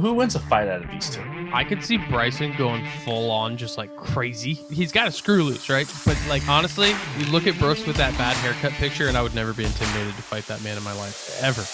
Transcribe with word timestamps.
who 0.00 0.14
wins 0.14 0.34
a 0.34 0.40
fight 0.40 0.68
out 0.68 0.82
of 0.82 0.90
these 0.90 1.10
two? 1.10 1.22
I 1.52 1.64
could 1.64 1.84
see 1.84 1.98
Bryson 1.98 2.54
going 2.56 2.86
full 3.04 3.30
on 3.30 3.56
just 3.56 3.76
like 3.76 3.94
crazy. 3.96 4.54
He's 4.54 4.92
got 4.92 5.06
a 5.08 5.12
screw 5.12 5.42
loose, 5.42 5.68
right? 5.68 5.86
But 6.06 6.18
like 6.28 6.48
honestly, 6.48 6.94
you 7.18 7.26
look 7.26 7.46
at 7.46 7.58
Brooks 7.58 7.86
with 7.86 7.96
that 7.96 8.16
bad 8.16 8.36
haircut 8.36 8.72
picture, 8.72 9.08
and 9.08 9.16
I 9.16 9.22
would 9.22 9.34
never 9.34 9.52
be 9.52 9.64
intimidated 9.64 10.14
to 10.14 10.22
fight 10.22 10.46
that 10.46 10.62
man 10.62 10.76
in 10.76 10.84
my 10.84 10.92
life 10.94 11.40
ever. 11.42 11.64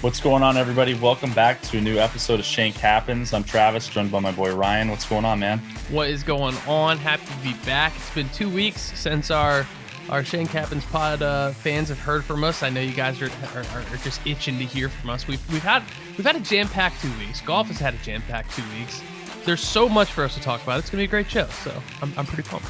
What's 0.00 0.20
going 0.20 0.42
on, 0.42 0.56
everybody? 0.56 0.94
Welcome 0.94 1.32
back 1.32 1.60
to 1.62 1.78
a 1.78 1.80
new 1.80 1.98
episode 1.98 2.40
of 2.40 2.46
Shank 2.46 2.76
Happens. 2.76 3.34
I'm 3.34 3.44
Travis, 3.44 3.86
joined 3.88 4.10
by 4.10 4.20
my 4.20 4.32
boy 4.32 4.54
Ryan. 4.54 4.88
What's 4.88 5.06
going 5.06 5.24
on, 5.24 5.40
man? 5.40 5.58
What 5.90 6.08
is 6.08 6.22
going 6.22 6.56
on? 6.66 6.96
Happy 6.98 7.26
to 7.26 7.38
be 7.42 7.54
back. 7.66 7.92
It's 7.96 8.14
been 8.14 8.28
two 8.30 8.48
weeks 8.48 8.80
since 8.98 9.30
our 9.30 9.66
our 10.08 10.24
Shank 10.24 10.50
Happens 10.50 10.84
pod 10.86 11.22
uh, 11.22 11.50
fans 11.50 11.88
have 11.88 11.98
heard 11.98 12.24
from 12.24 12.44
us. 12.44 12.62
I 12.62 12.70
know 12.70 12.80
you 12.80 12.92
guys 12.94 13.20
are, 13.20 13.30
are, 13.54 13.64
are 13.78 13.96
just 14.02 14.26
itching 14.26 14.58
to 14.58 14.64
hear 14.64 14.88
from 14.88 15.10
us. 15.10 15.26
We've 15.26 15.52
we've 15.52 15.62
had 15.62 15.82
we've 16.16 16.26
had 16.26 16.36
a 16.36 16.40
jam 16.40 16.68
packed 16.68 17.02
two 17.02 17.16
weeks. 17.18 17.40
Golf 17.40 17.68
has 17.68 17.78
had 17.78 17.94
a 17.94 17.98
jam 17.98 18.22
packed 18.22 18.52
two 18.54 18.64
weeks. 18.78 19.02
There's 19.44 19.60
so 19.60 19.88
much 19.88 20.10
for 20.10 20.24
us 20.24 20.34
to 20.34 20.40
talk 20.40 20.62
about. 20.62 20.78
It's 20.78 20.90
gonna 20.90 21.00
be 21.02 21.04
a 21.04 21.08
great 21.08 21.30
show. 21.30 21.46
So 21.46 21.82
I'm 22.02 22.12
I'm 22.16 22.26
pretty 22.26 22.48
pumped. 22.48 22.68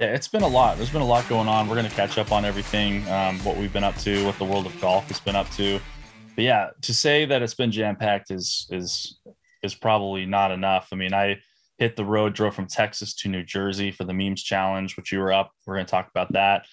Yeah, 0.00 0.14
it's 0.14 0.28
been 0.28 0.42
a 0.42 0.48
lot. 0.48 0.78
There's 0.78 0.90
been 0.90 1.02
a 1.02 1.06
lot 1.06 1.28
going 1.28 1.48
on. 1.48 1.68
We're 1.68 1.76
gonna 1.76 1.90
catch 1.90 2.18
up 2.18 2.32
on 2.32 2.44
everything, 2.44 3.08
um, 3.08 3.38
what 3.40 3.56
we've 3.56 3.72
been 3.72 3.84
up 3.84 3.96
to, 3.98 4.24
what 4.24 4.38
the 4.38 4.44
world 4.44 4.66
of 4.66 4.80
golf 4.80 5.08
has 5.08 5.20
been 5.20 5.36
up 5.36 5.50
to. 5.52 5.78
But 6.34 6.44
yeah, 6.44 6.70
to 6.80 6.94
say 6.94 7.24
that 7.26 7.42
it's 7.42 7.54
been 7.54 7.70
jam 7.70 7.96
packed 7.96 8.30
is 8.30 8.66
is 8.70 9.18
is 9.62 9.74
probably 9.74 10.26
not 10.26 10.50
enough. 10.50 10.88
I 10.92 10.96
mean, 10.96 11.14
I 11.14 11.38
hit 11.82 11.96
the 11.96 12.04
road, 12.04 12.32
drove 12.32 12.54
from 12.54 12.66
Texas 12.66 13.12
to 13.12 13.28
New 13.28 13.42
Jersey 13.42 13.90
for 13.90 14.04
the 14.04 14.14
memes 14.14 14.42
challenge, 14.42 14.96
which 14.96 15.10
you 15.10 15.18
were 15.18 15.32
up. 15.32 15.50
We're 15.66 15.74
going 15.74 15.86
to 15.86 15.90
talk 15.90 16.08
about 16.08 16.32
that. 16.32 16.66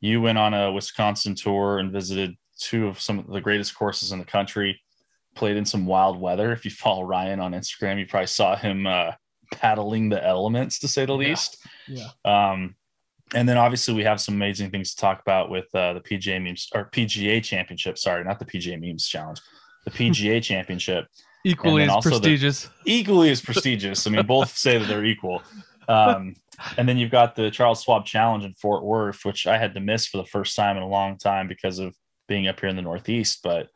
You 0.00 0.22
went 0.22 0.38
on 0.38 0.54
a 0.54 0.72
Wisconsin 0.72 1.34
tour 1.34 1.78
and 1.78 1.92
visited 1.92 2.36
two 2.58 2.86
of 2.86 2.98
some 2.98 3.18
of 3.18 3.26
the 3.26 3.40
greatest 3.40 3.74
courses 3.74 4.12
in 4.12 4.18
the 4.18 4.24
country. 4.24 4.80
Played 5.34 5.58
in 5.58 5.66
some 5.66 5.84
wild 5.84 6.18
weather. 6.18 6.52
If 6.52 6.64
you 6.64 6.70
follow 6.70 7.02
Ryan 7.02 7.38
on 7.38 7.52
Instagram, 7.52 7.98
you 7.98 8.06
probably 8.06 8.28
saw 8.28 8.56
him 8.56 8.86
uh, 8.86 9.12
paddling 9.52 10.08
the 10.08 10.24
elements, 10.24 10.78
to 10.78 10.88
say 10.88 11.04
the 11.04 11.12
least. 11.12 11.58
Yeah. 11.86 12.08
Um, 12.24 12.76
and 13.34 13.46
then 13.46 13.58
obviously 13.58 13.92
we 13.92 14.04
have 14.04 14.22
some 14.22 14.36
amazing 14.36 14.70
things 14.70 14.94
to 14.94 15.00
talk 15.00 15.20
about 15.20 15.50
with 15.50 15.66
uh, 15.74 15.92
the 15.92 16.00
PGA 16.00 16.42
memes 16.42 16.70
or 16.74 16.88
PGA 16.90 17.44
Championship. 17.44 17.98
Sorry, 17.98 18.24
not 18.24 18.38
the 18.38 18.46
PGA 18.46 18.80
memes 18.80 19.06
challenge, 19.06 19.40
the 19.84 19.90
PGA 19.90 20.42
Championship 20.42 21.08
Equally 21.46 21.82
as 21.84 21.88
the- 21.88 22.10
prestigious. 22.10 22.70
equally 22.84 23.30
as 23.30 23.40
prestigious. 23.40 24.06
I 24.06 24.10
mean, 24.10 24.26
both 24.26 24.56
say 24.56 24.78
that 24.78 24.88
they're 24.88 25.04
equal. 25.04 25.42
Um, 25.88 26.34
and 26.76 26.88
then 26.88 26.96
you've 26.96 27.10
got 27.10 27.36
the 27.36 27.50
Charles 27.50 27.82
Schwab 27.82 28.04
Challenge 28.06 28.44
in 28.44 28.54
Fort 28.54 28.84
Worth, 28.84 29.24
which 29.24 29.46
I 29.46 29.58
had 29.58 29.74
to 29.74 29.80
miss 29.80 30.06
for 30.06 30.16
the 30.16 30.24
first 30.26 30.56
time 30.56 30.76
in 30.76 30.82
a 30.82 30.88
long 30.88 31.18
time 31.18 31.46
because 31.48 31.78
of 31.78 31.94
being 32.28 32.48
up 32.48 32.58
here 32.60 32.68
in 32.68 32.76
the 32.76 32.82
Northeast. 32.82 33.40
But 33.42 33.68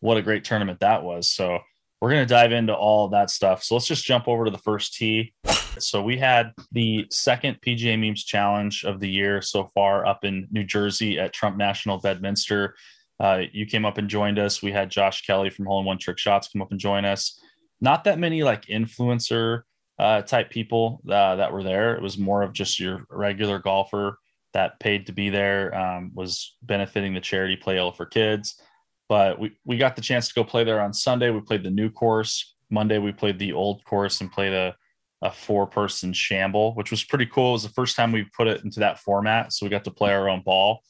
what 0.00 0.16
a 0.16 0.22
great 0.22 0.44
tournament 0.44 0.80
that 0.80 1.02
was. 1.02 1.28
So 1.28 1.58
we're 2.00 2.10
going 2.10 2.26
to 2.26 2.32
dive 2.32 2.52
into 2.52 2.74
all 2.74 3.08
that 3.08 3.30
stuff. 3.30 3.64
So 3.64 3.74
let's 3.74 3.86
just 3.86 4.04
jump 4.04 4.28
over 4.28 4.44
to 4.44 4.50
the 4.50 4.58
first 4.58 4.94
tee. 4.94 5.32
So 5.78 6.02
we 6.02 6.16
had 6.18 6.52
the 6.72 7.06
second 7.10 7.58
PGA 7.60 7.98
Memes 7.98 8.24
Challenge 8.24 8.84
of 8.84 9.00
the 9.00 9.08
year 9.10 9.42
so 9.42 9.64
far 9.74 10.06
up 10.06 10.24
in 10.24 10.46
New 10.50 10.64
Jersey 10.64 11.18
at 11.18 11.32
Trump 11.32 11.56
National 11.56 11.98
Bedminster. 11.98 12.76
Uh, 13.18 13.42
you 13.52 13.66
came 13.66 13.84
up 13.84 13.98
and 13.98 14.08
joined 14.08 14.38
us. 14.38 14.62
We 14.62 14.72
had 14.72 14.90
Josh 14.90 15.22
Kelly 15.24 15.50
from 15.50 15.66
Hole 15.66 15.80
in 15.80 15.86
One 15.86 15.98
Trick 15.98 16.18
Shots 16.18 16.48
come 16.48 16.62
up 16.62 16.70
and 16.70 16.80
join 16.80 17.04
us. 17.04 17.40
Not 17.80 18.04
that 18.04 18.18
many 18.18 18.42
like 18.42 18.66
influencer 18.66 19.62
uh, 19.98 20.22
type 20.22 20.50
people 20.50 21.00
uh, 21.08 21.36
that 21.36 21.52
were 21.52 21.62
there. 21.62 21.94
It 21.94 22.02
was 22.02 22.18
more 22.18 22.42
of 22.42 22.52
just 22.52 22.78
your 22.78 23.06
regular 23.10 23.58
golfer 23.58 24.18
that 24.52 24.80
paid 24.80 25.06
to 25.06 25.12
be 25.12 25.28
there, 25.28 25.74
um, 25.74 26.10
was 26.14 26.56
benefiting 26.62 27.14
the 27.14 27.20
charity 27.20 27.56
Play 27.56 27.78
All 27.78 27.92
for 27.92 28.06
Kids. 28.06 28.60
But 29.08 29.38
we, 29.38 29.56
we 29.64 29.76
got 29.76 29.96
the 29.96 30.02
chance 30.02 30.28
to 30.28 30.34
go 30.34 30.44
play 30.44 30.64
there 30.64 30.80
on 30.80 30.92
Sunday. 30.92 31.30
We 31.30 31.40
played 31.40 31.62
the 31.62 31.70
new 31.70 31.90
course. 31.90 32.54
Monday, 32.70 32.98
we 32.98 33.12
played 33.12 33.38
the 33.38 33.52
old 33.52 33.84
course 33.84 34.20
and 34.20 34.32
played 34.32 34.52
a, 34.52 34.74
a 35.22 35.30
four 35.30 35.66
person 35.66 36.12
shamble, 36.12 36.74
which 36.74 36.90
was 36.90 37.04
pretty 37.04 37.26
cool. 37.26 37.50
It 37.50 37.52
was 37.52 37.62
the 37.62 37.68
first 37.70 37.96
time 37.96 38.12
we 38.12 38.24
put 38.36 38.48
it 38.48 38.64
into 38.64 38.80
that 38.80 38.98
format. 38.98 39.52
So 39.52 39.64
we 39.64 39.70
got 39.70 39.84
to 39.84 39.90
play 39.90 40.12
our 40.12 40.28
own 40.28 40.42
ball. 40.42 40.80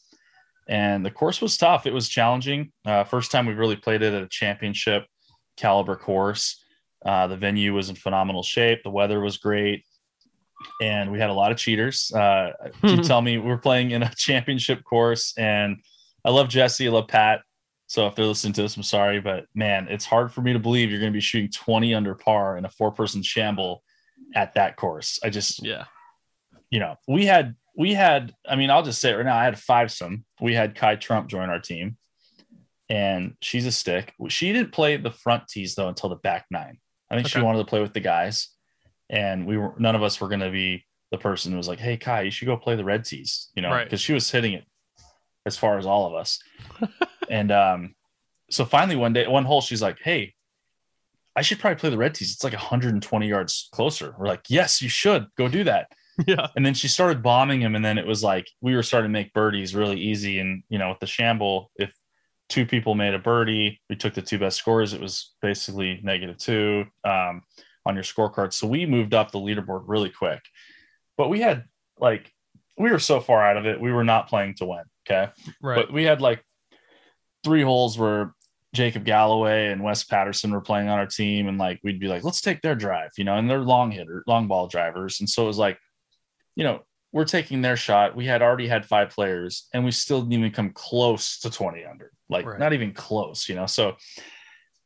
And 0.68 1.04
the 1.06 1.10
course 1.10 1.40
was 1.40 1.56
tough. 1.56 1.86
It 1.86 1.92
was 1.94 2.08
challenging. 2.08 2.72
Uh, 2.84 3.04
first 3.04 3.30
time 3.30 3.46
we 3.46 3.54
really 3.54 3.76
played 3.76 4.02
it 4.02 4.12
at 4.12 4.22
a 4.22 4.28
championship 4.28 5.04
caliber 5.56 5.96
course. 5.96 6.62
Uh, 7.04 7.26
the 7.28 7.36
venue 7.36 7.72
was 7.72 7.88
in 7.88 7.94
phenomenal 7.96 8.42
shape. 8.42 8.82
The 8.82 8.90
weather 8.90 9.20
was 9.20 9.36
great. 9.36 9.84
And 10.80 11.12
we 11.12 11.20
had 11.20 11.30
a 11.30 11.34
lot 11.34 11.52
of 11.52 11.58
cheaters. 11.58 12.10
Uh, 12.12 12.52
you 12.82 13.02
tell 13.02 13.22
me 13.22 13.38
we're 13.38 13.58
playing 13.58 13.92
in 13.92 14.02
a 14.02 14.12
championship 14.16 14.82
course. 14.82 15.34
And 15.36 15.76
I 16.24 16.30
love 16.30 16.48
Jesse. 16.48 16.88
I 16.88 16.90
love 16.90 17.08
Pat. 17.08 17.42
So 17.86 18.08
if 18.08 18.16
they're 18.16 18.24
listening 18.24 18.54
to 18.54 18.62
this, 18.62 18.76
I'm 18.76 18.82
sorry. 18.82 19.20
But 19.20 19.46
man, 19.54 19.86
it's 19.88 20.04
hard 20.04 20.32
for 20.32 20.40
me 20.40 20.52
to 20.52 20.58
believe 20.58 20.90
you're 20.90 20.98
going 20.98 21.12
to 21.12 21.16
be 21.16 21.20
shooting 21.20 21.50
20 21.52 21.94
under 21.94 22.16
par 22.16 22.56
in 22.56 22.64
a 22.64 22.70
four 22.70 22.90
person 22.90 23.22
shamble 23.22 23.84
at 24.34 24.54
that 24.54 24.74
course. 24.76 25.20
I 25.22 25.30
just, 25.30 25.64
Yeah. 25.64 25.84
you 26.70 26.80
know, 26.80 26.96
we 27.06 27.26
had 27.26 27.54
we 27.76 27.92
had, 27.92 28.32
I 28.48 28.56
mean, 28.56 28.70
I'll 28.70 28.82
just 28.82 29.00
say 29.00 29.10
it 29.10 29.16
right 29.16 29.26
now, 29.26 29.36
I 29.36 29.44
had 29.44 29.54
a 29.54 29.58
five 29.58 29.92
some. 29.92 30.24
We 30.40 30.54
had 30.54 30.74
Kai 30.74 30.96
Trump 30.96 31.28
join 31.28 31.50
our 31.50 31.60
team, 31.60 31.98
and 32.88 33.34
she's 33.40 33.66
a 33.66 33.72
stick. 33.72 34.14
She 34.28 34.52
didn't 34.52 34.72
play 34.72 34.96
the 34.96 35.10
front 35.10 35.46
tees 35.48 35.74
though 35.74 35.88
until 35.88 36.08
the 36.08 36.16
back 36.16 36.46
nine. 36.50 36.78
I 37.10 37.14
think 37.14 37.28
she 37.28 37.40
wanted 37.40 37.58
to 37.58 37.64
play 37.66 37.80
with 37.80 37.92
the 37.92 38.00
guys, 38.00 38.48
and 39.10 39.46
we 39.46 39.58
were 39.58 39.74
none 39.78 39.94
of 39.94 40.02
us 40.02 40.20
were 40.20 40.28
going 40.28 40.40
to 40.40 40.50
be 40.50 40.84
the 41.10 41.18
person 41.18 41.52
who 41.52 41.58
was 41.58 41.68
like, 41.68 41.78
"Hey, 41.78 41.96
Kai, 41.96 42.22
you 42.22 42.30
should 42.30 42.46
go 42.46 42.56
play 42.56 42.76
the 42.76 42.84
red 42.84 43.04
tees," 43.04 43.50
you 43.54 43.62
know, 43.62 43.70
Right. 43.70 43.84
because 43.84 44.00
she 44.00 44.12
was 44.14 44.30
hitting 44.30 44.54
it 44.54 44.64
as 45.44 45.56
far 45.56 45.78
as 45.78 45.86
all 45.86 46.06
of 46.06 46.14
us. 46.14 46.40
and 47.30 47.52
um, 47.52 47.94
so 48.50 48.64
finally 48.64 48.96
one 48.96 49.12
day, 49.12 49.26
one 49.26 49.44
hole, 49.44 49.60
she's 49.60 49.82
like, 49.82 49.98
"Hey." 50.02 50.32
I 51.38 51.42
should 51.42 51.58
probably 51.58 51.78
play 51.78 51.90
the 51.90 51.98
red 51.98 52.14
tees. 52.14 52.32
It's 52.32 52.42
like 52.42 52.54
120 52.54 53.28
yards 53.28 53.68
closer. 53.70 54.14
We're 54.18 54.26
like, 54.26 54.44
yes, 54.48 54.80
you 54.80 54.88
should 54.88 55.26
go 55.36 55.48
do 55.48 55.64
that 55.64 55.90
Yeah. 56.26 56.46
and 56.56 56.64
then 56.64 56.74
she 56.74 56.88
started 56.88 57.22
bombing 57.22 57.60
him 57.60 57.74
and 57.74 57.84
then 57.84 57.98
it 57.98 58.06
was 58.06 58.22
like 58.22 58.46
we 58.60 58.74
were 58.74 58.82
starting 58.82 59.10
to 59.10 59.12
make 59.12 59.34
birdies 59.34 59.74
really 59.74 60.00
easy. 60.00 60.38
And 60.38 60.62
you 60.68 60.78
know 60.78 60.90
with 60.90 61.00
the 61.00 61.06
shamble 61.06 61.70
if 61.76 61.92
two 62.48 62.64
people 62.64 62.94
made 62.94 63.12
a 63.12 63.18
birdie 63.18 63.80
we 63.90 63.96
took 63.96 64.14
the 64.14 64.22
two 64.22 64.38
best 64.38 64.56
scores 64.56 64.92
it 64.92 65.00
was 65.00 65.34
basically 65.42 66.00
negative 66.04 66.38
two 66.38 66.84
um, 67.04 67.42
on 67.84 67.94
your 67.94 68.04
scorecard. 68.04 68.52
So 68.52 68.66
we 68.66 68.86
moved 68.86 69.14
up 69.14 69.30
the 69.30 69.38
leaderboard 69.38 69.84
really 69.86 70.10
quick. 70.10 70.40
But 71.18 71.28
we 71.28 71.40
had 71.40 71.64
like 71.98 72.32
we 72.78 72.90
were 72.90 72.98
so 72.98 73.20
far 73.20 73.42
out 73.44 73.56
of 73.56 73.66
it 73.66 73.80
we 73.80 73.92
were 73.92 74.04
not 74.04 74.28
playing 74.28 74.54
to 74.56 74.66
win 74.66 74.84
okay? 75.08 75.30
Right. 75.62 75.76
but 75.76 75.92
we 75.92 76.04
had 76.04 76.20
like 76.20 76.42
three 77.44 77.62
holes 77.62 77.98
where 77.98 78.34
Jacob 78.74 79.04
Galloway 79.04 79.68
and 79.68 79.82
Wes 79.82 80.04
Patterson 80.04 80.52
were 80.52 80.60
playing 80.60 80.88
on 80.88 80.98
our 80.98 81.06
team, 81.06 81.48
and 81.48 81.58
like 81.58 81.80
we'd 81.82 82.00
be 82.00 82.08
like, 82.08 82.24
let's 82.24 82.40
take 82.40 82.60
their 82.60 82.74
drive, 82.74 83.10
you 83.16 83.24
know, 83.24 83.36
and 83.36 83.48
they're 83.48 83.60
long 83.60 83.90
hitter, 83.90 84.22
long 84.26 84.48
ball 84.48 84.66
drivers, 84.66 85.20
and 85.20 85.28
so 85.28 85.44
it 85.44 85.46
was 85.46 85.58
like, 85.58 85.78
you 86.56 86.64
know, 86.64 86.80
we're 87.12 87.24
taking 87.24 87.62
their 87.62 87.76
shot. 87.76 88.16
We 88.16 88.26
had 88.26 88.42
already 88.42 88.66
had 88.66 88.84
five 88.84 89.10
players, 89.10 89.68
and 89.72 89.84
we 89.84 89.90
still 89.92 90.20
didn't 90.22 90.32
even 90.40 90.50
come 90.50 90.70
close 90.70 91.38
to 91.40 91.50
twenty 91.50 91.84
under, 91.84 92.10
like 92.28 92.44
Right. 92.46 92.58
not 92.58 92.72
even 92.72 92.92
close, 92.92 93.48
you 93.48 93.54
know. 93.54 93.66
So 93.66 93.96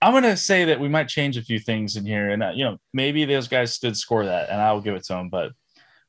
I'm 0.03 0.12
gonna 0.12 0.36
say 0.36 0.66
that 0.66 0.78
we 0.81 0.88
might 0.88 1.08
change 1.08 1.36
a 1.36 1.42
few 1.42 1.58
things 1.58 1.97
in 1.97 2.04
here, 2.04 2.31
and 2.31 2.42
uh, 2.42 2.53
you 2.54 2.64
know, 2.64 2.76
maybe 2.92 3.25
those 3.25 3.48
guys 3.48 3.78
did 3.78 3.97
score 3.97 4.25
that, 4.26 4.50
and 4.50 4.60
I 4.60 4.72
will 4.72 4.81
give 4.82 4.94
it 4.94 5.04
to 5.04 5.14
them, 5.14 5.28
but 5.31 5.53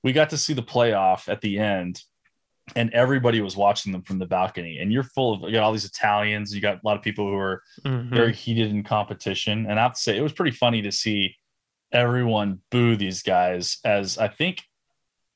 we 0.03 0.11
got 0.13 0.29
to 0.31 0.37
see 0.37 0.53
the 0.53 0.63
playoff 0.63 1.29
at 1.29 1.41
the 1.41 1.59
end 1.59 2.01
and 2.75 2.91
everybody 2.93 3.41
was 3.41 3.57
watching 3.57 3.91
them 3.91 4.01
from 4.01 4.17
the 4.17 4.25
balcony 4.25 4.77
and 4.79 4.91
you're 4.93 5.03
full 5.03 5.33
of 5.33 5.41
you 5.49 5.51
got 5.55 5.63
all 5.63 5.71
these 5.71 5.83
italians 5.85 6.53
you 6.55 6.61
got 6.61 6.77
a 6.77 6.81
lot 6.83 6.95
of 6.95 7.03
people 7.03 7.27
who 7.27 7.35
are 7.35 7.61
Mhm. 7.83 8.09
very 8.09 8.33
heated 8.33 8.69
in 8.69 8.81
competition 8.83 9.65
and 9.67 9.79
i 9.79 9.83
have 9.83 9.93
to 9.93 9.99
say 9.99 10.15
it 10.17 10.21
was 10.21 10.31
pretty 10.31 10.55
funny 10.55 10.81
to 10.83 10.91
see 10.91 11.35
everyone 11.91 12.59
boo 12.69 12.95
these 12.95 13.21
guys 13.23 13.77
as 13.83 14.17
i 14.17 14.27
think 14.27 14.63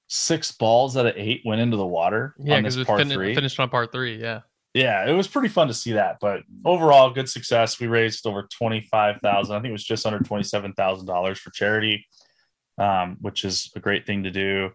six 0.07 0.51
balls 0.51 0.95
out 0.97 1.05
of 1.05 1.13
eight 1.17 1.41
went 1.45 1.61
into 1.61 1.77
the 1.77 1.85
water 1.85 2.35
Yeah, 2.39 2.57
because 2.57 2.77
it 2.77 2.85
fin- 2.85 3.09
three 3.09 3.33
finished 3.35 3.59
on 3.59 3.69
part 3.69 3.91
three. 3.91 4.21
Yeah. 4.21 4.41
yeah 4.73 5.09
it 5.09 5.13
was 5.13 5.27
pretty 5.27 5.47
fun 5.49 5.67
to 5.67 5.73
see 5.73 5.93
that 5.93 6.17
but 6.21 6.41
overall 6.63 7.09
good 7.09 7.27
success 7.29 7.79
we 7.79 7.87
raised 7.87 8.27
over 8.27 8.47
25000 8.59 9.55
i 9.55 9.59
think 9.59 9.69
it 9.69 9.71
was 9.71 9.83
just 9.83 10.05
under 10.05 10.19
$27000 10.19 11.37
for 11.37 11.49
charity 11.51 12.05
um, 12.77 13.17
which 13.21 13.45
is 13.45 13.71
a 13.75 13.79
great 13.79 14.05
thing 14.05 14.23
to 14.23 14.31
do 14.31 14.69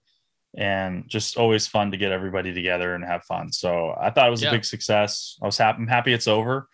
and 0.56 1.04
just 1.08 1.36
always 1.36 1.66
fun 1.68 1.92
to 1.92 1.96
get 1.96 2.10
everybody 2.12 2.52
together 2.52 2.94
and 2.94 3.04
have 3.04 3.22
fun 3.24 3.52
so 3.52 3.94
i 4.00 4.10
thought 4.10 4.26
it 4.26 4.30
was 4.32 4.42
Yeah. 4.42 4.48
a 4.48 4.52
big 4.52 4.64
success 4.64 5.38
i 5.42 5.46
was 5.46 5.56
happy 5.58 5.76
i'm 5.82 5.86
happy 5.86 6.12
it's 6.12 6.26
over 6.28 6.66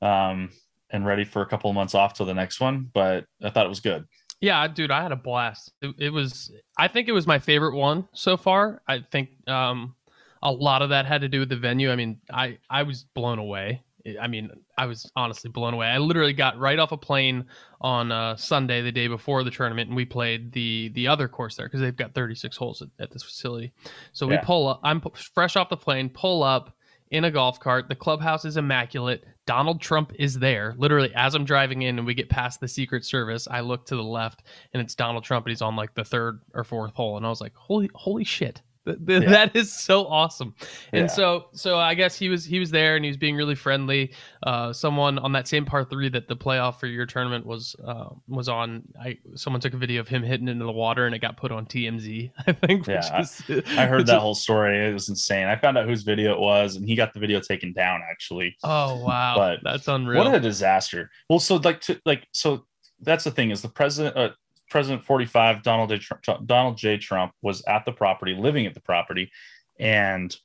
um, 0.00 0.50
and 0.90 1.04
ready 1.04 1.24
for 1.24 1.42
a 1.42 1.46
couple 1.46 1.68
of 1.68 1.74
months 1.74 1.94
off 1.96 2.14
till 2.14 2.26
the 2.26 2.34
next 2.34 2.60
one 2.60 2.88
but 2.94 3.24
i 3.42 3.50
thought 3.50 3.66
it 3.66 3.70
was 3.70 3.80
good 3.80 4.04
Yeah, 4.40 4.68
dude, 4.68 4.90
I 4.90 5.02
had 5.02 5.12
a 5.12 5.16
blast. 5.16 5.72
It, 5.82 5.94
it 5.98 6.10
was, 6.10 6.52
I 6.76 6.88
think 6.88 7.08
it 7.08 7.12
was 7.12 7.26
my 7.26 7.38
favorite 7.38 7.74
one 7.74 8.08
so 8.12 8.36
far. 8.36 8.82
I 8.86 9.00
think 9.10 9.30
um, 9.48 9.96
a 10.42 10.52
lot 10.52 10.82
of 10.82 10.90
that 10.90 11.06
had 11.06 11.22
to 11.22 11.28
do 11.28 11.40
with 11.40 11.48
the 11.48 11.56
venue. 11.56 11.90
I 11.90 11.96
mean, 11.96 12.20
I 12.32 12.58
I 12.70 12.84
was 12.84 13.04
blown 13.14 13.38
away. 13.38 13.82
I 14.20 14.28
mean, 14.28 14.50
I 14.76 14.86
was 14.86 15.10
honestly 15.16 15.50
blown 15.50 15.74
away. 15.74 15.88
I 15.88 15.98
literally 15.98 16.32
got 16.32 16.58
right 16.58 16.78
off 16.78 16.92
a 16.92 16.96
plane 16.96 17.46
on 17.80 18.12
uh, 18.12 18.36
Sunday, 18.36 18.80
the 18.80 18.92
day 18.92 19.08
before 19.08 19.42
the 19.42 19.50
tournament, 19.50 19.88
and 19.88 19.96
we 19.96 20.04
played 20.04 20.52
the 20.52 20.90
the 20.94 21.08
other 21.08 21.28
course 21.28 21.56
there 21.56 21.66
because 21.66 21.80
they've 21.80 21.96
got 21.96 22.14
36 22.14 22.56
holes 22.56 22.80
at, 22.80 22.88
at 23.00 23.10
this 23.10 23.22
facility. 23.22 23.72
So 24.12 24.26
we 24.26 24.38
pull 24.38 24.68
up. 24.68 24.80
I'm 24.84 25.00
p- 25.00 25.10
fresh 25.34 25.56
off 25.56 25.68
the 25.68 25.76
plane, 25.76 26.08
pull 26.08 26.42
up. 26.42 26.74
In 27.10 27.24
a 27.24 27.30
golf 27.30 27.58
cart. 27.60 27.88
The 27.88 27.94
clubhouse 27.94 28.44
is 28.44 28.56
immaculate. 28.56 29.24
Donald 29.46 29.80
Trump 29.80 30.12
is 30.18 30.38
there. 30.38 30.74
Literally, 30.76 31.12
as 31.14 31.34
I'm 31.34 31.44
driving 31.44 31.82
in 31.82 31.98
and 31.98 32.06
we 32.06 32.14
get 32.14 32.28
past 32.28 32.60
the 32.60 32.68
Secret 32.68 33.04
Service, 33.04 33.48
I 33.50 33.60
look 33.60 33.86
to 33.86 33.96
the 33.96 34.02
left 34.02 34.42
and 34.72 34.82
it's 34.82 34.94
Donald 34.94 35.24
Trump 35.24 35.46
and 35.46 35.50
he's 35.50 35.62
on 35.62 35.76
like 35.76 35.94
the 35.94 36.04
third 36.04 36.40
or 36.54 36.64
fourth 36.64 36.92
hole. 36.94 37.16
And 37.16 37.24
I 37.24 37.28
was 37.30 37.40
like, 37.40 37.54
holy, 37.54 37.90
holy 37.94 38.24
shit. 38.24 38.60
Yeah. 38.86 39.20
That 39.20 39.54
is 39.54 39.72
so 39.72 40.06
awesome. 40.06 40.54
And 40.92 41.02
yeah. 41.02 41.06
so 41.06 41.46
so 41.52 41.78
I 41.78 41.94
guess 41.94 42.16
he 42.16 42.28
was 42.28 42.44
he 42.44 42.58
was 42.58 42.70
there 42.70 42.96
and 42.96 43.04
he 43.04 43.10
was 43.10 43.16
being 43.16 43.36
really 43.36 43.54
friendly. 43.54 44.12
Uh, 44.42 44.72
someone 44.72 45.18
on 45.18 45.32
that 45.32 45.48
same 45.48 45.64
par 45.64 45.84
three 45.84 46.08
that 46.08 46.28
the 46.28 46.36
playoff 46.36 46.80
for 46.80 46.86
your 46.86 47.06
tournament 47.06 47.44
was 47.46 47.76
uh, 47.84 48.08
was 48.26 48.48
on. 48.48 48.82
I 49.00 49.18
someone 49.34 49.60
took 49.60 49.74
a 49.74 49.76
video 49.76 50.00
of 50.00 50.08
him 50.08 50.22
hitting 50.22 50.48
into 50.48 50.64
the 50.64 50.72
water 50.72 51.06
and 51.06 51.14
it 51.14 51.20
got 51.20 51.36
put 51.36 51.52
on 51.52 51.66
TMZ. 51.66 52.30
I 52.46 52.52
think. 52.52 52.86
Yeah, 52.86 53.20
is, 53.20 53.42
I, 53.48 53.82
I, 53.82 53.86
heard 53.86 54.06
that 54.06 54.20
whole 54.20 54.34
story. 54.34 54.88
It 54.88 54.92
was 54.92 55.08
insane. 55.08 55.46
I 55.46 55.56
found 55.56 55.76
out 55.76 55.86
whose 55.86 56.02
video 56.02 56.32
it 56.32 56.40
was 56.40 56.76
and 56.76 56.86
he 56.86 56.94
got 56.94 57.12
the 57.12 57.20
video 57.20 57.40
taken 57.40 57.72
down 57.72 58.00
actually. 58.08 58.56
Oh 58.62 59.04
wow, 59.04 59.34
but 59.36 59.60
that's 59.62 59.88
unreal. 59.88 60.24
What 60.24 60.34
a 60.34 60.40
disaster. 60.40 61.10
Well, 61.28 61.38
so 61.38 61.56
like 61.56 61.80
to 61.82 62.00
like 62.04 62.26
so 62.32 62.64
that's 63.00 63.24
the 63.24 63.30
thing 63.30 63.50
is 63.50 63.62
the 63.62 63.68
president 63.68 64.16
uh, 64.16 64.30
President 64.70 65.04
45, 65.04 65.62
Donald 65.62 65.90
J. 65.90 65.98
Trump, 65.98 66.46
Donald 66.46 66.76
J. 66.76 66.98
Trump 66.98 67.32
was 67.42 67.62
at 67.66 67.84
the 67.84 67.92
property, 67.92 68.34
living 68.34 68.66
at 68.66 68.74
the 68.74 68.80
property, 68.80 69.30
and 69.78 70.36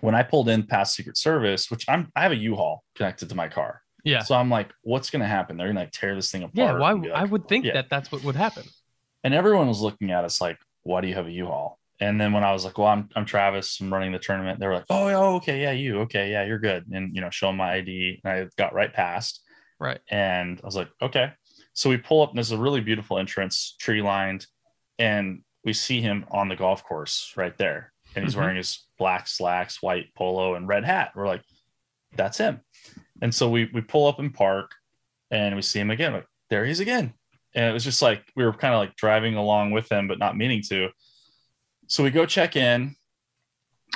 when 0.00 0.14
I 0.14 0.22
pulled 0.22 0.48
in 0.48 0.64
past 0.64 0.94
Secret 0.94 1.16
Service, 1.16 1.70
which 1.70 1.84
I'm 1.88 2.10
I 2.16 2.22
have 2.22 2.32
a 2.32 2.36
U-Haul 2.36 2.84
connected 2.94 3.28
to 3.28 3.34
my 3.34 3.48
car. 3.48 3.82
Yeah. 4.04 4.22
So 4.22 4.34
I'm 4.34 4.50
like, 4.50 4.70
what's 4.82 5.10
going 5.10 5.22
to 5.22 5.28
happen? 5.28 5.56
They're 5.56 5.66
going 5.66 5.76
to 5.76 5.82
like 5.82 5.92
tear 5.92 6.14
this 6.14 6.30
thing 6.30 6.42
apart. 6.42 6.56
Yeah. 6.56 6.78
Why? 6.78 6.92
Like, 6.92 7.10
I 7.10 7.24
would 7.24 7.48
think 7.48 7.64
yeah. 7.64 7.74
that 7.74 7.88
that's 7.88 8.12
what 8.12 8.22
would 8.22 8.36
happen. 8.36 8.64
And 9.22 9.32
everyone 9.32 9.66
was 9.66 9.80
looking 9.80 10.10
at 10.10 10.24
us 10.24 10.40
like, 10.40 10.58
why 10.82 11.00
do 11.00 11.08
you 11.08 11.14
have 11.14 11.26
a 11.26 11.32
U-Haul? 11.32 11.78
And 12.00 12.20
then 12.20 12.32
when 12.32 12.44
I 12.44 12.52
was 12.52 12.64
like, 12.64 12.76
well, 12.76 12.88
I'm, 12.88 13.08
I'm 13.16 13.24
Travis, 13.24 13.80
I'm 13.80 13.92
running 13.92 14.12
the 14.12 14.18
tournament. 14.18 14.60
They 14.60 14.66
were 14.66 14.74
like, 14.74 14.84
oh, 14.90 15.08
oh, 15.08 15.36
okay. 15.36 15.62
Yeah. 15.62 15.72
You, 15.72 16.00
okay. 16.00 16.30
Yeah. 16.30 16.44
You're 16.44 16.58
good. 16.58 16.84
And, 16.92 17.14
you 17.14 17.22
know, 17.22 17.30
show 17.30 17.46
them 17.46 17.56
my 17.56 17.74
ID 17.74 18.20
and 18.22 18.32
I 18.32 18.48
got 18.58 18.74
right 18.74 18.92
past. 18.92 19.40
Right. 19.80 20.00
And 20.08 20.60
I 20.62 20.66
was 20.66 20.76
like, 20.76 20.90
okay. 21.00 21.32
So 21.74 21.90
we 21.90 21.96
pull 21.96 22.22
up, 22.22 22.30
and 22.30 22.38
there's 22.38 22.52
a 22.52 22.58
really 22.58 22.80
beautiful 22.80 23.18
entrance, 23.18 23.76
tree 23.78 24.00
lined, 24.00 24.46
and 24.98 25.42
we 25.64 25.72
see 25.72 26.00
him 26.00 26.24
on 26.30 26.48
the 26.48 26.56
golf 26.56 26.84
course 26.84 27.32
right 27.36 27.56
there. 27.58 27.92
And 28.14 28.24
he's 28.24 28.34
mm-hmm. 28.34 28.42
wearing 28.42 28.56
his 28.56 28.86
black 28.96 29.26
slacks, 29.26 29.82
white 29.82 30.14
polo, 30.14 30.54
and 30.54 30.68
red 30.68 30.84
hat. 30.84 31.12
We're 31.16 31.26
like, 31.26 31.42
that's 32.14 32.38
him. 32.38 32.60
And 33.20 33.34
so 33.34 33.48
we 33.50 33.68
we 33.72 33.80
pull 33.80 34.06
up 34.06 34.20
and 34.20 34.32
park 34.32 34.72
and 35.30 35.56
we 35.56 35.62
see 35.62 35.80
him 35.80 35.90
again. 35.90 36.12
Like, 36.12 36.26
there 36.48 36.64
he's 36.64 36.80
again. 36.80 37.12
And 37.54 37.64
it 37.64 37.72
was 37.72 37.82
just 37.82 38.02
like 38.02 38.24
we 38.36 38.44
were 38.44 38.52
kind 38.52 38.74
of 38.74 38.78
like 38.78 38.94
driving 38.94 39.34
along 39.34 39.72
with 39.72 39.90
him, 39.90 40.06
but 40.06 40.18
not 40.18 40.36
meaning 40.36 40.62
to. 40.68 40.90
So 41.88 42.04
we 42.04 42.10
go 42.10 42.24
check 42.24 42.54
in, 42.54 42.94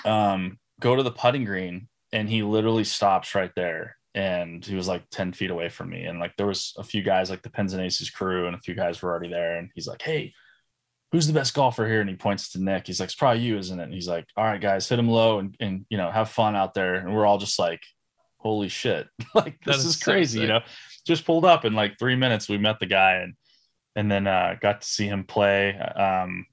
um, 0.05 0.59
go 0.81 0.97
to 0.97 1.03
the 1.03 1.13
putting 1.13 1.45
green, 1.45 1.89
and 2.13 2.29
he 2.29 2.43
literally 2.43 2.85
stops 2.85 3.37
right 3.37 3.53
there 3.55 3.98
and 4.19 4.65
he 4.65 4.75
was 4.75 4.89
like 4.89 5.09
10 5.11 5.33
feet 5.33 5.53
away 5.53 5.69
from 5.69 5.91
me. 5.91 6.03
And 6.03 6.19
like 6.19 6.37
there 6.37 6.49
was 6.49 6.75
a 6.77 6.83
few 6.83 7.03
guys 7.03 7.31
like 7.31 7.43
the 7.43 7.51
Pins 7.51 7.73
and 7.73 7.81
Aces 7.81 8.11
crew 8.11 8.49
and 8.49 8.57
a 8.57 8.59
few 8.59 8.75
guys 8.75 9.01
were 9.01 9.11
already 9.11 9.29
there. 9.29 9.55
And 9.55 9.71
he's 9.77 9.87
like, 9.87 10.03
Hey, 10.03 10.35
who's 11.13 11.29
the 11.29 11.33
best 11.33 11.55
golfer 11.55 11.87
here? 11.87 12.01
And 12.01 12.11
he 12.11 12.17
points 12.17 12.51
to 12.51 12.61
Nick. 12.61 12.89
He's 12.89 12.99
like, 12.99 13.11
It's 13.11 13.15
probably 13.15 13.43
you, 13.43 13.57
isn't 13.59 13.79
it? 13.79 13.85
And 13.85 13.95
he's 13.95 14.09
like, 14.09 14.27
All 14.37 14.45
right, 14.45 14.61
guys, 14.61 14.89
hit 14.89 14.99
him 14.99 15.09
low 15.09 15.39
and, 15.39 15.57
and 15.61 15.87
you 15.89 15.99
know, 15.99 16.11
have 16.11 16.31
fun 16.31 16.57
out 16.57 16.75
there. 16.75 16.97
And 16.97 17.15
we're 17.15 17.27
all 17.27 17.39
just 17.39 17.61
like, 17.61 17.81
Holy 18.39 18.69
shit. 18.69 19.07
like 19.37 19.61
this 19.65 19.77
is, 19.77 19.87
is, 19.87 20.03
crazy, 20.03 20.39
so 20.39 20.43
you 20.43 20.49
know. 20.49 20.61
Just 21.07 21.25
pulled 21.25 21.45
up 21.45 21.65
in 21.65 21.75
like 21.75 21.97
three 21.97 22.17
minutes. 22.17 22.49
We 22.49 22.59
met 22.59 22.81
the 22.81 22.87
guy 22.87 23.21
and 23.23 23.35
and 23.95 24.11
then 24.11 24.27
uh 24.27 24.57
got 24.61 24.81
to 24.81 24.87
see 24.87 25.07
him 25.07 25.25
play 25.25 25.79
um 25.79 26.45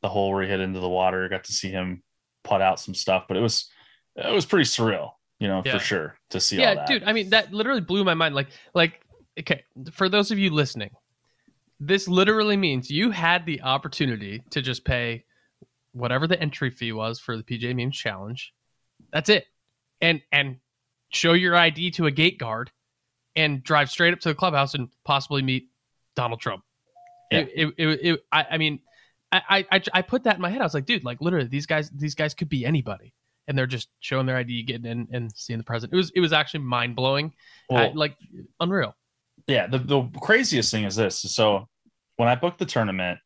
the 0.00 0.08
hole 0.08 0.32
where 0.32 0.42
he 0.42 0.48
hit 0.48 0.60
into 0.60 0.80
the 0.80 0.88
water, 0.88 1.28
got 1.28 1.44
to 1.44 1.52
see 1.52 1.68
him 1.68 2.02
putt 2.42 2.62
out 2.62 2.80
some 2.80 2.94
stuff, 2.94 3.26
but 3.28 3.36
it 3.36 3.40
was 3.40 3.70
it 4.16 4.32
was 4.32 4.46
pretty 4.46 4.64
surreal 4.64 5.10
you 5.42 5.48
know, 5.48 5.60
yeah. 5.64 5.72
for 5.72 5.78
sure 5.80 6.16
to 6.30 6.38
see 6.38 6.60
yeah, 6.60 6.86
dude. 6.86 7.02
I 7.02 7.12
mean, 7.12 7.30
that 7.30 7.52
literally 7.52 7.80
blew 7.80 8.04
my 8.04 8.14
mind. 8.14 8.32
Like, 8.32 8.46
like, 8.74 9.00
okay, 9.40 9.64
for 9.90 10.08
those 10.08 10.30
of 10.30 10.38
you 10.38 10.50
listening, 10.50 10.90
this 11.80 12.06
literally 12.06 12.56
means 12.56 12.88
you 12.88 13.10
had 13.10 13.44
the 13.44 13.60
opportunity 13.62 14.44
to 14.50 14.62
just 14.62 14.84
pay 14.84 15.24
whatever 15.94 16.28
the 16.28 16.40
entry 16.40 16.70
fee 16.70 16.92
was 16.92 17.18
for 17.18 17.36
the 17.36 17.42
PGA 17.42 17.74
Memes 17.74 17.96
Challenge. 17.96 18.54
That's 19.12 19.28
it, 19.28 19.46
and 20.00 20.22
and 20.30 20.58
show 21.08 21.32
your 21.32 21.56
ID 21.56 21.90
to 21.92 22.06
a 22.06 22.12
gate 22.12 22.38
guard, 22.38 22.70
and 23.34 23.64
drive 23.64 23.90
straight 23.90 24.12
up 24.12 24.20
to 24.20 24.28
the 24.28 24.36
clubhouse 24.36 24.74
and 24.74 24.90
possibly 25.04 25.42
meet 25.42 25.70
Donald 26.14 26.40
Trump. 26.40 26.62
Yeah. 27.32 27.40
It, 27.40 27.48
it, 27.56 27.74
it, 27.78 28.00
it 28.00 28.20
I, 28.30 28.46
I 28.52 28.58
mean, 28.58 28.78
I, 29.32 29.66
I 29.72 29.82
I 29.92 30.02
put 30.02 30.22
that 30.22 30.36
in 30.36 30.40
my 30.40 30.50
head. 30.50 30.60
I 30.60 30.64
was 30.64 30.74
like, 30.74 30.86
dude, 30.86 31.02
like 31.02 31.20
literally, 31.20 31.48
these 31.48 31.66
guys 31.66 31.90
these 31.90 32.14
guys 32.14 32.32
could 32.32 32.48
be 32.48 32.64
anybody 32.64 33.12
and 33.48 33.56
they're 33.56 33.66
just 33.66 33.88
showing 34.00 34.26
their 34.26 34.36
ID, 34.36 34.62
getting 34.62 34.86
in, 34.86 35.08
and 35.12 35.32
seeing 35.34 35.58
the 35.58 35.64
president. 35.64 35.94
It 35.94 35.96
was 35.96 36.10
it 36.14 36.20
was 36.20 36.32
actually 36.32 36.60
mind 36.60 36.96
blowing, 36.96 37.32
well, 37.68 37.92
like 37.94 38.16
unreal. 38.60 38.94
Yeah, 39.46 39.66
the 39.66 39.78
the 39.78 40.02
craziest 40.20 40.70
thing 40.70 40.84
is 40.84 40.96
this. 40.96 41.18
So 41.18 41.68
when 42.16 42.28
I 42.28 42.34
booked 42.34 42.58
the 42.58 42.66
tournament, 42.66 43.18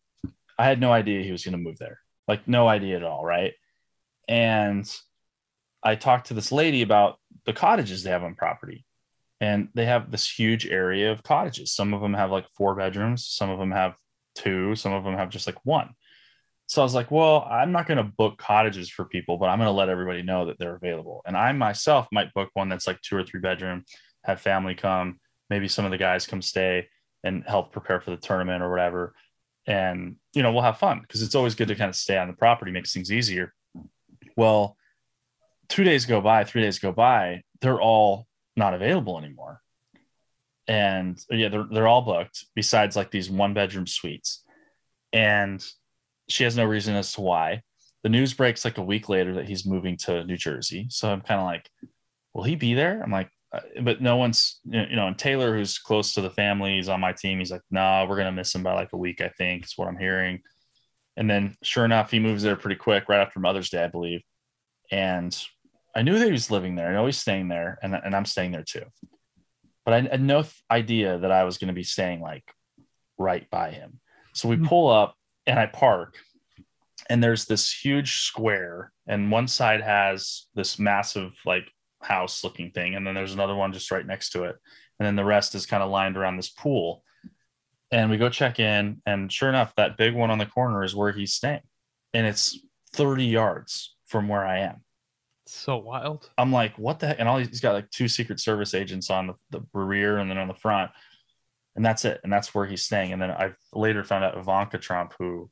I 0.59 0.65
had 0.65 0.81
no 0.81 0.93
idea 0.93 1.23
he 1.23 1.33
was 1.33 1.45
going 1.45 1.53
to 1.53 1.59
move 1.59 1.79
there, 1.79 1.99
like 2.27 2.49
no 2.49 2.67
idea 2.69 2.97
at 2.97 3.05
all, 3.05 3.25
right? 3.25 3.53
And 4.29 4.91
I 5.83 5.95
talked 5.95 6.29
to 6.29 6.35
this 6.35 6.51
lady 6.51 6.83
about 6.83 7.19
the 7.45 7.53
cottages 7.53 8.03
they 8.03 8.11
have 8.11 8.25
on 8.25 8.35
property, 8.35 8.85
and 9.41 9.69
they 9.75 9.85
have 9.85 10.11
this 10.11 10.29
huge 10.29 10.67
area 10.67 11.13
of 11.13 11.23
cottages. 11.23 11.75
Some 11.75 11.93
of 11.95 12.01
them 12.01 12.15
have 12.15 12.31
like 12.31 12.49
four 12.57 12.75
bedrooms, 12.75 13.27
some 13.27 13.51
of 13.51 13.59
them 13.59 13.71
have 13.71 13.95
two, 14.35 14.75
some 14.75 14.93
of 14.93 15.05
them 15.05 15.15
have 15.15 15.29
just 15.29 15.47
like 15.47 15.59
one. 15.65 15.91
So 16.67 16.83
I 16.83 16.85
was 16.85 16.95
like, 16.95 17.13
well, 17.13 17.47
I'm 17.49 17.71
not 17.71 17.87
going 17.87 17.99
to 17.99 18.03
book 18.03 18.39
cottages 18.39 18.91
for 18.91 19.05
people, 19.05 19.39
but 19.39 19.47
I'm 19.47 19.59
going 19.59 19.69
to 19.69 19.73
let 19.73 19.89
everybody 19.89 20.23
know 20.23 20.47
that 20.47 20.59
they're 20.59 20.75
available. 20.75 21.23
And 21.25 21.37
I 21.37 21.53
myself 21.53 22.09
might 22.11 22.35
book 22.35 22.51
one 22.55 22.69
that's 22.69 22.89
like 22.89 23.01
two 23.03 23.17
or 23.17 23.23
three 23.23 23.41
bedroom, 23.41 23.85
have 24.25 24.41
family 24.41 24.75
come, 24.75 25.21
maybe 25.49 25.69
some 25.69 25.85
of 25.85 25.93
the 25.93 25.99
guys 25.99 26.27
come 26.27 26.43
stay 26.43 26.89
and 27.23 27.45
help 27.47 27.73
prepare 27.73 28.01
for 28.01 28.11
the 28.11 28.17
tournament 28.17 28.63
or 28.63 28.71
whatever. 28.71 29.15
And, 29.67 30.17
you 30.35 30.43
know, 30.43 30.53
we'll 30.53 30.63
have 30.63 30.79
fun 30.79 31.01
because 31.01 31.23
it's 31.23 31.37
always 31.37 31.55
good 31.55 31.69
to 31.69 31.77
kind 31.77 31.89
of 31.89 31.97
stay 31.97 32.19
on 32.19 32.27
the 32.27 32.35
property, 32.35 32.73
makes 32.73 32.93
things 32.93 33.13
easier. 33.13 33.55
Well, 34.37 34.77
two 35.69 35.85
days 35.85 36.05
go 36.05 36.21
by, 36.21 36.45
three 36.45 36.63
days 36.63 36.81
go 36.81 36.91
by, 36.91 37.43
they're 37.61 37.81
all 37.81 38.27
not 38.57 38.75
available 38.75 39.19
anymore. 39.19 39.61
And 40.67 41.19
yeah, 41.31 41.49
they're, 41.49 41.67
they're 41.71 41.89
all 41.89 42.03
booked 42.03 42.45
besides 42.57 42.97
like 42.97 43.13
these 43.13 43.31
one 43.31 43.55
bedroom 43.55 43.87
suites. 43.87 44.43
And 45.13 45.65
she 46.28 46.44
has 46.44 46.56
no 46.56 46.64
reason 46.64 46.94
as 46.94 47.12
to 47.12 47.20
why. 47.20 47.62
The 48.02 48.08
news 48.08 48.34
breaks 48.34 48.64
like 48.64 48.78
a 48.78 48.82
week 48.82 49.08
later 49.08 49.34
that 49.34 49.49
he's 49.49 49.67
moving 49.67 49.96
to 49.99 50.25
New 50.25 50.37
Jersey. 50.37 50.87
So 50.90 51.11
I'm 51.11 51.20
kind 51.20 51.40
of 51.40 51.46
like, 51.46 51.69
will 52.34 52.44
he 52.44 52.55
be 52.55 52.75
there? 52.75 53.00
I'm 53.02 53.11
like, 53.11 53.31
uh, 53.52 53.61
but 53.82 54.00
no 54.00 54.17
one's, 54.17 54.61
you 54.64 54.96
know, 54.96 55.06
and 55.06 55.19
Taylor, 55.19 55.56
who's 55.56 55.78
close 55.78 56.14
to 56.14 56.20
the 56.20 56.31
family, 56.31 56.76
he's 56.76 56.88
on 56.88 57.00
my 57.00 57.12
team. 57.12 57.38
He's 57.38 57.50
like, 57.50 57.62
no, 57.70 57.81
nah, 57.81 58.06
we're 58.06 58.17
going 58.17 58.26
to 58.26 58.32
miss 58.32 58.55
him 58.55 58.62
by 58.62 58.75
like 58.75 58.93
a 58.93 58.99
week, 58.99 59.20
I 59.20 59.28
think, 59.28 59.64
is 59.64 59.73
what 59.76 59.88
I'm 59.88 59.99
hearing. 59.99 60.41
And 61.17 61.31
then 61.31 61.56
sure 61.62 61.84
enough, 61.84 62.10
he 62.10 62.20
moves 62.20 62.43
there 62.43 62.56
pretty 62.56 62.77
quick 62.77 63.08
right 63.08 63.20
after 63.20 63.41
Mother's 63.41 63.70
Day, 63.70 63.82
I 63.82 63.89
believe. 63.89 64.20
And 64.91 65.36
I 65.94 66.03
knew 66.03 66.19
that 66.19 66.27
he 66.27 66.32
was 66.32 66.51
living 66.51 66.77
there. 66.77 66.89
I 66.89 66.93
know 66.93 67.06
he's 67.06 67.19
staying 67.19 67.48
there, 67.48 67.79
and, 67.82 67.94
and 67.94 68.15
I'm 68.15 68.27
staying 68.27 68.53
there 68.53 68.65
too. 68.65 68.84
But 69.84 69.94
I 69.94 70.01
had 70.03 70.22
no 70.22 70.44
idea 70.70 71.19
that 71.19 71.32
I 71.32 71.44
was 71.44 71.58
going 71.58 71.69
to 71.69 71.74
be 71.74 71.84
staying 71.84 72.20
like 72.20 72.44
right 73.17 73.48
by 73.51 73.70
him. 73.70 74.01
So 74.34 74.48
we 74.48 74.56
hmm. 74.56 74.67
pull 74.67 74.89
up 74.89 75.17
and 75.46 75.58
I 75.58 75.67
park, 75.67 76.17
and 77.08 77.22
there's 77.22 77.44
this 77.44 77.72
huge 77.72 78.20
square, 78.20 78.93
and 79.06 79.31
one 79.31 79.48
side 79.48 79.81
has 79.82 80.46
this 80.55 80.79
massive 80.79 81.34
like 81.44 81.70
house 82.03 82.43
looking 82.44 82.70
thing, 82.70 82.94
and 82.94 83.06
then 83.06 83.15
there's 83.15 83.34
another 83.34 83.55
one 83.55 83.72
just 83.72 83.91
right 83.91 84.06
next 84.06 84.31
to 84.31 84.44
it, 84.44 84.56
and 84.98 85.06
then 85.06 85.17
the 85.17 85.24
rest 85.24 85.55
is 85.55 85.67
kind 85.67 85.82
of 85.82 85.91
lined 85.91 86.17
around 86.17 86.36
this 86.36 86.50
pool. 86.50 87.03
And 87.93 88.10
we 88.10 88.17
go 88.17 88.29
check 88.29 88.58
in, 88.58 89.00
and 89.06 89.32
sure 89.32 89.48
enough, 89.48 89.72
that 89.76 89.96
big 89.96 90.15
one 90.15 90.31
on 90.31 90.38
the 90.38 90.46
corner 90.46 90.82
is 90.82 90.96
where 90.96 91.12
he's 91.12 91.32
staying, 91.32 91.62
and 92.12 92.26
it's 92.26 92.58
30 92.94 93.24
yards 93.24 93.94
from 94.06 94.29
where 94.29 94.44
I 94.44 94.60
am. 94.60 94.82
So 95.46 95.76
wild. 95.76 96.29
I'm 96.36 96.53
like, 96.53 96.76
what 96.76 96.98
the 96.98 97.06
heck? 97.06 97.20
And 97.20 97.29
all 97.29 97.38
he's 97.38 97.60
got 97.60 97.74
like 97.74 97.91
two 97.93 98.08
Secret 98.08 98.41
Service 98.41 98.74
agents 98.74 99.10
on 99.10 99.29
the, 99.29 99.34
the 99.50 99.62
rear 99.72 100.19
and 100.19 100.29
then 100.29 100.38
on 100.38 100.48
the 100.48 100.55
front 100.55 100.91
and 101.77 101.85
that's 101.85 102.05
it. 102.05 102.21
And 102.25 102.33
that's 102.33 102.55
where 102.55 102.67
he's 102.67 102.83
staying. 102.83 103.13
And 103.13 103.21
then 103.21 103.31
I 103.31 103.53
later 103.73 104.03
found 104.03 104.25
out 104.25 104.37
Ivanka 104.37 104.79
Trump, 104.79 105.15
who 105.19 105.51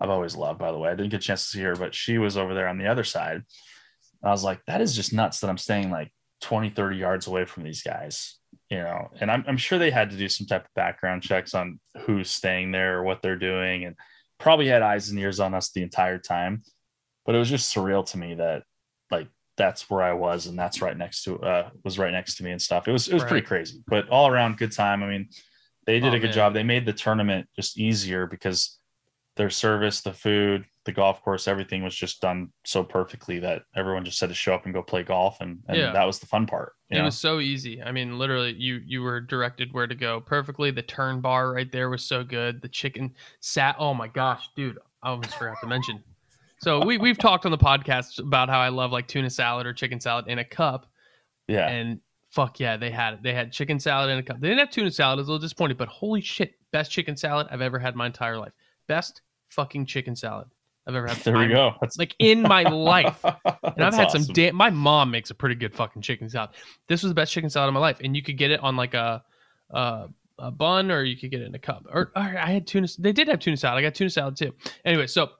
I've 0.00 0.10
always 0.10 0.34
loved, 0.34 0.58
by 0.58 0.72
the 0.72 0.78
way. 0.78 0.90
I 0.90 0.94
didn't 0.94 1.10
get 1.10 1.20
a 1.20 1.26
chance 1.26 1.44
to 1.44 1.56
see 1.58 1.62
her, 1.62 1.76
but 1.76 1.94
she 1.94 2.18
was 2.18 2.36
over 2.36 2.54
there 2.54 2.68
on 2.68 2.78
the 2.78 2.86
other 2.86 3.04
side. 3.04 3.42
I 4.24 4.30
was 4.30 4.42
like, 4.42 4.64
that 4.66 4.80
is 4.80 4.96
just 4.96 5.12
nuts 5.12 5.40
that 5.40 5.50
I'm 5.50 5.58
staying 5.58 5.90
like 5.90 6.12
20, 6.40 6.70
30 6.70 6.96
yards 6.96 7.26
away 7.26 7.44
from 7.44 7.62
these 7.62 7.82
guys, 7.82 8.38
you 8.70 8.78
know. 8.78 9.10
And 9.20 9.30
I'm, 9.30 9.44
I'm 9.46 9.56
sure 9.56 9.78
they 9.78 9.90
had 9.90 10.10
to 10.10 10.16
do 10.16 10.28
some 10.28 10.46
type 10.46 10.64
of 10.64 10.74
background 10.74 11.22
checks 11.22 11.54
on 11.54 11.78
who's 12.00 12.30
staying 12.30 12.72
there 12.72 12.98
or 12.98 13.04
what 13.04 13.22
they're 13.22 13.36
doing, 13.36 13.84
and 13.84 13.94
probably 14.38 14.66
had 14.66 14.82
eyes 14.82 15.10
and 15.10 15.18
ears 15.18 15.38
on 15.38 15.54
us 15.54 15.70
the 15.70 15.82
entire 15.82 16.18
time. 16.18 16.62
But 17.26 17.34
it 17.34 17.38
was 17.38 17.50
just 17.50 17.74
surreal 17.74 18.06
to 18.10 18.18
me 18.18 18.34
that 18.34 18.64
like 19.10 19.28
that's 19.56 19.90
where 19.90 20.02
I 20.02 20.14
was, 20.14 20.46
and 20.46 20.58
that's 20.58 20.80
right 20.80 20.96
next 20.96 21.24
to 21.24 21.38
uh 21.40 21.70
was 21.84 21.98
right 21.98 22.12
next 22.12 22.36
to 22.36 22.44
me 22.44 22.52
and 22.52 22.62
stuff. 22.62 22.88
It 22.88 22.92
was 22.92 23.06
it 23.08 23.14
was 23.14 23.22
right. 23.22 23.30
pretty 23.30 23.46
crazy, 23.46 23.82
but 23.86 24.08
all 24.08 24.28
around 24.28 24.56
good 24.56 24.72
time. 24.72 25.02
I 25.02 25.08
mean, 25.08 25.28
they 25.88 26.00
did 26.00 26.12
oh, 26.12 26.16
a 26.16 26.20
good 26.20 26.26
man. 26.26 26.34
job. 26.34 26.52
They 26.52 26.62
made 26.62 26.84
the 26.84 26.92
tournament 26.92 27.48
just 27.56 27.78
easier 27.78 28.26
because 28.26 28.78
their 29.36 29.48
service, 29.48 30.02
the 30.02 30.12
food, 30.12 30.66
the 30.84 30.92
golf 30.92 31.22
course, 31.22 31.48
everything 31.48 31.82
was 31.82 31.94
just 31.94 32.20
done 32.20 32.52
so 32.66 32.84
perfectly 32.84 33.38
that 33.38 33.62
everyone 33.74 34.04
just 34.04 34.20
had 34.20 34.28
to 34.28 34.34
show 34.34 34.52
up 34.52 34.66
and 34.66 34.74
go 34.74 34.82
play 34.82 35.02
golf, 35.02 35.40
and, 35.40 35.60
and 35.66 35.78
Yeah. 35.78 35.92
that 35.92 36.04
was 36.04 36.18
the 36.18 36.26
fun 36.26 36.44
part. 36.44 36.74
It 36.90 36.98
know? 36.98 37.04
was 37.04 37.16
so 37.16 37.40
easy. 37.40 37.82
I 37.82 37.90
mean, 37.90 38.18
literally, 38.18 38.52
you 38.52 38.82
you 38.84 39.00
were 39.00 39.18
directed 39.18 39.72
where 39.72 39.86
to 39.86 39.94
go 39.94 40.20
perfectly. 40.20 40.70
The 40.70 40.82
turn 40.82 41.22
bar 41.22 41.52
right 41.54 41.72
there 41.72 41.88
was 41.88 42.04
so 42.04 42.22
good. 42.22 42.60
The 42.60 42.68
chicken 42.68 43.14
sat. 43.40 43.76
Oh 43.78 43.94
my 43.94 44.08
gosh, 44.08 44.50
dude! 44.54 44.78
I 45.02 45.08
almost 45.08 45.36
forgot 45.38 45.56
to 45.62 45.66
mention. 45.66 46.04
So 46.60 46.84
we 46.84 46.98
we've 46.98 47.18
talked 47.18 47.46
on 47.46 47.50
the 47.52 47.58
podcast 47.58 48.18
about 48.18 48.50
how 48.50 48.60
I 48.60 48.68
love 48.68 48.92
like 48.92 49.08
tuna 49.08 49.30
salad 49.30 49.66
or 49.66 49.72
chicken 49.72 50.00
salad 50.00 50.26
in 50.28 50.38
a 50.38 50.44
cup, 50.44 50.86
yeah, 51.46 51.68
and 51.68 52.00
fuck 52.30 52.60
yeah, 52.60 52.76
they 52.76 52.90
had 52.90 53.14
it. 53.14 53.22
They 53.22 53.34
had 53.34 53.52
chicken 53.52 53.80
salad 53.80 54.10
in 54.10 54.18
a 54.18 54.22
cup. 54.22 54.40
They 54.40 54.48
didn't 54.48 54.60
have 54.60 54.70
tuna 54.70 54.90
salad. 54.90 55.18
I 55.18 55.20
was 55.20 55.28
a 55.28 55.32
little 55.32 55.44
disappointed, 55.44 55.78
but 55.78 55.88
holy 55.88 56.20
shit, 56.20 56.54
best 56.72 56.90
chicken 56.90 57.16
salad 57.16 57.48
I've 57.50 57.60
ever 57.60 57.78
had 57.78 57.94
in 57.94 57.98
my 57.98 58.06
entire 58.06 58.38
life. 58.38 58.52
Best 58.86 59.22
fucking 59.48 59.86
chicken 59.86 60.14
salad 60.14 60.48
I've 60.86 60.94
ever 60.94 61.06
had. 61.06 61.16
there 61.24 61.36
we 61.36 61.48
go. 61.48 61.74
That's 61.80 61.98
Like 61.98 62.14
in 62.18 62.42
my 62.42 62.62
life. 62.62 63.24
And 63.76 63.84
I've 63.84 63.94
had 63.94 64.10
some 64.10 64.24
damn. 64.24 64.56
My 64.56 64.70
mom 64.70 65.10
makes 65.10 65.30
a 65.30 65.34
pretty 65.34 65.54
good 65.54 65.72
fucking 65.74 66.02
chicken 66.02 66.28
salad. 66.28 66.50
This 66.88 67.02
was 67.02 67.10
the 67.10 67.14
best 67.14 67.32
chicken 67.32 67.48
salad 67.48 67.68
of 67.68 67.74
my 67.74 67.80
life, 67.80 67.98
and 68.02 68.16
you 68.16 68.22
could 68.22 68.36
get 68.36 68.50
it 68.50 68.60
on 68.60 68.76
like 68.76 68.94
a, 68.94 69.22
a, 69.70 70.08
a 70.38 70.50
bun, 70.50 70.90
or 70.90 71.04
you 71.04 71.16
could 71.16 71.30
get 71.30 71.42
it 71.42 71.46
in 71.46 71.54
a 71.54 71.60
cup. 71.60 71.86
Or, 71.92 72.10
or 72.16 72.22
I 72.22 72.50
had 72.50 72.66
tuna. 72.66 72.88
They 72.98 73.12
did 73.12 73.28
have 73.28 73.38
tuna 73.38 73.56
salad. 73.56 73.78
I 73.78 73.82
got 73.82 73.94
tuna 73.94 74.10
salad 74.10 74.36
too. 74.36 74.52
Anyway, 74.84 75.06
so 75.06 75.30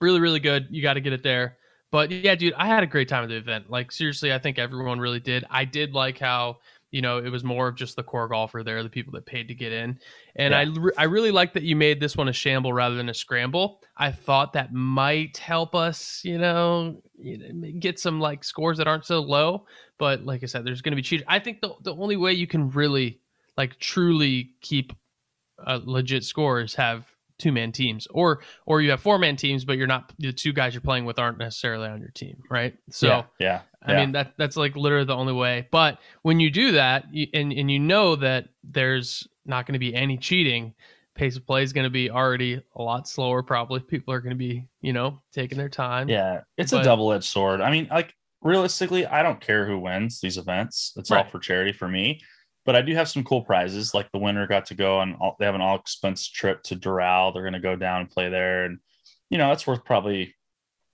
really, 0.00 0.20
really 0.20 0.40
good. 0.40 0.66
You 0.70 0.82
got 0.82 0.94
to 0.94 1.00
get 1.00 1.12
it 1.12 1.22
there. 1.22 1.57
But 1.90 2.10
yeah, 2.10 2.34
dude, 2.34 2.54
I 2.54 2.66
had 2.66 2.82
a 2.82 2.86
great 2.86 3.08
time 3.08 3.22
at 3.22 3.28
the 3.28 3.36
event. 3.36 3.70
Like 3.70 3.92
seriously, 3.92 4.32
I 4.32 4.38
think 4.38 4.58
everyone 4.58 5.00
really 5.00 5.20
did. 5.20 5.44
I 5.50 5.64
did 5.64 5.94
like 5.94 6.18
how 6.18 6.58
you 6.90 7.02
know 7.02 7.18
it 7.18 7.30
was 7.30 7.44
more 7.44 7.68
of 7.68 7.76
just 7.76 7.96
the 7.96 8.02
core 8.02 8.28
golfer 8.28 8.62
there, 8.62 8.82
the 8.82 8.88
people 8.88 9.12
that 9.14 9.24
paid 9.24 9.48
to 9.48 9.54
get 9.54 9.72
in, 9.72 9.98
and 10.36 10.54
I 10.54 10.64
re- 10.64 10.92
I 10.98 11.04
really 11.04 11.30
like 11.30 11.54
that 11.54 11.62
you 11.62 11.76
made 11.76 11.98
this 12.00 12.16
one 12.16 12.28
a 12.28 12.32
shamble 12.32 12.72
rather 12.72 12.94
than 12.94 13.08
a 13.08 13.14
scramble. 13.14 13.80
I 13.96 14.12
thought 14.12 14.52
that 14.52 14.72
might 14.72 15.38
help 15.38 15.74
us, 15.74 16.20
you 16.24 16.38
know, 16.38 17.02
you 17.18 17.38
know, 17.38 17.70
get 17.78 17.98
some 17.98 18.20
like 18.20 18.44
scores 18.44 18.78
that 18.78 18.86
aren't 18.86 19.06
so 19.06 19.20
low. 19.20 19.66
But 19.98 20.24
like 20.24 20.42
I 20.42 20.46
said, 20.46 20.64
there's 20.64 20.82
going 20.82 20.92
to 20.92 20.96
be 20.96 21.02
cheaters. 21.02 21.26
I 21.28 21.38
think 21.38 21.60
the 21.60 21.74
the 21.82 21.94
only 21.94 22.16
way 22.16 22.32
you 22.34 22.46
can 22.46 22.70
really 22.70 23.20
like 23.56 23.78
truly 23.78 24.50
keep 24.60 24.92
a 25.66 25.80
legit 25.82 26.24
score 26.24 26.60
is 26.60 26.74
have 26.74 27.06
two 27.38 27.52
man 27.52 27.72
teams 27.72 28.06
or 28.10 28.40
or 28.66 28.80
you 28.80 28.90
have 28.90 29.00
four 29.00 29.18
man 29.18 29.36
teams 29.36 29.64
but 29.64 29.76
you're 29.76 29.86
not 29.86 30.12
the 30.18 30.32
two 30.32 30.52
guys 30.52 30.74
you're 30.74 30.80
playing 30.80 31.04
with 31.04 31.18
aren't 31.18 31.38
necessarily 31.38 31.88
on 31.88 32.00
your 32.00 32.10
team 32.10 32.42
right 32.50 32.76
so 32.90 33.06
yeah, 33.06 33.22
yeah, 33.38 33.60
I 33.82 33.92
yeah. 33.92 34.00
mean 34.00 34.12
that 34.12 34.32
that's 34.36 34.56
like 34.56 34.76
literally 34.76 35.04
the 35.04 35.14
only 35.14 35.32
way. 35.32 35.68
But 35.70 35.98
when 36.22 36.40
you 36.40 36.50
do 36.50 36.72
that, 36.72 37.12
you, 37.12 37.26
and 37.32 37.52
and 37.52 37.70
you 37.70 37.78
know 37.78 38.16
that 38.16 38.48
there's 38.64 39.26
not 39.46 39.66
going 39.66 39.74
to 39.74 39.78
be 39.78 39.94
any 39.94 40.16
cheating, 40.18 40.74
pace 41.14 41.36
of 41.36 41.46
play 41.46 41.62
is 41.62 41.72
going 41.72 41.84
to 41.84 41.90
be 41.90 42.10
already 42.10 42.62
a 42.74 42.82
lot 42.82 43.08
slower. 43.08 43.42
Probably 43.42 43.80
people 43.80 44.12
are 44.12 44.20
going 44.20 44.34
to 44.34 44.38
be 44.38 44.66
you 44.80 44.92
know 44.92 45.20
taking 45.32 45.58
their 45.58 45.68
time. 45.68 46.08
yeah, 46.08 46.40
it's 46.56 46.72
but- 46.72 46.80
a 46.80 46.84
double 46.84 47.12
edged 47.12 47.24
sword. 47.24 47.60
I 47.60 47.70
mean, 47.70 47.88
like 47.90 48.14
realistically, 48.42 49.06
I 49.06 49.22
don't 49.22 49.40
care 49.40 49.66
who 49.66 49.78
wins 49.78 50.20
these 50.20 50.38
events. 50.38 50.92
It's 50.96 51.10
all 51.10 51.24
for 51.24 51.38
charity 51.38 51.72
for 51.72 51.88
me. 51.88 52.20
But 52.68 52.76
I 52.76 52.82
do 52.82 52.94
have 52.94 53.08
some 53.08 53.24
cool 53.24 53.40
prizes. 53.40 53.94
Like 53.94 54.12
the 54.12 54.18
winner 54.18 54.46
got 54.46 54.66
to 54.66 54.74
go 54.74 54.98
on. 54.98 55.14
All, 55.22 55.36
they 55.38 55.46
have 55.46 55.54
an 55.54 55.62
all 55.62 55.76
expense 55.76 56.28
trip 56.28 56.62
to 56.64 56.76
Doral. 56.76 57.32
They're 57.32 57.42
going 57.42 57.54
to 57.54 57.60
go 57.60 57.76
down 57.76 58.02
and 58.02 58.10
play 58.10 58.28
there, 58.28 58.66
and 58.66 58.78
you 59.30 59.38
know 59.38 59.48
that's 59.48 59.66
worth 59.66 59.86
probably 59.86 60.34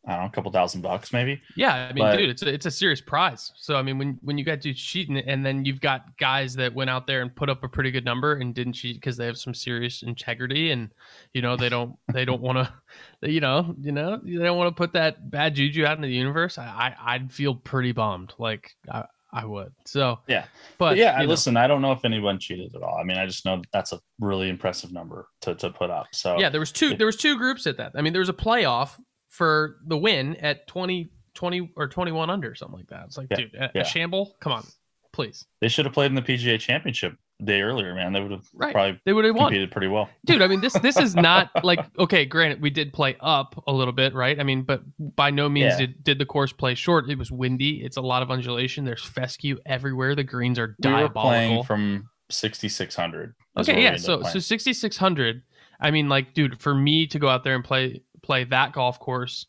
I 0.07 0.13
don't 0.13 0.21
know 0.21 0.27
a 0.29 0.31
couple 0.31 0.53
thousand 0.53 0.83
bucks 0.83 1.13
maybe. 1.13 1.43
yeah. 1.57 1.75
I 1.75 1.93
mean, 1.93 2.05
But- 2.05 2.17
dude, 2.17 2.31
it's 2.31 2.43
a, 2.43 2.55
it's 2.55 2.67
a 2.67 2.71
serious 2.71 3.01
prize. 3.01 3.51
So 3.57 3.75
I 3.75 3.83
mean, 3.83 3.99
when 3.99 4.19
when 4.23 4.39
you 4.39 4.45
got 4.45 4.61
to 4.61 4.73
cheating, 4.73 5.17
and 5.17 5.45
then 5.45 5.65
you've 5.65 5.81
got 5.81 6.17
guys 6.17 6.55
that 6.55 6.73
went 6.73 6.91
out 6.91 7.09
there 7.09 7.23
and 7.23 7.35
put 7.35 7.51
up 7.51 7.65
a 7.65 7.69
pretty 7.69 7.91
good 7.91 8.05
number 8.05 8.35
and 8.35 8.55
didn't 8.55 8.75
cheat 8.75 8.95
because 8.95 9.17
they 9.17 9.27
have 9.27 9.37
some 9.37 9.53
serious 9.53 10.05
integrity, 10.05 10.71
and 10.71 10.93
you 11.33 11.43
know 11.43 11.57
they 11.57 11.69
don't 11.69 11.97
they 12.13 12.25
don't 12.25 12.41
want 12.41 12.59
to, 12.59 12.73
you 13.29 13.41
know, 13.41 13.75
you 13.81 13.91
know 13.91 14.21
they 14.23 14.45
don't 14.45 14.59
want 14.59 14.69
to 14.69 14.81
put 14.81 14.93
that 14.93 15.29
bad 15.29 15.57
juju 15.57 15.87
out 15.87 15.97
into 15.97 16.07
the 16.07 16.15
universe. 16.15 16.57
I, 16.57 16.95
I 17.03 17.15
I'd 17.15 17.33
feel 17.33 17.57
pretty 17.57 17.91
bummed. 17.91 18.33
Like 18.39 18.77
I 18.89 19.07
I 19.35 19.45
would. 19.45 19.73
So 19.85 20.21
Yeah. 20.29 20.45
but, 20.79 20.91
But, 20.91 20.97
yeah, 20.97 21.15
I 21.17 21.23
know, 21.23 21.29
listen. 21.31 21.57
I 21.57 21.67
don't 21.67 21.83
know 21.83 21.91
if 21.93 22.05
anyone 22.05 22.39
cheated 22.39 22.75
at 22.75 22.83
all. 22.83 22.97
I 22.99 23.03
mean, 23.03 23.19
I 23.19 23.27
just 23.27 23.45
know 23.45 23.61
that's 23.73 23.93
a 23.93 24.01
really 24.21 24.49
impressive 24.49 24.93
number 24.93 25.27
to, 25.43 25.55
to 25.57 25.71
put 25.71 25.91
up. 25.91 26.07
So 26.13 26.39
yeah, 26.39 26.49
there 26.51 26.61
was 26.61 26.71
two 26.73 26.95
there 26.95 27.07
was 27.07 27.17
two 27.17 27.37
groups 27.37 27.67
at 27.67 27.77
that. 27.79 27.93
I 27.97 28.01
mean, 28.01 28.13
there 28.13 28.21
was 28.21 28.29
a 28.29 28.33
playoff 28.35 28.91
for 29.29 29.79
the 29.87 29.99
win 29.99 30.37
at 30.37 30.69
20, 30.69 31.11
20 31.35 31.73
or 31.77 31.89
twenty 31.89 32.13
one 32.13 32.31
under 32.31 32.55
something 32.55 32.79
like 32.79 32.87
that. 32.89 33.07
It's 33.07 33.19
like, 33.19 33.27
Yeah, 33.33 33.37
dude, 33.37 33.55
a, 33.57 33.71
yeah. 33.75 33.81
a 33.83 33.85
shamble. 33.85 34.37
Come 34.41 34.53
on, 34.53 34.65
please. 35.13 35.45
they 35.61 35.67
should 35.69 35.85
have 35.85 35.93
played 35.95 36.07
in 36.13 36.15
the 36.15 36.23
PGA 36.23 36.61
Championship 36.61 37.17
day 37.43 37.63
earlier, 37.63 37.95
man. 37.95 38.13
They 38.13 38.21
would 38.21 38.31
have 38.31 38.47
Right. 38.55 38.73
probably 38.73 39.01
They 39.05 39.13
would 39.13 39.25
have 39.25 39.35
won. 39.35 39.47
competed 39.49 39.71
pretty 39.73 39.89
well. 39.89 40.09
dude 40.25 40.41
i 40.43 40.47
mean 40.47 40.61
this 40.61 40.73
this 40.75 40.97
is 40.97 41.17
not 41.17 41.51
like 41.65 41.81
okay 41.99 42.25
granted 42.25 42.63
we 42.63 42.71
did 42.71 42.93
play 42.93 43.17
up 43.21 43.63
a 43.67 43.73
little 43.73 43.93
bit 43.93 44.15
right 44.15 44.39
i 44.39 44.43
mean 44.45 44.63
but 44.63 44.83
by 45.17 45.31
no 45.31 45.49
means 45.49 45.73
Yeah. 45.73 45.87
did, 45.87 46.05
did 46.05 46.19
the 46.19 46.27
course 46.27 46.53
play 46.53 46.75
short 46.77 47.11
it 47.11 47.19
was 47.19 47.31
windy 47.33 47.83
it's 47.85 47.97
a 47.97 48.01
lot 48.01 48.23
of 48.23 48.31
undulation 48.31 48.85
there's 48.85 49.05
fescue 49.05 49.59
everywhere 49.67 50.15
the 50.15 50.23
greens 50.25 50.59
are 50.59 50.77
We 50.79 50.83
diabolical 50.91 51.23
playing 51.23 51.63
from 51.65 52.09
6600. 52.31 53.35
okay 53.59 53.83
yeah 53.83 53.97
so 53.97 54.23
so 54.23 54.39
6600 54.39 55.43
i 55.81 55.91
mean 55.91 56.09
like 56.09 56.35
dude 56.35 56.61
for 56.61 56.75
me 56.75 57.07
to 57.09 57.19
go 57.19 57.29
out 57.29 57.45
there 57.45 57.55
and 57.57 57.65
play 57.65 58.03
play 58.23 58.45
that 58.45 58.73
golf 58.73 58.99
course 59.01 59.47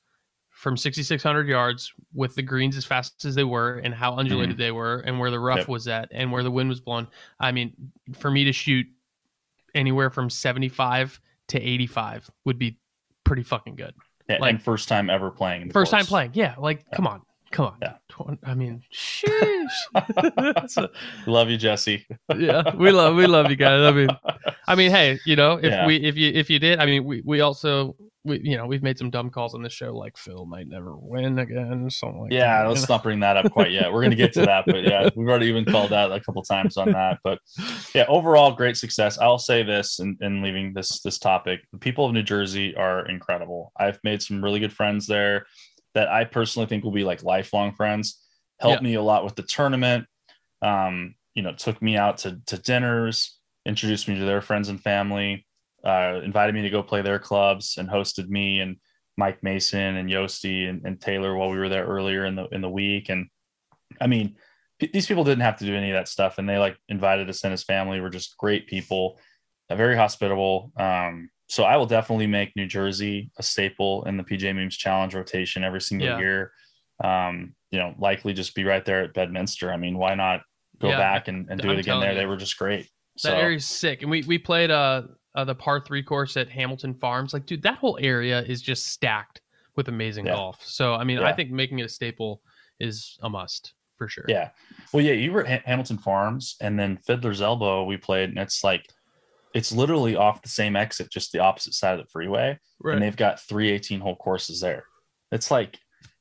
from 0.55 0.77
6600 0.77 1.47
yards 1.50 1.93
with 2.13 2.33
the 2.35 2.41
greens 2.41 2.77
as 2.77 2.85
fast 2.85 3.25
as 3.25 3.35
they 3.35 3.43
were 3.43 3.77
and 3.79 3.93
how 3.93 4.15
undulated 4.15 4.57
they 4.57 4.71
were 4.71 5.00
and 5.05 5.19
where 5.19 5.29
the 5.29 5.39
rough 5.39 5.55
Mm-hmm. 5.59 5.62
Yep. 5.63 5.67
was 5.69 5.88
at 5.89 6.07
and 6.12 6.31
where 6.31 6.43
the 6.43 6.50
wind 6.51 6.69
was 6.69 6.79
blowing 6.79 7.07
i 7.39 7.51
mean 7.51 7.74
for 8.13 8.31
me 8.31 8.45
to 8.45 8.51
shoot 8.53 8.85
anywhere 9.75 10.09
from 10.09 10.29
75 10.29 11.19
to 11.50 11.59
85 11.62 12.31
would 12.45 12.57
be 12.57 12.79
pretty 13.25 13.43
fucking 13.43 13.75
good 13.75 13.93
Yeah, 14.29 14.38
like- 14.39 14.50
and 14.51 14.62
first 14.63 14.88
time 14.88 15.09
ever 15.09 15.29
playing. 15.29 15.71
first 15.71 15.91
time 15.91 16.05
playing 16.05 16.31
yeah 16.33 16.55
like 16.57 16.85
come 16.91 17.05
on 17.05 17.21
come 17.51 17.65
on 17.65 17.77
Yeah. 17.81 17.95
I 18.43 18.53
mean 18.55 18.81
sheesh 18.93 19.67
Love 21.27 21.50
you, 21.50 21.57
Jesse. 21.57 22.05
yeah 22.35 22.74
we 22.75 22.91
love 22.91 23.15
we 23.15 23.27
love 23.27 23.50
you 23.50 23.55
guys 23.57 23.81
i 23.81 23.91
mean 23.91 24.09
I 24.67 24.74
mean, 24.74 24.89
hey, 24.89 25.19
you 25.27 25.35
know, 25.35 25.57
if 25.57 25.65
Yeah. 25.65 25.85
we 25.85 25.97
if 25.97 26.17
you 26.17 26.31
if 26.33 26.50
you 26.50 26.57
did, 26.57 26.79
I 26.79 26.88
mean, 26.88 27.03
we 27.05 27.21
we 27.24 27.41
also 27.41 27.95
we 28.25 28.41
you 28.44 28.58
know 28.58 28.65
we've 28.65 28.84
made 28.84 28.98
some 28.98 29.10
dumb 29.10 29.29
calls 29.29 29.53
on 29.53 29.62
this 29.62 29.72
show, 29.72 29.96
like 29.96 30.17
Phil 30.17 30.46
might 30.46 30.67
never 30.67 30.98
win 30.98 31.39
again, 31.39 31.89
something 31.89 32.22
like 32.22 32.32
Yeah, 32.34 32.63
that. 32.63 32.70
let's 32.70 32.89
not 32.89 33.03
bring 33.03 33.20
that 33.22 33.38
up 33.38 33.51
quite 33.51 33.72
yet. 33.72 33.94
We're 33.94 34.01
gonna 34.01 34.15
get 34.15 34.34
to 34.34 34.41
that, 34.46 34.65
but 34.65 34.84
yeah, 34.84 35.10
we've 35.15 35.27
already 35.29 35.46
even 35.48 35.63
called 35.65 35.94
out 35.94 36.12
a 36.12 36.20
couple 36.20 36.41
times 36.44 36.75
on 36.75 36.91
that. 36.91 37.20
But 37.24 37.39
yeah, 37.94 38.05
overall, 38.08 38.51
great 38.51 38.75
success. 38.77 39.17
I'll 39.17 39.38
say 39.38 39.63
this 39.63 40.00
in, 40.00 40.17
in 40.22 40.41
leaving 40.41 40.74
this 40.74 41.01
this 41.01 41.20
topic: 41.20 41.62
the 41.72 41.77
people 41.77 42.05
of 42.05 42.13
New 42.13 42.24
Jersey 42.24 42.75
are 42.75 43.08
incredible. 43.08 43.72
I've 43.77 44.00
made 44.03 44.22
some 44.22 44.44
really 44.44 44.60
good 44.60 44.74
friends 44.74 45.08
there 45.08 45.46
that 45.94 46.10
I 46.10 46.25
personally 46.25 46.67
think 46.67 46.84
will 46.84 46.91
be 46.91 47.05
like 47.05 47.24
lifelong 47.24 47.74
friends. 47.74 48.22
Helped 48.60 48.84
me 48.84 48.96
a 48.96 49.01
lot 49.01 49.24
with 49.24 49.36
the 49.36 49.44
tournament. 49.44 50.05
Um, 50.62 51.15
you 51.36 51.44
know, 51.44 51.53
took 51.53 51.82
me 51.82 51.96
out 51.98 52.17
to 52.20 52.39
to 52.48 52.58
dinners, 52.58 53.38
introduced 53.65 54.08
me 54.08 54.17
to 54.17 54.25
their 54.25 54.41
friends 54.41 54.70
and 54.70 54.82
family, 54.82 55.46
uh, 55.86 56.22
invited 56.24 56.56
me 56.56 56.62
to 56.63 56.70
go 56.70 56.82
play 56.84 57.01
their 57.01 57.20
clubs, 57.20 57.77
and 57.77 57.88
hosted 57.89 58.27
me 58.27 58.60
and 58.60 58.77
Mike 59.18 59.42
Mason 59.44 59.96
and 59.98 60.10
Yosti 60.10 60.68
and, 60.70 60.86
and 60.86 61.00
Taylor 61.00 61.36
while 61.36 61.50
we 61.50 61.58
were 61.58 61.70
there 61.70 61.86
earlier 61.86 62.25
in 62.25 62.36
the 62.36 62.48
in 62.50 62.62
the 62.62 62.70
week. 62.70 63.10
And 63.10 63.27
I 64.01 64.08
mean, 64.08 64.36
p- 64.80 64.89
these 64.92 65.08
people 65.08 65.24
didn't 65.24 65.42
have 65.44 65.58
to 65.60 65.65
do 65.65 65.75
any 65.75 65.89
of 65.92 65.96
that 65.96 66.08
stuff, 66.08 66.38
and 66.38 66.50
they 66.50 66.58
like 66.58 66.77
invited 66.89 67.30
us 67.30 67.44
and 67.44 67.51
his 67.51 67.63
family. 67.63 68.01
Were 68.01 68.10
just 68.10 68.38
great 68.38 68.68
people, 68.68 69.20
uh, 69.70 69.75
very 69.75 69.96
hospitable. 69.96 70.72
Um, 70.77 71.30
so 71.48 71.63
I 71.63 71.77
will 71.77 71.86
definitely 71.86 72.27
make 72.27 72.56
New 72.56 72.65
Jersey 72.65 73.30
a 73.38 73.44
staple 73.44 74.04
in 74.06 74.18
the 74.18 74.24
PGA 74.24 74.56
Memes 74.56 74.75
Challenge 74.75 75.13
rotation 75.13 75.63
every 75.63 75.82
single 75.82 76.08
Yeah. 76.08 76.18
year. 76.18 76.51
Um, 77.04 77.54
you 77.72 77.77
know, 77.77 77.94
likely 78.00 78.34
just 78.34 78.56
be 78.56 78.63
right 78.63 78.84
there 78.84 79.04
at 79.04 79.13
Bedminster. 79.13 79.72
I 79.72 79.77
mean, 79.77 79.98
why 79.98 80.15
not 80.15 80.42
go 80.80 80.89
Yeah, 80.89 80.98
back 80.98 81.27
and, 81.27 81.48
and 81.50 81.62
do 81.62 81.70
I'm 81.70 81.75
it 81.77 81.80
again 81.82 82.00
there? 82.00 82.13
you. 82.13 82.18
They 82.18 82.25
were 82.25 82.38
just 82.38 82.58
great. 82.58 82.84
that 82.84 82.89
So 83.18 83.36
area's 83.38 83.65
sick. 83.65 84.01
And 84.01 84.10
we 84.10 84.24
we 84.24 84.38
played 84.39 84.72
uh, 84.72 85.04
uh 85.36 85.44
the 85.46 85.56
par 85.56 85.80
three 85.80 86.01
course 86.04 86.38
at 86.38 86.50
Hamilton 86.50 86.94
Farms. 86.94 87.34
Like, 87.34 87.46
dude, 87.46 87.62
that 87.63 87.77
whole 87.77 87.98
area 88.01 88.42
is 88.42 88.62
just 88.62 88.88
stacked 88.88 89.42
with 89.75 89.88
amazing 89.89 90.25
Yeah. 90.25 90.34
golf. 90.36 90.63
So 90.65 90.94
I 90.96 91.04
mean, 91.04 91.20
I 91.20 91.34
think 91.34 91.51
making 91.51 91.80
it 91.80 91.86
a 91.86 91.89
staple 91.89 92.42
is 92.80 93.18
a 93.22 93.30
must 93.30 93.74
for 93.98 94.08
sure. 94.08 94.25
Yeah. 94.27 94.50
Well, 94.92 95.04
yeah, 95.04 95.13
you 95.13 95.32
were 95.32 95.46
at 95.46 95.62
Ha- 95.62 95.70
Hamilton 95.70 95.98
Farms 95.98 96.56
and 96.62 96.80
then 96.80 96.98
Fiddler's 96.98 97.42
Elbow 97.42 97.84
we 97.84 97.98
played, 97.98 98.30
and 98.30 98.38
it's 98.39 98.63
like 98.63 98.86
it's 99.54 99.72
literally 99.72 100.15
off 100.18 100.42
the 100.42 100.50
same 100.50 100.75
exit, 100.75 101.10
just 101.10 101.32
the 101.32 101.39
opposite 101.39 101.74
side 101.74 101.98
of 101.98 102.06
the 102.06 102.12
freeway. 102.12 102.60
Right. 102.82 102.94
And 102.96 103.01
they've 103.01 103.15
got 103.15 103.39
three 103.39 103.72
18 103.72 104.01
hole 104.01 104.18
courses 104.18 104.60
there. 104.60 104.84
It's 105.32 105.50
like 105.50 105.80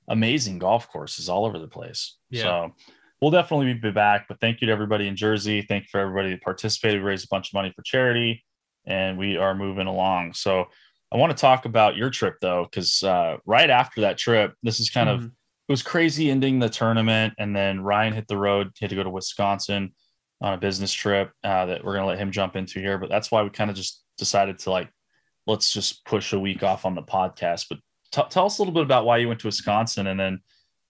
amazing 0.09 0.59
golf 0.61 0.88
courses 0.88 1.28
all 1.28 1.44
over 1.44 1.59
the 1.59 1.66
place. 1.66 2.16
Yeah. 2.30 2.42
So 2.42 2.75
we'll 3.21 3.33
definitely 3.33 3.75
be 3.75 3.90
back. 3.90 4.26
But 4.28 4.38
thank 4.40 4.61
you 4.61 4.66
to 4.68 4.73
everybody 4.73 5.09
in 5.09 5.16
Jersey. 5.16 5.62
Thank 5.62 5.85
you 5.85 5.88
for 5.90 6.00
everybody 6.00 6.30
that 6.30 6.42
participated. 6.42 7.00
We 7.02 7.09
raised 7.09 7.25
a 7.25 7.28
bunch 7.28 7.49
of 7.49 7.54
money 7.54 7.73
for 7.75 7.83
charity 7.83 8.44
and 8.86 9.18
we 9.18 9.36
are 9.36 9.54
moving 9.54 9.86
along. 9.86 10.34
So 10.34 10.66
I 11.12 11.16
want 11.16 11.30
to 11.36 11.40
talk 11.40 11.64
about 11.64 11.96
your 11.96 12.10
trip 12.10 12.36
though, 12.40 12.66
because 12.70 13.02
uh, 13.02 13.36
right 13.46 13.70
after 13.70 14.02
that 14.02 14.18
trip, 14.18 14.54
this 14.62 14.80
is 14.80 14.90
kind 14.90 15.08
of 15.08 15.20
Mhm. 15.20 15.26
it 15.68 15.72
was 15.72 15.82
crazy 15.82 16.30
ending 16.30 16.58
the 16.58 16.68
tournament 16.68 17.32
and 17.38 17.56
then 17.56 17.80
ryan 17.80 18.12
hit 18.12 18.28
the 18.28 18.36
road 18.36 18.70
he 18.76 18.84
had 18.84 18.90
to 18.90 18.96
go 18.96 19.02
to 19.02 19.08
wisconsin 19.08 19.94
on 20.42 20.52
a 20.52 20.58
business 20.58 20.92
trip 20.92 21.30
uh, 21.42 21.64
that 21.66 21.82
we're 21.82 21.92
going 21.94 22.02
to 22.02 22.06
let 22.08 22.18
him 22.18 22.30
jump 22.30 22.54
into 22.56 22.80
here 22.80 22.98
but 22.98 23.08
that's 23.08 23.30
why 23.30 23.42
we 23.42 23.48
kind 23.48 23.70
of 23.70 23.76
just 23.76 24.02
decided 24.18 24.58
to 24.58 24.70
like 24.70 24.90
let's 25.46 25.72
just 25.72 26.04
push 26.04 26.32
a 26.34 26.38
week 26.38 26.62
off 26.62 26.84
on 26.84 26.94
the 26.94 27.02
podcast 27.02 27.66
but 27.70 27.78
t- 28.12 28.28
tell 28.28 28.44
us 28.46 28.58
a 28.58 28.60
little 28.62 28.74
bit 28.74 28.82
about 28.82 29.06
why 29.06 29.16
you 29.16 29.26
went 29.28 29.40
to 29.40 29.46
Wisconsin 29.46 30.06
and 30.06 30.20
then 30.20 30.38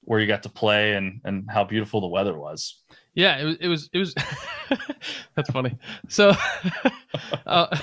where 0.01 0.19
you 0.19 0.27
got 0.27 0.43
to 0.43 0.49
play 0.49 0.95
and 0.95 1.21
and 1.25 1.49
how 1.49 1.63
beautiful 1.65 2.01
the 2.01 2.09
weather 2.09 2.37
was. 2.37 2.83
Yeah, 3.15 3.39
it 3.39 3.45
was. 3.45 3.57
It 3.61 3.69
was. 3.69 3.91
It 3.93 3.99
was 3.99 4.15
that's 5.35 5.51
funny. 5.51 5.77
So, 6.09 6.33
uh, 7.47 7.77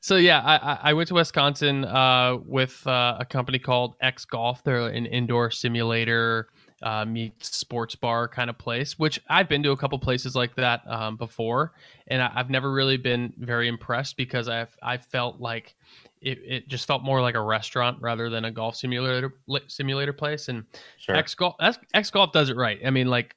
so 0.00 0.16
yeah, 0.16 0.40
I, 0.44 0.90
I 0.90 0.92
went 0.92 1.08
to 1.08 1.14
Wisconsin 1.14 1.84
uh, 1.84 2.36
with 2.44 2.86
uh, 2.86 3.16
a 3.20 3.24
company 3.24 3.58
called 3.58 3.94
X 4.00 4.24
Golf. 4.24 4.62
They're 4.62 4.88
an 4.88 5.06
indoor 5.06 5.50
simulator 5.50 6.48
uh, 6.82 7.04
meet 7.04 7.44
sports 7.44 7.94
bar 7.94 8.26
kind 8.28 8.48
of 8.48 8.56
place, 8.58 8.98
which 8.98 9.20
I've 9.28 9.48
been 9.48 9.62
to 9.64 9.70
a 9.70 9.76
couple 9.76 9.98
places 9.98 10.34
like 10.34 10.54
that 10.56 10.82
um, 10.86 11.16
before, 11.16 11.72
and 12.06 12.22
I, 12.22 12.30
have 12.30 12.50
never 12.50 12.72
really 12.72 12.96
been 12.96 13.32
very 13.38 13.68
impressed 13.68 14.16
because 14.16 14.48
I've 14.48 14.74
I 14.82 14.96
felt 14.96 15.40
like 15.40 15.74
it, 16.22 16.38
it 16.44 16.68
just 16.68 16.86
felt 16.86 17.02
more 17.02 17.20
like 17.20 17.34
a 17.34 17.40
restaurant 17.40 17.98
rather 18.00 18.30
than 18.30 18.44
a 18.44 18.50
golf 18.50 18.76
simulator 18.76 19.34
simulator 19.68 20.12
place. 20.12 20.48
And 20.48 20.64
sure. 20.98 21.16
X 21.16 21.34
golf 21.34 21.56
X 21.94 22.10
golf 22.10 22.32
does 22.32 22.48
it 22.48 22.56
right. 22.56 22.80
I 22.84 22.90
mean, 22.90 23.08
like 23.08 23.36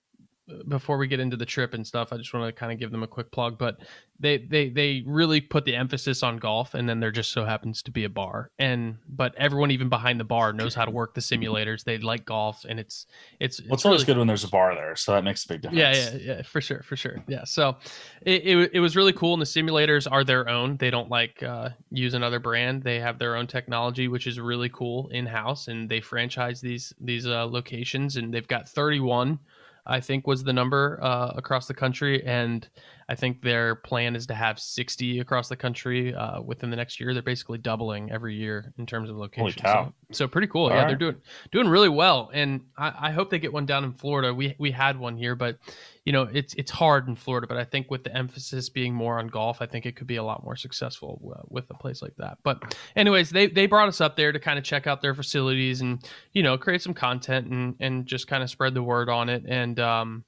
before 0.68 0.98
we 0.98 1.08
get 1.08 1.20
into 1.20 1.38
the 1.38 1.46
trip 1.46 1.74
and 1.74 1.86
stuff, 1.86 2.12
I 2.12 2.18
just 2.18 2.34
want 2.34 2.46
to 2.46 2.52
kind 2.52 2.72
of 2.72 2.80
give 2.80 2.92
them 2.92 3.04
a 3.04 3.08
quick 3.08 3.32
plug. 3.32 3.58
But 3.58 3.78
they 4.20 4.38
they 4.38 4.70
they 4.70 5.04
really 5.06 5.42
put 5.42 5.66
the 5.66 5.76
emphasis 5.76 6.22
on 6.24 6.38
golf, 6.38 6.74
and 6.74 6.88
then 6.88 7.00
there 7.00 7.12
just 7.12 7.32
so 7.32 7.46
happens 7.46 7.82
to 7.84 7.92
be 7.92 8.04
a 8.04 8.10
bar. 8.10 8.52
And 8.60 8.98
but 9.08 9.34
everyone 9.36 9.72
even 9.72 9.90
behind 9.90 10.20
the 10.20 10.26
bar 10.26 10.54
knows 10.54 10.76
how 10.76 10.86
to 10.86 10.92
work 10.92 11.14
the 11.14 11.22
simulators. 11.22 11.84
They 11.84 11.98
like 11.98 12.26
golf, 12.26 12.66
and 12.68 12.80
it's 12.80 13.06
it's. 13.40 13.62
Well, 13.62 13.74
it's, 13.74 13.86
always 13.86 14.04
good 14.04 14.18
when 14.18 14.28
there's 14.28 14.44
a 14.44 14.50
bar 14.50 14.76
there, 14.76 14.96
so 14.96 15.14
that 15.14 15.24
makes 15.24 15.46
a 15.46 15.48
big 15.48 15.62
difference. 15.62 15.80
Yeah, 15.80 15.94
yeah, 15.94 16.36
yeah, 16.36 16.42
for 16.42 16.62
sure, 16.62 16.84
for 16.84 16.96
sure. 16.96 17.24
Yeah, 17.28 17.46
so 17.46 17.78
it 18.22 18.46
it, 18.46 18.72
it 18.74 18.80
was 18.80 18.96
really 18.96 19.14
cool, 19.14 19.34
and 19.34 19.42
the 19.42 19.46
simulators 19.46 20.08
are 20.12 20.24
their 20.24 20.50
own. 20.50 20.78
They 20.78 20.90
don't 20.90 21.10
like 21.10 21.42
uh, 21.42 21.70
use 21.90 22.14
another 22.14 22.40
brand. 22.40 22.84
They 22.84 23.00
have 23.00 23.18
their 23.18 23.36
own 23.36 23.48
technology, 23.48 24.08
which 24.08 24.28
is 24.28 24.40
really 24.40 24.70
cool 24.70 25.08
in 25.10 25.26
house, 25.26 25.68
and 25.68 25.90
they 25.90 26.02
franchise 26.02 26.60
these 26.62 26.94
these 27.00 27.28
uh, 27.28 27.46
locations, 27.46 28.18
and 28.18 28.34
they've 28.34 28.48
got 28.48 28.68
31 28.70 29.40
I 29.86 30.00
think 30.00 30.26
was 30.26 30.44
the 30.44 30.54
number 30.54 31.00
uh, 31.02 31.34
across 31.36 31.68
the 31.68 31.74
country, 31.74 32.24
and 32.26 32.68
I 33.10 33.16
think 33.16 33.42
their 33.42 33.76
plan 33.76 34.16
is 34.16 34.26
to 34.28 34.34
have 34.34 34.60
60 34.60 35.20
across 35.20 35.50
the 35.50 35.58
country 35.58 36.16
uh, 36.16 36.42
within 36.42 36.70
the 36.70 36.76
next 36.76 37.00
year. 37.00 37.14
They're 37.14 37.22
basically 37.22 37.58
doubling 37.58 38.10
every 38.12 38.36
year 38.36 38.74
in 38.78 38.86
terms 38.86 39.10
of 39.10 39.18
location. 39.18 39.62
So, 39.66 39.94
so, 40.12 40.28
pretty 40.28 40.48
cool. 40.48 40.64
All 40.64 40.70
yeah, 40.70 40.80
right. 40.80 40.88
they're 40.88 40.96
doing 40.96 41.22
doing 41.52 41.68
really 41.68 41.90
well, 41.90 42.32
and 42.34 42.62
I, 42.78 42.94
I, 43.10 43.12
hope 43.12 43.30
they 43.30 43.40
get 43.40 43.52
one 43.52 43.66
down 43.66 43.84
in 43.84 43.92
Florida. 43.94 44.34
We 44.34 44.56
we 44.58 44.72
had 44.72 44.98
one 44.98 45.18
here, 45.18 45.36
but 45.36 45.58
you 46.06 46.14
know 46.14 46.24
it's 46.34 46.54
it's 46.56 46.72
hard 46.72 47.08
in 47.08 47.16
Florida. 47.16 47.48
But 47.48 47.58
I 47.58 47.64
think 47.64 47.90
with 47.92 48.04
the 48.04 48.16
emphasis 48.16 48.70
being 48.70 48.94
more 48.94 49.20
on 49.20 49.28
golf, 49.28 49.62
I 49.62 49.66
think 49.66 49.86
it 49.86 49.96
could 49.96 50.08
be 50.08 50.18
a 50.18 50.24
lot 50.24 50.44
more 50.44 50.56
successful 50.56 51.34
uh, 51.36 51.42
with 51.50 51.70
a 51.70 51.76
place 51.76 52.02
like 52.02 52.16
that. 52.18 52.38
But 52.44 52.76
anyways, 52.96 53.30
they 53.30 53.48
they 53.48 53.66
brought 53.68 53.88
us 53.88 54.02
up 54.02 54.16
there 54.16 54.32
to 54.32 54.40
kind 54.40 54.58
of 54.58 54.66
check 54.66 54.88
out 54.88 55.02
their 55.02 55.16
facilities 55.16 55.82
and 55.82 56.04
you 56.34 56.44
know 56.44 56.58
create 56.58 56.82
some 56.82 56.94
content 56.94 57.48
and 57.48 57.76
and 57.80 58.06
just 58.06 58.28
kind 58.28 58.44
of 58.44 58.50
spread 58.50 58.74
the 58.74 58.84
word 58.84 59.10
on 59.10 59.30
it 59.30 59.44
and. 59.48 59.80
um 59.80 60.24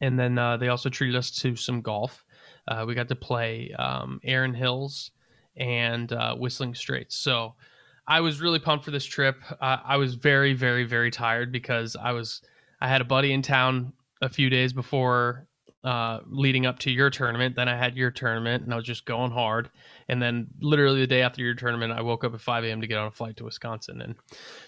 and 0.00 0.18
then 0.18 0.36
uh, 0.36 0.58
they 0.58 0.68
also 0.68 0.90
treated 0.90 1.16
us 1.16 1.30
to 1.30 1.56
some 1.56 1.80
golf. 1.80 2.22
Uh, 2.68 2.84
we 2.86 2.94
got 2.94 3.08
to 3.08 3.16
play 3.16 3.72
um, 3.78 4.20
Erin 4.24 4.52
Hills 4.52 5.10
and 5.56 6.12
uh, 6.12 6.34
Whistling 6.34 6.74
Straits. 6.74 7.16
So 7.16 7.54
I 8.06 8.20
was 8.20 8.40
really 8.40 8.58
pumped 8.58 8.84
for 8.84 8.90
this 8.90 9.06
trip. 9.06 9.36
I 9.58 9.96
was 9.96 10.14
very, 10.14 10.52
very, 10.52 10.84
very 10.84 11.10
tired 11.10 11.50
because 11.50 11.96
I 11.96 12.12
was 12.12 12.42
I 12.80 12.88
had 12.88 13.00
a 13.00 13.04
buddy 13.04 13.32
in 13.32 13.40
town 13.40 13.94
a 14.22 14.28
few 14.28 14.50
days 14.50 14.72
before 14.72 15.46
uh, 15.86 16.20
leading 16.26 16.66
up 16.66 16.80
to 16.80 16.90
your 16.90 17.10
tournament. 17.10 17.54
Then 17.54 17.68
I 17.68 17.76
had 17.76 17.96
your 17.96 18.10
tournament, 18.10 18.64
and 18.64 18.72
I 18.72 18.76
was 18.76 18.84
just 18.84 19.06
going 19.06 19.30
hard. 19.30 19.70
And 20.08 20.20
then 20.20 20.48
literally 20.60 21.00
the 21.00 21.06
day 21.06 21.22
after 21.22 21.42
your 21.42 21.54
tournament, 21.54 21.92
I 21.92 22.02
woke 22.02 22.24
up 22.24 22.34
at 22.34 22.40
5 22.40 22.64
a.m. 22.64 22.80
to 22.80 22.88
get 22.88 22.98
on 22.98 23.06
a 23.06 23.10
flight 23.12 23.36
to 23.36 23.44
Wisconsin. 23.44 24.00
And 24.00 24.16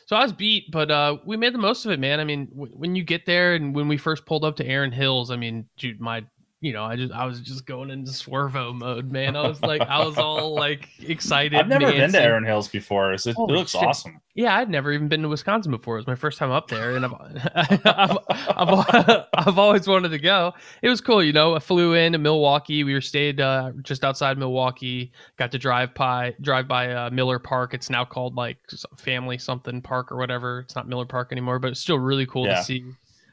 so 0.07 0.14
I 0.14 0.23
was 0.23 0.33
beat, 0.33 0.71
but 0.71 0.90
uh, 0.90 1.17
we 1.26 1.37
made 1.37 1.55
the 1.55 1.59
most 1.59 1.85
of 1.85 1.90
it, 1.90 1.99
man. 1.99 2.21
I 2.21 2.25
mean, 2.25 2.47
w- 2.50 2.73
when 2.73 2.95
you 2.95 3.02
get 3.02 3.26
there 3.26 3.55
and 3.55 3.75
when 3.75 3.88
we 3.88 3.97
first 3.97 4.26
pulled 4.26 4.45
up 4.45 4.55
to 4.57 4.67
Erin 4.67 4.93
Hills, 4.93 5.33
I 5.33 5.37
mean, 5.37 5.67
dude, 5.76 6.00
my 6.00 6.25
you 6.61 6.73
know, 6.73 6.83
I 6.83 6.97
just 6.97 7.12
I 7.12 7.25
was 7.25 7.41
just 7.41 7.67
going 7.67 7.91
into 7.91 8.11
swervo 8.11 8.75
mode, 8.75 9.12
man. 9.12 9.37
I 9.37 9.47
was 9.47 9.62
like, 9.62 9.81
I 9.81 10.05
was 10.05 10.19
all 10.19 10.55
like 10.55 10.88
excited. 11.00 11.55
I've 11.55 11.69
never 11.69 11.93
been 11.93 12.11
to 12.11 12.21
Erin 12.21 12.45
Hills 12.45 12.67
before. 12.67 13.12
It, 13.12 13.25
it 13.25 13.38
looks 13.38 13.73
shit. 13.73 13.83
awesome. 13.85 14.21
Yeah, 14.35 14.57
I'd 14.57 14.69
never 14.69 14.93
even 14.93 15.07
been 15.07 15.23
to 15.23 15.29
Wisconsin 15.29 15.71
before. 15.71 15.97
It 15.97 16.01
was 16.01 16.07
my 16.09 16.16
first 16.16 16.37
time 16.37 16.51
up 16.51 16.66
there, 16.66 16.97
and 16.97 17.05
I've 17.05 17.14
I've, 17.55 18.18
I've, 18.29 19.25
I've, 19.35 19.59
always 19.59 19.87
wanted 19.87 20.09
to 20.09 20.18
go. 20.18 20.53
It 20.83 20.88
was 20.88 21.01
cool, 21.01 21.23
you 21.23 21.33
know. 21.33 21.55
I 21.55 21.61
flew 21.61 21.94
in 21.94 22.12
to 22.12 22.18
Milwaukee. 22.18 22.83
We 22.83 22.92
were 22.92 23.01
stayed 23.01 23.40
uh, 23.40 23.71
just 23.83 24.05
outside 24.05 24.37
Milwaukee. 24.37 25.12
Got 25.37 25.53
to 25.53 25.59
drive 25.59 25.94
by 25.94 26.35
drive 26.40 26.66
by 26.66 26.92
uh, 26.92 27.11
Miller 27.11 27.38
Park. 27.38 27.73
It's 27.73 27.88
now 27.88 28.05
called 28.05 28.35
like 28.35 28.59
Family 28.97 29.38
something 29.38 29.81
Park 29.81 30.11
or 30.11 30.16
whatever. 30.16 30.61
It's 30.61 30.75
not 30.75 30.88
Miller 30.88 31.07
Park 31.07 31.31
anymore, 31.31 31.61
but 31.61 31.71
it's 31.71 31.81
still 31.81 32.01
really 32.01 32.27
cool 32.27 32.47
yeah. 32.47 32.57
to 32.57 32.64
see 32.64 32.85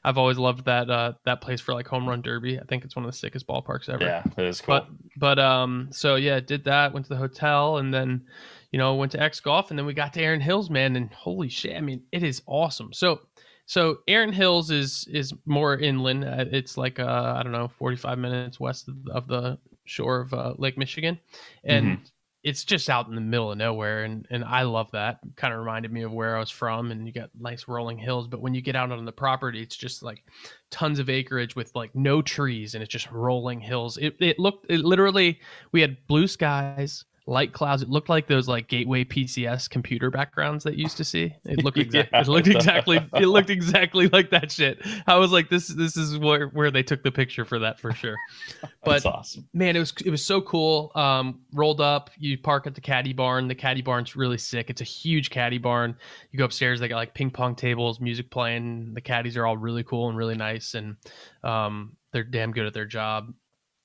I've 0.06 0.20
always 0.20 0.38
loved 0.38 0.66
that 0.66 0.88
uh, 0.90 1.14
that 1.26 1.42
place 1.42 1.60
for 1.60 1.74
like 1.74 1.88
home 1.88 2.08
run 2.08 2.22
derby. 2.22 2.60
I 2.60 2.64
think 2.64 2.86
it's 2.86 2.96
one 2.96 3.04
of 3.06 3.12
the 3.12 3.18
sickest 3.18 3.48
ballparks 3.48 3.90
ever. 3.90 4.04
Yeah, 4.04 4.24
it 4.38 4.46
is 4.46 4.62
cool. 4.62 4.76
But 4.76 4.88
but 5.18 5.40
um 5.40 5.90
so 5.92 6.16
yeah, 6.16 6.40
did 6.40 6.64
that, 6.66 6.94
went 6.94 7.08
to 7.08 7.10
the 7.10 7.20
hotel 7.20 7.78
and 7.78 7.92
then 7.92 8.24
you 8.72 8.78
know, 8.78 8.94
went 8.94 9.12
to 9.14 9.22
X 9.22 9.40
golf 9.40 9.72
and 9.72 9.80
then 9.80 9.86
we 9.86 9.94
got 9.94 10.14
to 10.14 10.22
Erin 10.22 10.42
Hills, 10.42 10.70
man, 10.70 10.96
and 10.96 11.12
holy 11.12 11.50
shit, 11.50 11.76
I 11.76 11.82
mean, 11.82 12.04
it 12.12 12.22
is 12.22 12.44
awesome. 12.46 12.94
So 12.94 13.22
so 13.66 14.00
Erin 14.08 14.32
Hills 14.32 14.70
is 14.70 15.08
is 15.12 15.34
more 15.48 15.76
inland. 15.76 16.24
Uh, 16.24 16.46
it's 16.52 16.78
like 16.78 17.00
uh 17.00 17.34
I 17.36 17.42
don't 17.42 17.52
know, 17.52 17.68
45 17.68 18.20
minutes 18.20 18.60
west 18.60 18.88
of, 18.88 18.96
of 19.08 19.28
the 19.28 19.58
shore 19.86 20.22
of 20.22 20.34
uh, 20.34 20.54
Lake 20.58 20.78
Michigan. 20.78 21.20
And 21.64 21.86
mm-hmm 21.86 22.04
it's 22.46 22.64
just 22.64 22.92
out 22.92 23.08
in 23.08 23.16
the 23.16 23.22
middle 23.22 23.52
of 23.52 23.58
nowhere 23.58 24.04
and 24.04 24.28
and 24.30 24.46
I 24.46 24.62
love 24.62 24.92
that. 24.92 25.20
Kind 25.36 25.52
of 25.52 25.60
reminded 25.60 25.92
me 25.92 26.04
of 26.04 26.14
where 26.14 26.38
I 26.38 26.40
was 26.40 26.52
from 26.52 26.92
and 26.92 27.08
you 27.08 27.12
got 27.12 27.32
nice 27.38 27.68
rolling 27.68 27.98
hills, 27.98 28.28
but 28.28 28.40
when 28.40 28.54
you 28.54 28.62
get 28.62 28.76
out 28.76 28.92
on 28.92 29.04
the 29.04 29.12
property 29.12 29.64
it's 29.64 29.76
just 29.76 30.04
like 30.04 30.24
tons 30.70 31.00
of 31.00 31.10
acreage 31.10 31.56
with 31.56 31.76
like 31.76 31.94
no 31.96 32.22
trees 32.22 32.76
and 32.76 32.84
it's 32.84 32.92
just 32.92 33.12
rolling 33.12 33.60
hills. 33.60 33.98
It 33.98 34.16
it 34.20 34.38
looked 34.38 34.70
it 34.70 34.82
literally 34.82 35.40
we 35.72 35.82
had 35.82 35.98
blue 36.06 36.28
skies, 36.28 37.04
light 37.28 37.54
clouds. 37.54 37.82
It 37.82 37.90
looked 37.90 38.10
like 38.10 38.28
those 38.28 38.48
like 38.48 38.68
gateway 38.68 39.04
PCS 39.04 39.70
computer 39.70 40.12
backgrounds 40.12 40.64
that 40.64 40.76
you 40.76 40.84
used 40.84 40.98
to 40.98 41.04
see. 41.04 41.34
It 41.46 41.64
looked 41.64 41.78
exactly. 41.80 42.10
yeah. 42.14 42.22
It 42.22 42.28
looked 42.28 42.48
exactly. 42.48 42.98
it 42.98 43.26
looked 43.26 43.50
exactly 43.50 44.08
like 44.10 44.30
that 44.30 44.52
shit. 44.52 44.80
I 45.08 45.18
was 45.18 45.32
like, 45.32 45.50
this 45.50 45.68
this 45.68 45.98
is 45.98 46.18
where 46.18 46.48
where 46.50 46.70
they 46.70 46.84
took 46.84 47.04
the 47.04 47.12
picture 47.12 47.44
for 47.44 47.60
that 47.60 47.80
for 47.80 47.92
sure. 47.94 48.16
But 48.84 49.04
awesome. 49.04 49.48
man, 49.52 49.76
it 49.76 49.80
was 49.80 49.94
it 50.06 50.12
was 50.12 50.24
so 50.24 50.42
cool. 50.42 50.92
Um, 50.94 51.42
rolled 51.54 51.82
up, 51.82 52.12
you 52.20 52.38
park 52.38 52.68
at 52.68 52.76
the 52.76 52.82
caddy 52.82 53.14
barn. 53.14 53.48
The 53.48 53.56
caddy 53.56 53.82
barn's 53.82 54.16
really 54.16 54.38
sick. 54.38 54.70
It's 54.70 54.82
a 54.82 54.86
huge 54.86 55.32
caddy 55.32 55.58
barn. 55.58 55.96
You 56.32 56.38
go 56.38 56.46
upstairs, 56.46 56.80
they 56.80 56.88
got 56.88 56.98
like 56.98 57.16
ping 57.16 57.32
pong 57.32 57.56
tables, 57.56 58.00
music 58.00 58.30
playing. 58.30 58.94
The 58.94 59.02
caddies 59.02 59.38
are 59.38 59.46
all 59.48 59.58
really 59.58 59.84
cool 59.84 60.10
and 60.10 60.18
really 60.18 60.36
nice, 60.36 60.76
and 60.76 60.98
um, 61.44 61.98
they're 62.12 62.24
damn 62.24 62.52
good 62.52 62.68
at 62.68 62.76
their 62.76 62.86
job 62.86 63.34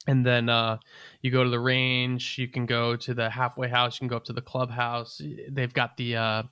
and 0.06 0.24
then 0.24 0.48
uh, 0.48 0.78
you 1.22 1.30
go 1.30 1.44
to 1.44 1.50
the 1.50 1.60
range 1.60 2.36
you 2.38 2.48
can 2.48 2.64
go 2.66 2.96
to 2.96 3.12
the 3.12 3.28
halfway 3.28 3.68
house 3.68 3.96
you 3.96 4.00
can 4.00 4.08
go 4.08 4.16
up 4.16 4.24
to 4.24 4.32
the 4.32 4.40
clubhouse 4.40 5.20
they've 5.50 5.74
got 5.74 5.96
the 5.96 6.16
uh, 6.16 6.42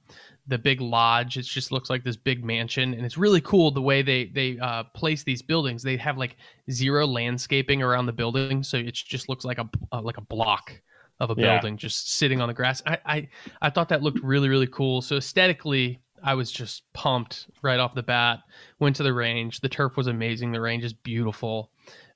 the 0.47 0.59
big 0.59 0.81
lodge 0.81 1.37
it 1.37 1.43
just 1.43 1.73
looks 1.73 1.89
like 1.89 2.05
this 2.05 2.17
big 2.17 2.45
mansion 2.45 2.95
and 2.95 3.05
it's 3.05 3.17
really 3.17 3.41
cool 3.41 3.71
the 3.71 3.81
way 3.81 4.03
they 4.03 4.27
they 4.27 4.59
uh, 4.59 4.85
place 4.95 5.23
these 5.23 5.43
buildings 5.43 5.83
they 5.83 5.97
have 5.97 6.19
like 6.19 6.37
zero 6.71 7.07
landscaping 7.07 7.83
around 7.83 8.07
the 8.07 8.13
building 8.13 8.63
so 8.63 8.77
it 8.77 8.95
just 8.95 9.29
looks 9.29 9.45
like 9.45 9.59
a 9.59 9.69
uh, 9.93 10.01
like 10.01 10.19
a 10.19 10.23
block 10.23 10.73
of 11.21 11.31
a 11.31 11.35
building 11.35 11.77
just 11.77 12.13
sitting 12.13 12.41
on 12.41 12.47
the 12.47 12.55
grass 12.55 12.81
I, 12.87 12.99
I 13.05 13.29
i 13.61 13.71
thought 13.71 13.89
that 13.89 14.03
looked 14.03 14.21
really 14.23 14.49
really 14.49 14.69
cool 14.69 15.03
so 15.03 15.17
aesthetically 15.17 16.01
I 16.23 16.35
was 16.35 16.51
just 16.51 16.83
pumped 16.93 17.47
right 17.63 17.79
off 17.79 17.95
the 17.95 18.03
bat. 18.03 18.41
Went 18.81 18.97
to 18.97 19.03
the 19.03 19.13
range. 19.13 19.61
The 19.61 19.69
turf 19.69 19.97
was 19.97 20.07
amazing. 20.07 20.53
The 20.53 20.61
range 20.61 20.85
is 20.85 20.93
beautiful. 20.93 21.71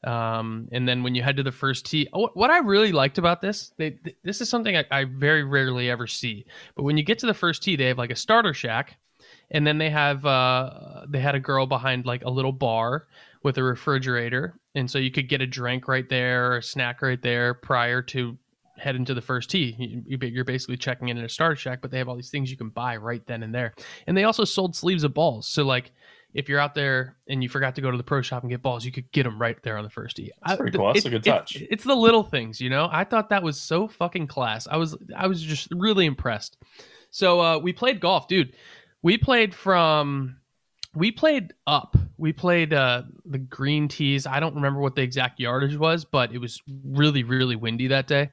Um, 0.04 0.68
and 0.72 0.88
then 0.88 1.02
when 1.02 1.14
you 1.14 1.22
head 1.22 1.36
to 1.36 1.42
the 1.42 1.52
first 1.52 1.86
tee, 1.86 2.08
oh, 2.12 2.28
what 2.34 2.50
I 2.50 2.58
really 2.58 2.92
liked 2.92 3.18
about 3.18 3.40
this, 3.40 3.72
they, 3.76 3.98
this 4.24 4.40
is 4.40 4.48
something 4.48 4.76
I, 4.76 4.84
I 4.90 5.04
very 5.04 5.44
rarely 5.44 5.90
ever 5.90 6.06
see. 6.06 6.44
But 6.74 6.82
when 6.82 6.96
you 6.96 7.04
get 7.04 7.18
to 7.20 7.26
the 7.26 7.34
first 7.34 7.62
tee, 7.62 7.76
they 7.76 7.86
have 7.86 7.98
like 7.98 8.10
a 8.10 8.16
starter 8.16 8.52
shack, 8.52 8.98
and 9.50 9.66
then 9.66 9.78
they 9.78 9.90
have 9.90 10.24
uh, 10.26 11.06
they 11.08 11.20
had 11.20 11.34
a 11.34 11.40
girl 11.40 11.66
behind 11.66 12.06
like 12.06 12.24
a 12.24 12.30
little 12.30 12.52
bar 12.52 13.06
with 13.44 13.58
a 13.58 13.62
refrigerator, 13.62 14.58
and 14.74 14.90
so 14.90 14.98
you 14.98 15.10
could 15.10 15.28
get 15.28 15.40
a 15.40 15.46
drink 15.46 15.88
right 15.88 16.08
there, 16.08 16.56
a 16.56 16.62
snack 16.62 17.02
right 17.02 17.22
there 17.22 17.54
prior 17.54 18.02
to 18.02 18.36
heading 18.78 19.04
to 19.04 19.14
the 19.14 19.20
first 19.20 19.50
tee. 19.50 20.02
You're 20.06 20.44
basically 20.44 20.76
checking 20.76 21.08
in 21.08 21.18
at 21.18 21.24
a 21.24 21.28
starter 21.28 21.56
shack, 21.56 21.80
but 21.80 21.90
they 21.90 21.98
have 21.98 22.08
all 22.08 22.16
these 22.16 22.30
things 22.30 22.50
you 22.50 22.56
can 22.56 22.70
buy 22.70 22.96
right 22.96 23.24
then 23.26 23.42
and 23.42 23.54
there. 23.54 23.74
And 24.06 24.16
they 24.16 24.24
also 24.24 24.44
sold 24.44 24.74
sleeves 24.74 25.04
of 25.04 25.14
balls, 25.14 25.46
so 25.46 25.62
like 25.62 25.92
if 26.34 26.48
you're 26.48 26.58
out 26.58 26.74
there 26.74 27.16
and 27.28 27.42
you 27.42 27.48
forgot 27.48 27.74
to 27.76 27.80
go 27.80 27.90
to 27.90 27.96
the 27.96 28.02
pro 28.02 28.22
shop 28.22 28.42
and 28.42 28.50
get 28.50 28.62
balls, 28.62 28.84
you 28.84 28.92
could 28.92 29.10
get 29.12 29.24
them 29.24 29.40
right 29.40 29.60
there 29.62 29.76
on 29.76 29.84
the 29.84 29.90
first 29.90 30.16
tee. 30.16 30.32
That's 30.46 30.58
pretty 30.58 30.76
cool. 30.76 30.92
That's 30.92 31.04
it, 31.04 31.08
a 31.08 31.10
good 31.10 31.24
touch. 31.24 31.56
It, 31.56 31.68
it's 31.70 31.84
the 31.84 31.94
little 31.94 32.22
things, 32.22 32.60
you 32.60 32.70
know. 32.70 32.88
I 32.90 33.04
thought 33.04 33.30
that 33.30 33.42
was 33.42 33.60
so 33.60 33.88
fucking 33.88 34.26
class. 34.26 34.66
I 34.66 34.76
was 34.76 34.96
I 35.16 35.26
was 35.26 35.42
just 35.42 35.68
really 35.72 36.06
impressed. 36.06 36.56
So 37.10 37.40
uh, 37.40 37.58
we 37.58 37.72
played 37.72 38.00
golf, 38.00 38.28
dude. 38.28 38.54
We 39.02 39.18
played 39.18 39.54
from 39.54 40.36
we 40.94 41.10
played 41.10 41.54
up. 41.66 41.96
We 42.18 42.32
played 42.32 42.72
uh, 42.72 43.02
the 43.24 43.38
green 43.38 43.88
tees. 43.88 44.26
I 44.26 44.40
don't 44.40 44.54
remember 44.54 44.80
what 44.80 44.94
the 44.94 45.02
exact 45.02 45.40
yardage 45.40 45.76
was, 45.76 46.04
but 46.04 46.32
it 46.32 46.38
was 46.38 46.62
really 46.84 47.24
really 47.24 47.56
windy 47.56 47.88
that 47.88 48.06
day. 48.06 48.30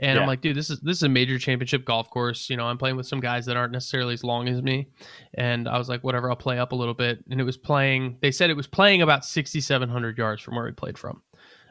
And 0.00 0.16
Yeah. 0.16 0.22
I'm 0.22 0.26
like, 0.26 0.40
dude, 0.40 0.56
this 0.56 0.70
is 0.70 0.80
this 0.80 0.96
is 0.96 1.02
a 1.02 1.08
major 1.08 1.38
championship 1.38 1.84
golf 1.84 2.10
course. 2.10 2.48
You 2.50 2.56
know, 2.56 2.64
I'm 2.66 2.78
playing 2.78 2.96
with 2.96 3.06
some 3.06 3.20
guys 3.20 3.46
that 3.46 3.56
aren't 3.56 3.72
necessarily 3.72 4.14
as 4.14 4.24
long 4.24 4.48
as 4.48 4.62
me. 4.62 4.88
And 5.34 5.68
I 5.68 5.78
was 5.78 5.88
like, 5.88 6.02
whatever, 6.02 6.30
I'll 6.30 6.36
play 6.36 6.58
up 6.58 6.72
a 6.72 6.74
little 6.76 6.94
bit. 6.94 7.22
And 7.30 7.40
it 7.40 7.44
was 7.44 7.56
playing. 7.58 8.16
They 8.22 8.30
said 8.32 8.50
it 8.50 8.56
was 8.56 8.66
playing 8.66 9.02
about 9.02 9.24
6,700 9.26 10.16
yards 10.18 10.42
from 10.42 10.56
where 10.56 10.64
we 10.64 10.72
played 10.72 10.96
from, 10.98 11.22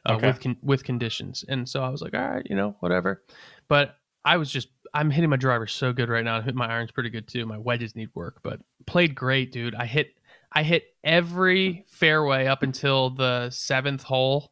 uh, 0.05 0.13
Okay. 0.13 0.27
with 0.27 0.39
con- 0.41 0.57
with 0.61 0.83
conditions. 0.83 1.43
And 1.49 1.67
so 1.67 1.83
I 1.83 1.89
was 1.89 2.01
like, 2.01 2.13
all 2.13 2.21
right, 2.29 2.45
you 2.49 2.55
know, 2.55 2.75
whatever. 2.79 3.23
But 3.67 3.95
I 4.23 4.37
was 4.37 4.51
just, 4.51 4.67
I'm 4.93 5.09
hitting 5.09 5.29
my 5.29 5.35
driver 5.37 5.65
so 5.65 5.91
good 5.93 6.09
right 6.09 6.23
now. 6.23 6.35
I'm 6.35 6.43
hitting 6.43 6.57
my 6.57 6.67
irons 6.67 6.91
pretty 6.91 7.09
good 7.09 7.27
too. 7.27 7.45
My 7.45 7.57
wedges 7.57 7.95
need 7.95 8.09
work, 8.13 8.41
but 8.43 8.59
played 8.85 9.15
great, 9.15 9.51
dude. 9.51 9.73
I 9.75 9.85
hit, 9.85 10.13
I 10.51 10.63
hit 10.63 10.83
every 11.03 11.85
fairway 11.87 12.45
up 12.47 12.61
until 12.63 13.09
the 13.11 13.49
seventh 13.49 14.03
hole, 14.03 14.51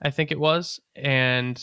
I 0.00 0.10
think 0.10 0.30
it 0.30 0.38
was, 0.38 0.80
and 0.94 1.58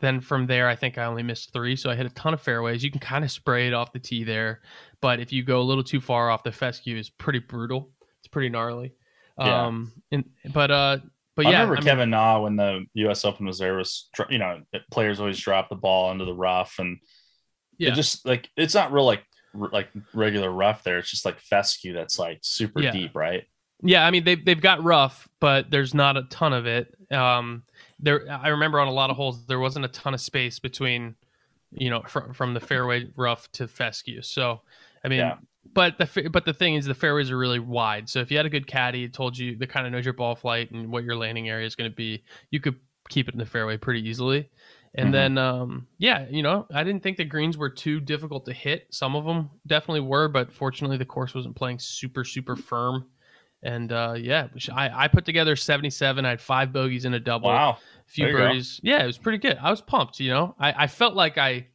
then 0.00 0.20
from 0.20 0.46
there, 0.46 0.68
I 0.68 0.76
think 0.76 0.98
I 0.98 1.04
only 1.04 1.22
missed 1.22 1.52
three. 1.52 1.76
So 1.76 1.90
I 1.90 1.94
hit 1.96 2.06
a 2.06 2.10
ton 2.10 2.34
of 2.34 2.40
fairways. 2.40 2.84
You 2.84 2.90
can 2.90 3.00
kind 3.00 3.24
of 3.24 3.30
spray 3.30 3.66
it 3.66 3.74
off 3.74 3.92
the 3.92 3.98
tee 3.98 4.24
there, 4.24 4.60
but 5.00 5.20
if 5.20 5.32
you 5.32 5.42
go 5.42 5.60
a 5.60 5.62
little 5.62 5.84
too 5.84 6.00
far 6.00 6.30
off, 6.30 6.42
the 6.42 6.52
fescue 6.52 6.96
is 6.96 7.08
pretty 7.10 7.38
brutal. 7.40 7.90
It's 8.20 8.28
pretty 8.28 8.48
gnarly. 8.48 8.94
Yeah. 9.38 9.66
Um, 9.66 9.92
and 10.12 10.24
but 10.52 10.70
uh, 10.70 10.98
but 11.34 11.46
I 11.46 11.50
yeah, 11.50 11.56
remember 11.62 11.74
I 11.74 11.80
mean- 11.80 11.84
Kevin 11.86 12.10
Na 12.10 12.40
when 12.40 12.56
the 12.56 12.84
U.S. 12.94 13.24
Open 13.24 13.46
was 13.46 13.58
there 13.58 13.76
was 13.76 14.08
you 14.30 14.38
know 14.38 14.62
players 14.90 15.20
always 15.20 15.38
drop 15.38 15.68
the 15.68 15.76
ball 15.76 16.10
into 16.12 16.24
the 16.24 16.34
rough 16.34 16.76
and 16.78 16.98
yeah, 17.78 17.90
it 17.90 17.94
just 17.94 18.24
like 18.26 18.48
it's 18.56 18.74
not 18.74 18.92
real 18.92 19.04
like 19.04 19.22
r- 19.60 19.68
like 19.72 19.88
regular 20.14 20.50
rough 20.50 20.82
there. 20.82 20.98
It's 20.98 21.10
just 21.10 21.26
like 21.26 21.38
fescue 21.40 21.92
that's 21.92 22.18
like 22.18 22.38
super 22.42 22.80
Yeah. 22.80 22.90
deep, 22.92 23.14
right? 23.14 23.44
Yeah, 23.86 24.06
I 24.06 24.10
mean 24.10 24.24
they've 24.24 24.44
they've 24.44 24.60
got 24.60 24.82
rough, 24.82 25.28
but 25.40 25.70
there's 25.70 25.94
not 25.94 26.16
a 26.16 26.22
ton 26.24 26.52
of 26.52 26.66
it. 26.66 26.94
Um, 27.12 27.62
there, 28.00 28.26
I 28.30 28.48
remember 28.48 28.80
on 28.80 28.88
a 28.88 28.92
lot 28.92 29.10
of 29.10 29.16
holes 29.16 29.46
there 29.46 29.58
wasn't 29.58 29.84
a 29.84 29.88
ton 29.88 30.12
of 30.14 30.20
space 30.20 30.58
between, 30.58 31.14
you 31.72 31.90
know, 31.90 32.02
from 32.06 32.34
from 32.34 32.54
the 32.54 32.60
fairway 32.60 33.08
rough 33.16 33.50
to 33.52 33.68
fescue. 33.68 34.22
So, 34.22 34.60
I 35.04 35.08
mean, 35.08 35.20
Yeah. 35.20 35.36
but 35.72 35.98
the 35.98 36.28
but 36.30 36.44
the 36.44 36.52
thing 36.54 36.74
is 36.74 36.86
the 36.86 36.94
fairways 36.94 37.30
are 37.30 37.38
really 37.38 37.58
wide. 37.58 38.08
So 38.08 38.20
if 38.20 38.30
you 38.30 38.36
had 38.36 38.46
a 38.46 38.50
good 38.50 38.66
caddy, 38.66 39.08
told 39.08 39.38
you 39.38 39.56
that 39.56 39.68
kind 39.68 39.86
of 39.86 39.92
knows 39.92 40.04
your 40.04 40.14
ball 40.14 40.34
flight 40.34 40.70
and 40.72 40.90
what 40.90 41.04
your 41.04 41.16
landing 41.16 41.48
area 41.48 41.66
is 41.66 41.74
going 41.74 41.90
to 41.90 41.94
be, 41.96 42.22
you 42.50 42.60
could 42.60 42.76
keep 43.08 43.28
it 43.28 43.34
in 43.34 43.38
the 43.38 43.46
fairway 43.46 43.76
pretty 43.76 44.06
easily. 44.08 44.50
And 44.94 45.10
Mhm. 45.10 45.12
then, 45.12 45.38
um, 45.38 45.86
yeah, 45.98 46.26
you 46.30 46.42
know, 46.42 46.66
I 46.72 46.82
didn't 46.82 47.02
think 47.02 47.18
the 47.18 47.24
greens 47.24 47.56
were 47.58 47.68
too 47.68 48.00
difficult 48.00 48.46
to 48.46 48.52
hit. 48.52 48.86
Some 48.90 49.14
of 49.14 49.24
them 49.26 49.50
definitely 49.66 50.00
were, 50.00 50.26
but 50.28 50.50
fortunately, 50.52 50.96
the 50.96 51.04
course 51.04 51.34
wasn't 51.34 51.54
playing 51.54 51.78
super, 51.80 52.24
super 52.24 52.56
firm. 52.56 53.06
And 53.62 53.90
uh, 53.92 54.14
yeah, 54.16 54.48
I, 54.72 55.04
I 55.04 55.08
put 55.08 55.24
together 55.24 55.56
77. 55.56 56.24
I 56.24 56.28
had 56.30 56.40
five 56.40 56.72
bogeys 56.72 57.04
and 57.04 57.14
a 57.14 57.20
double, 57.20 57.48
Wow. 57.48 57.70
a 57.78 58.10
few 58.10 58.26
you 58.26 58.32
go. 58.32 58.38
birdies. 58.38 58.80
Yeah, 58.82 59.02
it 59.02 59.06
was 59.06 59.18
pretty 59.18 59.38
good. 59.38 59.58
I 59.60 59.70
was 59.70 59.80
pumped. 59.80 60.20
You 60.20 60.30
know, 60.30 60.54
I, 60.60 60.84
I 60.84 60.86
felt 60.86 61.14
like 61.14 61.36
I, 61.38 61.66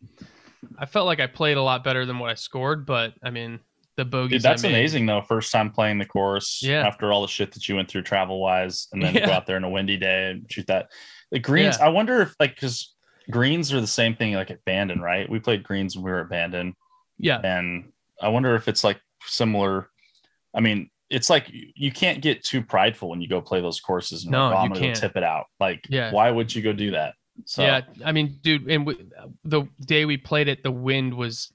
I 0.78 0.86
felt 0.86 1.06
like 1.06 1.20
I 1.20 1.28
played 1.28 1.58
a 1.58 1.62
lot 1.62 1.84
better 1.84 2.06
than 2.06 2.20
what 2.20 2.30
I 2.30 2.36
scored. 2.36 2.86
But 2.86 3.14
I 3.24 3.30
mean, 3.30 3.60
the 3.98 4.06
bogeys. 4.06 4.38
Dude, 4.38 4.42
that's 4.44 4.64
amazing 4.64 5.06
though. 5.06 5.22
First 5.22 5.52
time 5.52 5.70
playing 5.72 5.98
the 5.98 6.06
course 6.06 6.62
Yeah. 6.64 6.88
after 6.88 7.12
all 7.12 7.22
the 7.24 7.28
shit 7.28 7.52
that 7.54 7.68
you 7.68 7.76
went 7.76 7.90
through 7.90 8.04
travel 8.04 8.40
wise, 8.40 8.88
and 8.94 9.02
then 9.02 9.16
Yeah. 9.16 9.26
go 9.26 9.32
out 9.34 9.46
there 9.48 9.58
on 9.58 9.64
a 9.66 9.70
windy 9.70 9.98
day 9.98 10.32
and 10.32 10.50
shoot 10.50 10.68
that. 10.68 10.90
The 11.32 11.40
greens, 11.40 11.78
Yeah. 11.80 11.88
I 11.88 11.90
wonder 11.90 12.22
if 12.22 12.36
like 12.40 12.56
because 12.56 12.94
greens 13.30 13.74
are 13.74 13.82
the 13.82 13.88
same 13.88 14.16
thing 14.16 14.34
like 14.34 14.52
at 14.52 14.64
Bandon, 14.66 15.02
right? 15.02 15.30
We 15.30 15.40
played 15.40 15.64
greens 15.64 15.96
when 15.96 16.06
we 16.06 16.12
were 16.12 16.22
at 16.22 16.30
Bandon, 16.30 16.76
Yeah, 17.18 17.40
and 17.44 17.92
I 18.22 18.30
wonder 18.30 18.56
if 18.56 18.68
it's 18.70 18.84
like 18.84 19.00
similar. 19.26 19.90
I 20.54 20.60
mean, 20.62 20.90
it's 21.12 21.30
like 21.30 21.48
you, 21.52 21.92
can't 21.92 22.22
get 22.22 22.44
too 22.44 22.62
prideful 22.64 23.10
when 23.10 23.22
you 23.22 23.28
go 23.28 23.42
play 23.42 23.62
those 23.62 23.80
courses. 23.80 24.24
And 24.24 24.32
No, 24.32 24.46
like, 24.48 24.56
oh, 24.56 24.58
I'm 24.60 24.74
you 24.74 24.80
can't. 24.80 24.96
tip 24.98 25.16
it 25.18 25.24
out. 25.24 25.46
Like, 25.60 25.86
Yeah. 25.90 26.12
why 26.12 26.32
would 26.32 26.54
you 26.56 26.62
go 26.62 26.74
do 26.74 26.92
that? 26.92 27.14
So 27.46 27.64
yeah. 27.64 27.82
I 28.06 28.12
mean, 28.12 28.38
dude, 28.42 28.70
and 28.70 28.86
w- 28.86 29.10
the 29.44 29.64
day 29.86 30.06
we 30.06 30.18
played 30.18 30.48
it, 30.48 30.64
the 30.64 30.72
wind 30.72 31.14
was 31.14 31.52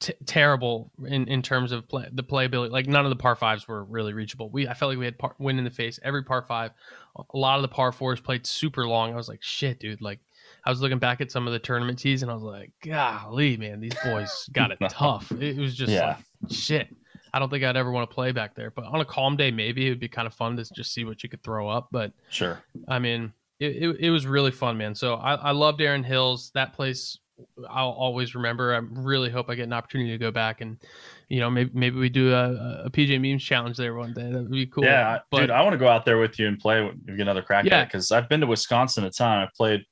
t- 0.00 0.12
terrible 0.26 0.90
in, 1.06 1.28
in 1.28 1.40
terms 1.42 1.72
of 1.72 1.88
play, 1.88 2.08
the 2.12 2.22
playability. 2.24 2.70
Like 2.70 2.86
none 2.86 3.04
of 3.06 3.10
the 3.10 3.16
par 3.16 3.36
fives 3.36 3.66
were 3.68 3.84
really 3.84 4.12
reachable. 4.12 4.50
We 4.50 4.68
I 4.68 4.74
felt 4.74 4.90
like 4.90 4.98
we 4.98 5.04
had 5.04 5.18
par, 5.18 5.34
wind 5.38 5.58
in 5.58 5.64
the 5.64 5.70
face 5.70 5.98
every 6.02 6.22
par 6.24 6.42
five. 6.46 6.72
A 7.16 7.36
lot 7.36 7.56
of 7.56 7.62
the 7.62 7.68
par 7.68 7.90
fours 7.92 8.20
played 8.20 8.46
super 8.46 8.86
long. 8.86 9.12
I 9.12 9.16
was 9.16 9.28
like, 9.28 9.42
shit, 9.42 9.78
dude. 9.80 10.00
Like 10.00 10.20
I 10.64 10.70
was 10.70 10.80
looking 10.80 10.98
back 10.98 11.20
at 11.20 11.30
some 11.30 11.46
of 11.46 11.52
the 11.52 11.58
tournament 11.58 11.98
tees, 11.98 12.22
and 12.22 12.30
I 12.30 12.34
was 12.34 12.42
like, 12.42 12.72
golly, 12.84 13.56
man, 13.56 13.80
these 13.80 13.94
boys 14.04 14.48
got 14.52 14.70
it 14.72 14.78
tough. 14.88 15.30
It 15.32 15.56
was 15.56 15.74
just 15.74 15.92
Yeah. 15.92 16.16
like 16.42 16.52
shit. 16.52 16.88
I 17.32 17.38
don't 17.38 17.50
think 17.50 17.64
I'd 17.64 17.76
ever 17.76 17.90
want 17.90 18.08
to 18.08 18.14
play 18.14 18.32
back 18.32 18.54
there. 18.54 18.70
But 18.70 18.84
on 18.84 19.00
a 19.00 19.04
calm 19.04 19.36
day, 19.36 19.50
maybe 19.50 19.86
it 19.86 19.90
would 19.90 20.00
be 20.00 20.08
kind 20.08 20.26
of 20.26 20.34
fun 20.34 20.56
to 20.56 20.64
just 20.74 20.92
see 20.92 21.04
what 21.04 21.22
you 21.22 21.28
could 21.28 21.42
throw 21.42 21.68
up. 21.68 21.88
But 21.90 22.12
sure. 22.30 22.62
I 22.88 22.98
mean, 22.98 23.32
it, 23.60 23.76
it, 23.82 23.96
it 24.00 24.10
was 24.10 24.26
really 24.26 24.50
fun, 24.50 24.76
man. 24.78 24.94
So 24.94 25.14
I, 25.14 25.34
I 25.34 25.50
loved 25.52 25.80
Erin 25.80 26.04
Hills. 26.04 26.50
That 26.54 26.72
place 26.72 27.18
I'll 27.70 27.90
always 27.90 28.34
remember. 28.34 28.74
I 28.74 28.78
really 29.00 29.30
hope 29.30 29.48
I 29.48 29.54
get 29.54 29.64
an 29.64 29.72
opportunity 29.72 30.10
to 30.10 30.18
go 30.18 30.30
back 30.30 30.60
and, 30.60 30.76
you 31.28 31.40
know, 31.40 31.48
maybe 31.50 31.70
maybe 31.72 31.96
we 31.96 32.08
do 32.08 32.32
a, 32.32 32.82
a 32.86 32.90
PGA 32.90 33.20
Memes 33.20 33.42
challenge 33.42 33.76
there 33.76 33.94
one 33.94 34.12
day. 34.12 34.30
That 34.30 34.42
would 34.42 34.50
be 34.50 34.66
cool. 34.66 34.84
Yeah, 34.84 35.18
but 35.30 35.40
dude, 35.40 35.50
I 35.50 35.62
want 35.62 35.74
to 35.74 35.78
go 35.78 35.88
out 35.88 36.04
there 36.04 36.18
with 36.18 36.38
you 36.38 36.48
and 36.48 36.58
play. 36.58 36.80
You 36.82 37.16
get 37.16 37.20
another 37.20 37.42
crack 37.42 37.64
at 37.66 37.70
Yeah. 37.70 37.82
it, 37.82 37.86
because 37.86 38.10
I've 38.10 38.28
been 38.28 38.40
to 38.40 38.46
Wisconsin 38.46 39.04
a 39.04 39.10
ton. 39.10 39.38
I've 39.38 39.54
played 39.54 39.84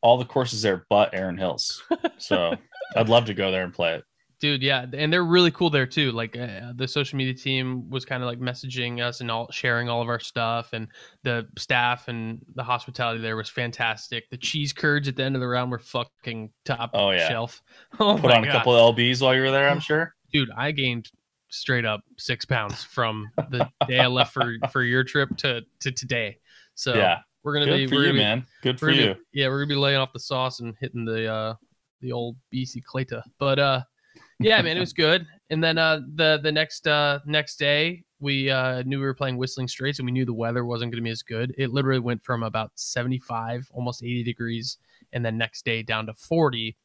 all 0.00 0.18
the 0.18 0.24
courses 0.24 0.62
there, 0.62 0.84
but 0.90 1.14
Erin 1.14 1.38
Hills. 1.38 1.82
So 2.18 2.54
I'd 2.96 3.08
love 3.08 3.26
to 3.26 3.34
go 3.34 3.50
there 3.50 3.64
and 3.64 3.72
play 3.72 3.94
it. 3.94 4.04
Dude, 4.40 4.62
yeah, 4.62 4.86
and 4.92 5.12
they're 5.12 5.24
really 5.24 5.50
cool 5.50 5.70
there 5.70 5.86
too. 5.86 6.12
Like 6.12 6.36
uh, 6.36 6.72
the 6.74 6.86
social 6.88 7.16
media 7.16 7.34
team 7.34 7.88
was 7.90 8.04
kind 8.04 8.22
of 8.22 8.26
like 8.28 8.38
messaging 8.40 9.00
us 9.02 9.20
and 9.20 9.30
all 9.30 9.50
sharing 9.50 9.88
all 9.88 10.02
of 10.02 10.08
our 10.08 10.20
stuff, 10.20 10.72
and 10.72 10.88
the 11.22 11.46
staff 11.58 12.08
and 12.08 12.40
the 12.54 12.62
hospitality 12.64 13.20
there 13.20 13.36
was 13.36 13.48
fantastic. 13.48 14.28
The 14.30 14.36
cheese 14.36 14.72
curds 14.72 15.08
at 15.08 15.16
the 15.16 15.24
end 15.24 15.34
of 15.36 15.40
the 15.40 15.48
round 15.48 15.70
were 15.70 15.78
fucking 15.78 16.50
top 16.64 16.90
Oh, 16.94 17.10
yeah. 17.10 17.28
shelf. 17.28 17.62
Oh 18.00 18.18
Put 18.18 18.30
on 18.32 18.44
a 18.44 18.50
couple 18.52 18.74
of 18.74 18.94
lbs 18.96 19.22
while 19.22 19.34
you 19.34 19.42
were 19.42 19.50
there. 19.50 19.68
I'm 19.68 19.80
sure. 19.80 20.14
dude, 20.32 20.50
I 20.56 20.72
gained 20.72 21.10
straight 21.48 21.84
up 21.84 22.00
six 22.18 22.44
pounds 22.44 22.82
from 22.82 23.28
the 23.50 23.68
day 23.86 24.00
I 24.00 24.06
left 24.08 24.32
for 24.34 24.54
for 24.72 24.82
your 24.82 25.04
trip 25.04 25.34
to 25.38 25.62
to 25.80 25.92
today. 25.92 26.38
So 26.74 26.94
yeah, 26.94 27.18
we're 27.42 27.54
gonna 27.54 27.66
good 27.66 27.76
be 27.76 27.86
for 27.86 28.02
you, 28.02 28.12
be, 28.12 28.18
man. 28.18 28.44
Good 28.62 28.78
for 28.80 28.90
you. 28.90 29.14
be- 29.14 29.20
yeah, 29.32 29.48
we're 29.48 29.58
gonna 29.60 29.68
be 29.74 29.80
laying 29.80 29.98
off 29.98 30.12
the 30.12 30.20
sauce 30.20 30.60
and 30.60 30.74
hitting 30.80 31.04
the 31.04 31.26
uh 31.32 31.54
the 32.02 32.12
old 32.12 32.36
BC 32.52 32.82
Clayta. 32.92 33.22
But 33.38 33.58
uh 33.58 33.80
yeah, 34.38 34.60
man, 34.62 34.76
it 34.76 34.80
was 34.80 34.92
good. 34.92 35.26
And 35.50 35.62
then 35.62 35.78
uh 35.78 36.00
the 36.14 36.40
the 36.42 36.52
next 36.52 36.86
uh 36.86 37.20
next 37.24 37.56
day 37.56 38.04
we 38.20 38.50
uh 38.50 38.82
knew 38.82 38.98
we 38.98 39.04
were 39.04 39.14
playing 39.14 39.36
Whistling 39.36 39.68
Straits 39.68 39.98
and 39.98 40.06
we 40.06 40.12
knew 40.12 40.24
the 40.24 40.34
weather 40.34 40.64
wasn't 40.64 40.92
gonna 40.92 41.02
be 41.02 41.10
as 41.10 41.22
good. 41.22 41.54
It 41.56 41.72
literally 41.72 42.00
went 42.00 42.22
from 42.22 42.42
about 42.42 42.72
75, 42.74 43.70
almost 43.72 44.02
80 44.02 44.24
degrees, 44.24 44.78
and 45.12 45.24
then 45.24 45.38
next 45.38 45.64
day 45.64 45.82
down 45.82 46.06
to 46.06 46.14
40. 46.14 46.76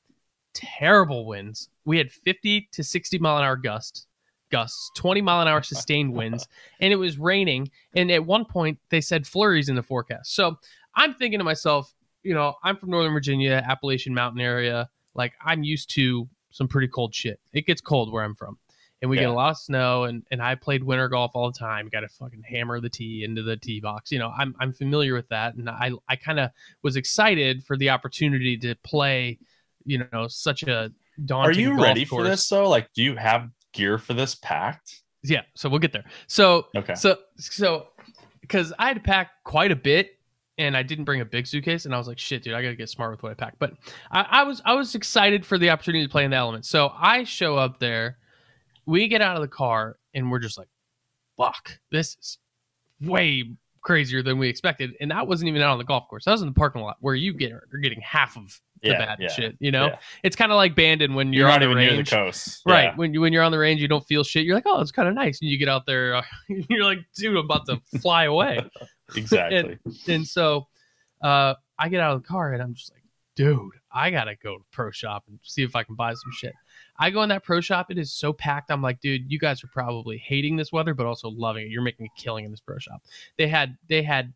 Terrible 0.53 1.25
winds. 1.25 1.69
We 1.85 1.97
had 1.97 2.11
50 2.11 2.67
to 2.73 2.83
60 2.83 3.19
mile 3.19 3.37
an 3.37 3.43
hour 3.45 3.55
gusts, 3.55 4.07
gusts, 4.51 4.91
20 4.97 5.21
mile 5.21 5.41
an 5.41 5.47
hour 5.47 5.63
sustained 5.63 6.13
winds, 6.17 6.47
and 6.81 6.91
it 6.91 6.97
was 6.97 7.17
raining. 7.17 7.71
And 7.95 8.11
at 8.11 8.25
one 8.25 8.45
point 8.45 8.77
they 8.89 9.01
said 9.01 9.25
flurries 9.25 9.69
in 9.69 9.75
the 9.75 9.83
forecast. 9.83 10.35
So 10.35 10.57
I'm 10.95 11.13
thinking 11.13 11.39
to 11.39 11.45
myself, 11.45 11.93
you 12.23 12.33
know, 12.33 12.55
I'm 12.63 12.75
from 12.75 12.89
Northern 12.89 13.13
Virginia, 13.13 13.63
Appalachian 13.65 14.13
Mountain 14.13 14.41
area. 14.41 14.89
Like 15.15 15.33
I'm 15.43 15.63
used 15.63 15.89
to 15.91 16.27
some 16.51 16.67
pretty 16.67 16.87
cold 16.87 17.13
shit. 17.13 17.39
It 17.53 17.65
gets 17.65 17.81
cold 17.81 18.11
where 18.11 18.23
I'm 18.23 18.35
from. 18.35 18.57
And 19.01 19.09
we 19.09 19.17
get 19.17 19.29
a 19.29 19.33
lot 19.33 19.49
of 19.49 19.57
snow 19.57 20.03
and, 20.03 20.23
and 20.29 20.39
I 20.39 20.53
played 20.53 20.83
winter 20.83 21.09
golf 21.09 21.31
all 21.33 21.51
the 21.51 21.57
time. 21.57 21.89
Got 21.91 22.01
to 22.01 22.07
fucking 22.07 22.43
hammer 22.43 22.79
the 22.79 22.89
tee 22.89 23.23
into 23.23 23.41
the 23.41 23.57
tee 23.57 23.79
box. 23.79 24.11
You 24.11 24.19
know, 24.19 24.31
I'm 24.37 24.55
I'm 24.59 24.71
familiar 24.71 25.15
with 25.15 25.27
that. 25.29 25.55
And 25.55 25.67
I 25.67 25.91
I 26.07 26.15
kind 26.15 26.39
of 26.39 26.51
was 26.83 26.97
excited 26.97 27.63
for 27.63 27.75
the 27.77 27.89
opportunity 27.89 28.57
to 28.57 28.75
play, 28.83 29.39
you 29.85 30.03
know, 30.13 30.27
such 30.27 30.61
a 30.63 30.91
daunting 31.25 31.57
Are 31.57 31.59
you 31.59 31.81
ready 31.81 32.05
for 32.05 32.23
this 32.23 32.47
though? 32.47 32.69
Like, 32.69 32.93
do 32.93 33.01
you 33.01 33.15
have 33.15 33.49
gear 33.73 33.97
for 33.97 34.13
this 34.13 34.35
packed? 34.35 35.01
Yeah, 35.23 35.41
so 35.55 35.67
we'll 35.67 35.79
get 35.79 35.93
there. 35.93 36.05
So 36.27 36.67
Okay. 36.77 36.93
so 36.93 37.17
so 37.37 37.87
because 38.41 38.71
I 38.77 38.87
had 38.87 38.97
to 38.97 39.01
pack 39.01 39.31
quite 39.43 39.71
a 39.71 39.75
bit 39.75 40.19
and 40.61 40.77
I 40.77 40.83
didn't 40.83 41.05
bring 41.05 41.21
a 41.21 41.25
big 41.25 41.47
suitcase 41.47 41.85
and 41.85 41.93
I 41.93 41.97
was 41.97 42.07
like, 42.07 42.19
shit, 42.19 42.43
dude, 42.43 42.53
I 42.53 42.61
gotta 42.61 42.75
get 42.75 42.89
smart 42.89 43.11
with 43.11 43.23
what 43.23 43.31
I 43.31 43.35
pack. 43.35 43.55
But 43.59 43.73
I, 44.11 44.25
I 44.29 44.43
was 44.43 44.61
I 44.65 44.73
was 44.73 44.95
excited 44.95 45.45
for 45.45 45.57
the 45.57 45.69
opportunity 45.69 46.05
to 46.05 46.11
play 46.11 46.23
in 46.23 46.31
the 46.31 46.37
element. 46.37 46.65
So 46.65 46.91
I 46.95 47.23
show 47.23 47.57
up 47.57 47.79
there, 47.79 48.17
we 48.85 49.07
get 49.07 49.21
out 49.21 49.35
of 49.35 49.41
the 49.41 49.47
car 49.47 49.97
and 50.13 50.31
we're 50.31 50.39
just 50.39 50.57
like, 50.57 50.67
fuck, 51.37 51.79
this 51.91 52.17
is 52.19 52.37
way 53.01 53.51
crazier 53.81 54.21
than 54.21 54.37
we 54.37 54.47
expected. 54.47 54.95
And 55.01 55.11
that 55.11 55.27
wasn't 55.27 55.49
even 55.49 55.61
out 55.61 55.71
on 55.71 55.77
the 55.77 55.83
golf 55.83 56.07
course. 56.07 56.25
That 56.25 56.31
was 56.31 56.41
in 56.41 56.47
the 56.47 56.53
parking 56.53 56.81
lot 56.81 56.97
where 56.99 57.15
you 57.15 57.33
get 57.33 57.51
are 57.51 57.67
getting 57.81 58.01
half 58.01 58.37
of 58.37 58.59
the 58.81 58.89
Yeah, 58.89 58.97
bad 58.97 59.17
yeah, 59.19 59.29
shit. 59.29 59.57
You 59.59 59.71
know? 59.71 59.87
yeah. 59.87 59.97
It's 60.23 60.35
kind 60.35 60.51
of 60.51 60.55
like 60.57 60.75
Bandon 60.75 61.15
when 61.15 61.33
You're, 61.33 61.41
you're, 61.41 61.47
not 61.47 61.63
on 61.63 61.63
even 61.63 61.77
the 61.77 61.81
near 61.81 61.91
the 61.91 61.97
range. 61.97 62.11
coast, 62.11 62.61
Right. 62.65 62.95
When 62.95 63.13
you 63.13 63.21
when 63.21 63.33
you're 63.33 63.43
on 63.43 63.51
the 63.51 63.59
range, 63.59 63.81
you 63.81 63.87
don't 63.87 64.05
feel 64.05 64.23
shit. 64.23 64.45
You're 64.45 64.55
like, 64.55 64.65
oh, 64.67 64.81
it's 64.81 64.91
kind 64.91 65.07
of 65.07 65.15
nice. 65.15 65.41
And 65.41 65.49
you 65.49 65.57
get 65.57 65.69
out 65.69 65.85
there, 65.85 66.15
uh, 66.15 66.23
you're 66.47 66.83
like, 66.83 66.99
dude, 67.15 67.31
I'm 67.31 67.45
about 67.45 67.65
to 67.67 67.81
fly 67.99 68.25
away. 68.25 68.59
Exactly. 69.15 69.79
and 70.07 70.25
so 70.25 70.67
uh, 71.21 71.55
I 71.77 71.89
get 71.89 72.01
out 72.01 72.15
of 72.15 72.23
the 72.23 72.27
car 72.27 72.53
and 72.53 72.61
I'm 72.61 72.73
just 72.73 72.91
like, 72.91 73.03
dude, 73.35 73.73
I 73.91 74.11
gotta 74.11 74.35
go 74.35 74.57
to 74.57 74.63
pro 74.71 74.91
shop 74.91 75.23
and 75.27 75.39
see 75.43 75.63
if 75.63 75.75
I 75.75 75.83
can 75.83 75.95
buy 75.95 76.13
some 76.13 76.31
shit. 76.33 76.53
I 76.97 77.09
go 77.09 77.23
in 77.23 77.29
that 77.29 77.43
pro 77.43 77.61
shop, 77.61 77.89
it 77.89 77.97
is 77.97 78.13
so 78.13 78.33
packed. 78.33 78.71
I'm 78.71 78.81
like, 78.81 79.01
dude, 79.01 79.31
you 79.31 79.39
guys 79.39 79.63
are 79.63 79.69
probably 79.73 80.17
hating 80.17 80.55
this 80.55 80.71
weather, 80.71 80.93
but 80.93 81.05
also 81.05 81.29
loving 81.29 81.65
it. 81.65 81.69
You're 81.69 81.81
making 81.81 82.05
a 82.07 82.21
killing 82.21 82.45
in 82.45 82.51
this 82.51 82.59
pro 82.59 82.77
shop. 82.77 83.01
They 83.37 83.47
had 83.47 83.77
they 83.87 84.03
had 84.03 84.33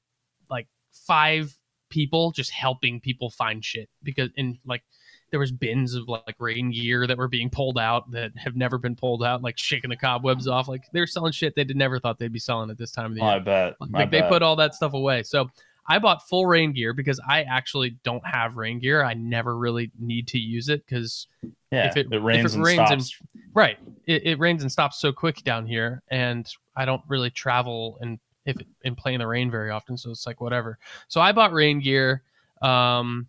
like 0.50 0.68
five 0.92 1.58
people 1.90 2.32
just 2.32 2.52
helping 2.52 3.00
people 3.00 3.30
find 3.30 3.64
shit 3.64 3.90
because 4.04 4.30
in 4.36 4.58
like 4.66 4.84
there 5.32 5.40
was 5.40 5.52
bins 5.52 5.96
of 5.96 6.08
like 6.08 6.36
rain 6.40 6.72
gear 6.72 7.08
that 7.08 7.18
were 7.18 7.28
being 7.28 7.50
pulled 7.50 7.78
out 7.78 8.10
that 8.12 8.32
have 8.38 8.56
never 8.56 8.78
been 8.78 8.96
pulled 8.96 9.24
out, 9.24 9.42
like 9.42 9.58
shaking 9.58 9.90
the 9.90 9.96
cobwebs 9.98 10.48
off. 10.48 10.68
Like 10.68 10.84
they're 10.94 11.08
selling 11.08 11.32
shit 11.32 11.56
they 11.56 11.64
did 11.64 11.76
never 11.76 12.00
thought 12.00 12.20
they'd 12.20 12.32
be 12.32 12.40
selling 12.40 12.70
at 12.70 12.78
this 12.78 12.92
time 12.92 13.08
of 13.08 13.16
the 13.16 13.22
Oh, 13.22 13.26
year. 13.28 13.36
I 13.36 13.40
bet. 13.40 13.76
Like 13.80 13.96
I 13.96 14.06
they 14.06 14.22
bet. 14.22 14.30
put 14.30 14.42
all 14.44 14.56
that 14.58 14.76
stuff 14.76 14.94
away. 14.94 15.24
So 15.24 15.50
I 15.88 16.00
bought 16.00 16.28
full 16.28 16.46
rain 16.46 16.72
gear 16.74 16.94
because 16.94 17.20
I 17.28 17.44
actually 17.44 17.92
don't 18.04 18.26
have 18.26 18.56
rain 18.56 18.80
gear. 18.80 19.04
I 19.04 19.14
never 19.14 19.58
really 19.58 19.92
need 20.00 20.28
to 20.30 20.40
use 20.40 20.70
it 20.70 20.86
because 20.86 21.28
yeah, 21.72 21.88
if 21.90 21.98
it- 21.98 22.08
it, 22.12 22.20
rains 22.20 22.46
if 22.46 22.52
it 22.52 22.56
and 22.56 22.66
rains 22.66 22.92
and- 22.92 23.04
stops. 23.04 23.22
right, 23.54 23.78
it, 24.08 24.26
it 24.26 24.40
rains 24.40 24.62
and 24.64 24.72
stops 24.72 25.00
so 25.00 25.12
quick 25.12 25.44
down 25.44 25.66
here, 25.68 26.02
and 26.10 26.48
I 26.76 26.86
don't 26.86 27.02
really 27.08 27.30
travel 27.30 27.98
and 28.02 28.20
if 28.46 28.56
and 28.84 28.96
play 28.96 29.14
in 29.16 29.20
the 29.20 29.28
rain 29.28 29.50
very 29.52 29.70
often. 29.72 29.98
So 29.98 30.12
it's 30.12 30.26
like 30.28 30.40
whatever. 30.40 30.78
So 31.08 31.20
I 31.22 31.32
bought 31.32 31.52
rain 31.52 31.80
gear. 31.82 32.22
Um, 32.62 33.28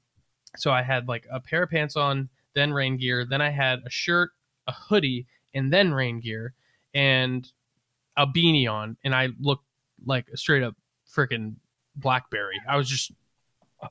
so 0.57 0.71
I 0.71 0.83
had 0.83 1.09
like 1.09 1.27
a 1.31 1.41
pair 1.41 1.63
of 1.63 1.71
pants 1.71 1.97
on, 1.97 2.29
then 2.55 2.73
rain 2.73 2.97
gear, 2.97 3.25
then 3.25 3.41
I 3.41 3.51
had 3.51 3.81
a 3.85 3.91
shirt, 3.91 4.31
a 4.67 4.73
hoodie, 4.73 5.27
and 5.55 5.73
then 5.73 5.93
rain 5.93 6.21
gear, 6.21 6.55
and 6.95 7.51
a 8.17 8.27
beanie 8.27 8.71
on, 8.71 8.97
and 9.05 9.15
I 9.15 9.29
looked 9.39 9.65
like 10.05 10.29
a 10.33 10.37
straight 10.37 10.63
up 10.63 10.75
freaking 11.15 11.57
blackberry. 11.97 12.61
I 12.69 12.77
was 12.77 12.89
just 12.89 13.13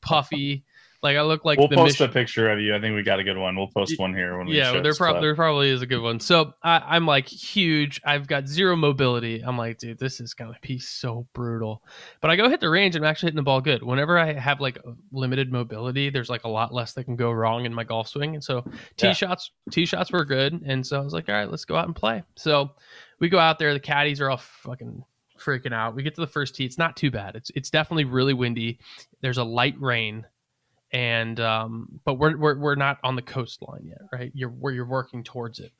puffy, 0.02 0.64
like 1.06 1.16
I 1.16 1.22
look 1.22 1.46
like 1.46 1.58
we'll 1.58 1.70
post 1.70 2.02
mission. 2.02 2.10
a 2.10 2.14
picture 2.14 2.52
of 2.52 2.60
you. 2.60 2.76
I 2.76 2.82
think 2.82 2.96
we 2.96 3.04
got 3.04 3.20
a 3.20 3.24
good 3.24 3.38
one. 3.38 3.56
We'll 3.56 3.70
post 3.70 3.98
one 3.98 4.14
here 4.14 4.38
when 4.38 4.48
we 4.48 4.58
yeah, 4.58 4.74
there, 4.74 4.82
this 4.84 4.98
prob- 4.98 5.14
clip. 5.14 5.22
there 5.22 5.36
probably 5.36 5.70
is 5.70 5.82
a 5.82 5.86
good 5.86 6.02
one. 6.02 6.20
So 6.20 6.54
I, 6.62 6.80
I'm 6.86 7.06
like 7.06 7.28
huge. 7.28 8.02
I've 8.06 8.28
got 8.28 8.48
zero 8.48 8.76
mobility. 8.76 9.40
I'm 9.42 9.58
like, 9.58 9.78
dude, 9.78 9.98
this 10.00 10.20
is 10.20 10.34
gonna 10.34 10.58
be 10.62 10.80
so 10.80 11.26
brutal. 11.34 11.82
But 12.20 12.32
I 12.32 12.36
go 12.36 12.50
hit 12.50 12.60
the 12.60 12.70
range. 12.70 12.98
and 12.98 13.06
I'm 13.06 13.10
actually 13.10 13.28
hitting 13.28 13.38
the 13.38 13.44
ball 13.44 13.62
good. 13.62 13.82
Whenever 13.84 14.20
I 14.20 14.34
have 14.34 14.60
like 14.60 14.78
limited 15.14 15.52
mobility, 15.52 16.10
there's 16.10 16.30
like 16.30 16.44
a 16.44 16.50
lot 16.50 16.74
less 16.74 16.92
that 16.94 17.06
can 17.06 17.16
go 17.16 17.32
wrong 17.32 17.66
in 17.66 17.74
my 17.74 17.86
golf 17.86 18.10
swing. 18.10 18.34
And 18.36 18.44
so 18.44 18.62
tee 18.98 19.08
Yeah. 19.08 19.14
shots, 19.14 19.52
tee 19.72 19.86
shots 19.86 20.12
were 20.12 20.26
good. 20.26 20.62
And 20.66 20.86
so 20.86 21.00
I 21.00 21.04
was 21.04 21.14
like, 21.14 21.30
all 21.30 21.36
right, 21.36 21.50
let's 21.50 21.66
go 21.66 21.76
out 21.78 21.86
and 21.86 21.96
play. 21.96 22.24
So 22.36 22.72
we 23.20 23.30
go 23.30 23.40
out 23.40 23.60
there. 23.60 23.74
The 23.74 23.80
caddies 23.80 24.20
are 24.20 24.30
all 24.30 24.38
fucking 24.38 25.04
freaking 25.40 25.74
out. 25.74 25.96
We 25.96 26.04
get 26.04 26.16
to 26.16 26.22
the 26.22 26.28
first 26.28 26.56
tee. 26.56 26.66
It's 26.66 26.78
not 26.78 26.96
too 26.96 27.12
bad. 27.12 27.36
It's 27.36 27.52
it's 27.56 27.70
definitely 27.70 28.06
really 28.06 28.34
windy. 28.34 28.80
There's 29.22 29.38
a 29.38 29.44
light 29.44 29.76
rain 29.80 30.26
and 30.92 31.40
um, 31.40 32.00
but 32.06 32.16
we're, 32.16 32.38
we're 32.38 32.58
we're 32.58 32.76
not 32.76 32.98
on 33.04 33.16
the 33.16 33.22
coastline 33.22 33.86
yet, 33.86 34.02
right? 34.12 34.32
You're 34.34 34.50
where 34.50 34.74
you're 34.74 34.86
working 34.86 35.24
towards 35.24 35.60
it, 35.60 35.72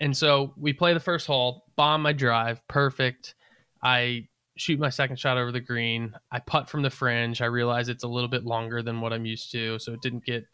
and 0.00 0.16
so 0.16 0.54
we 0.56 0.72
play 0.72 0.94
the 0.94 1.00
first 1.00 1.26
hole, 1.26 1.64
bomb 1.76 2.02
my 2.02 2.12
drive, 2.12 2.66
perfect. 2.68 3.34
I 3.82 4.28
shoot 4.56 4.78
my 4.78 4.90
second 4.90 5.18
shot 5.18 5.38
over 5.38 5.50
the 5.50 5.60
green. 5.60 6.14
I 6.30 6.38
putt 6.38 6.68
from 6.68 6.82
the 6.82 6.90
fringe. 6.90 7.42
I 7.42 7.46
realize 7.46 7.88
it's 7.88 8.04
a 8.04 8.08
little 8.08 8.28
bit 8.28 8.44
longer 8.44 8.82
than 8.82 9.00
what 9.00 9.12
I'm 9.12 9.26
used 9.26 9.50
to, 9.52 9.78
so 9.78 9.92
it 9.92 10.02
didn't 10.02 10.24
get 10.24 10.44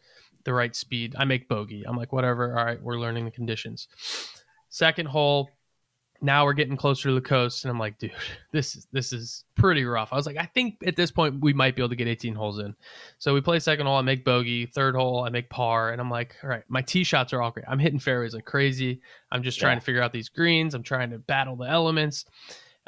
the 0.45 0.55
right 0.55 0.75
speed. 0.75 1.15
I 1.19 1.25
make 1.25 1.49
bogey. 1.49 1.85
I'm 1.87 1.97
like, 1.97 2.13
whatever. 2.13 2.59
All 2.59 2.65
right, 2.65 2.83
we're 2.83 2.99
learning 2.99 3.25
the 3.25 3.31
conditions. 3.31 3.89
Second 4.71 5.07
hole, 5.07 5.51
now 6.21 6.45
we're 6.45 6.53
getting 6.53 6.77
closer 6.77 7.09
to 7.09 7.15
the 7.15 7.21
coast, 7.21 7.65
and 7.65 7.71
I'm 7.71 7.79
like, 7.79 7.99
dude, 7.99 8.13
this 8.53 8.75
is 8.77 8.87
this 8.93 9.13
is 9.13 9.45
pretty 9.55 9.85
rough. 9.85 10.13
I 10.13 10.17
was 10.17 10.27
like, 10.27 10.37
I 10.37 10.47
think 10.47 10.79
at 10.87 10.97
this 10.97 11.11
point 11.11 11.41
we 11.41 11.53
might 11.53 11.77
be 11.77 11.83
able 11.83 11.91
to 11.91 11.97
get 11.97 12.09
18 12.09 12.35
holes 12.35 12.59
in. 12.59 12.75
So 13.19 13.35
we 13.35 13.41
play 13.41 13.59
second 13.61 13.87
hole, 13.87 13.97
I 13.97 14.03
make 14.03 14.25
bogey. 14.25 14.67
Third 14.67 14.95
hole, 14.95 15.25
I 15.25 15.29
make 15.31 15.49
par, 15.51 15.91
and 15.93 16.01
I'm 16.01 16.11
like, 16.11 16.37
all 16.43 16.49
right, 16.51 16.65
my 16.69 16.83
tee 16.83 17.05
shots 17.05 17.33
are 17.33 17.41
all 17.43 17.51
great. 17.51 17.67
I'm 17.69 17.79
hitting 17.79 17.99
fairways 17.99 18.35
like 18.35 18.45
crazy. 18.45 19.01
I'm 19.31 19.43
just 19.43 19.59
trying 19.59 19.77
Yeah. 19.77 19.81
to 19.81 19.85
figure 19.85 20.03
out 20.03 20.13
these 20.13 20.29
greens. 20.29 20.75
I'm 20.75 20.83
trying 20.83 21.11
to 21.11 21.19
battle 21.19 21.57
the 21.57 21.69
elements. 21.69 22.25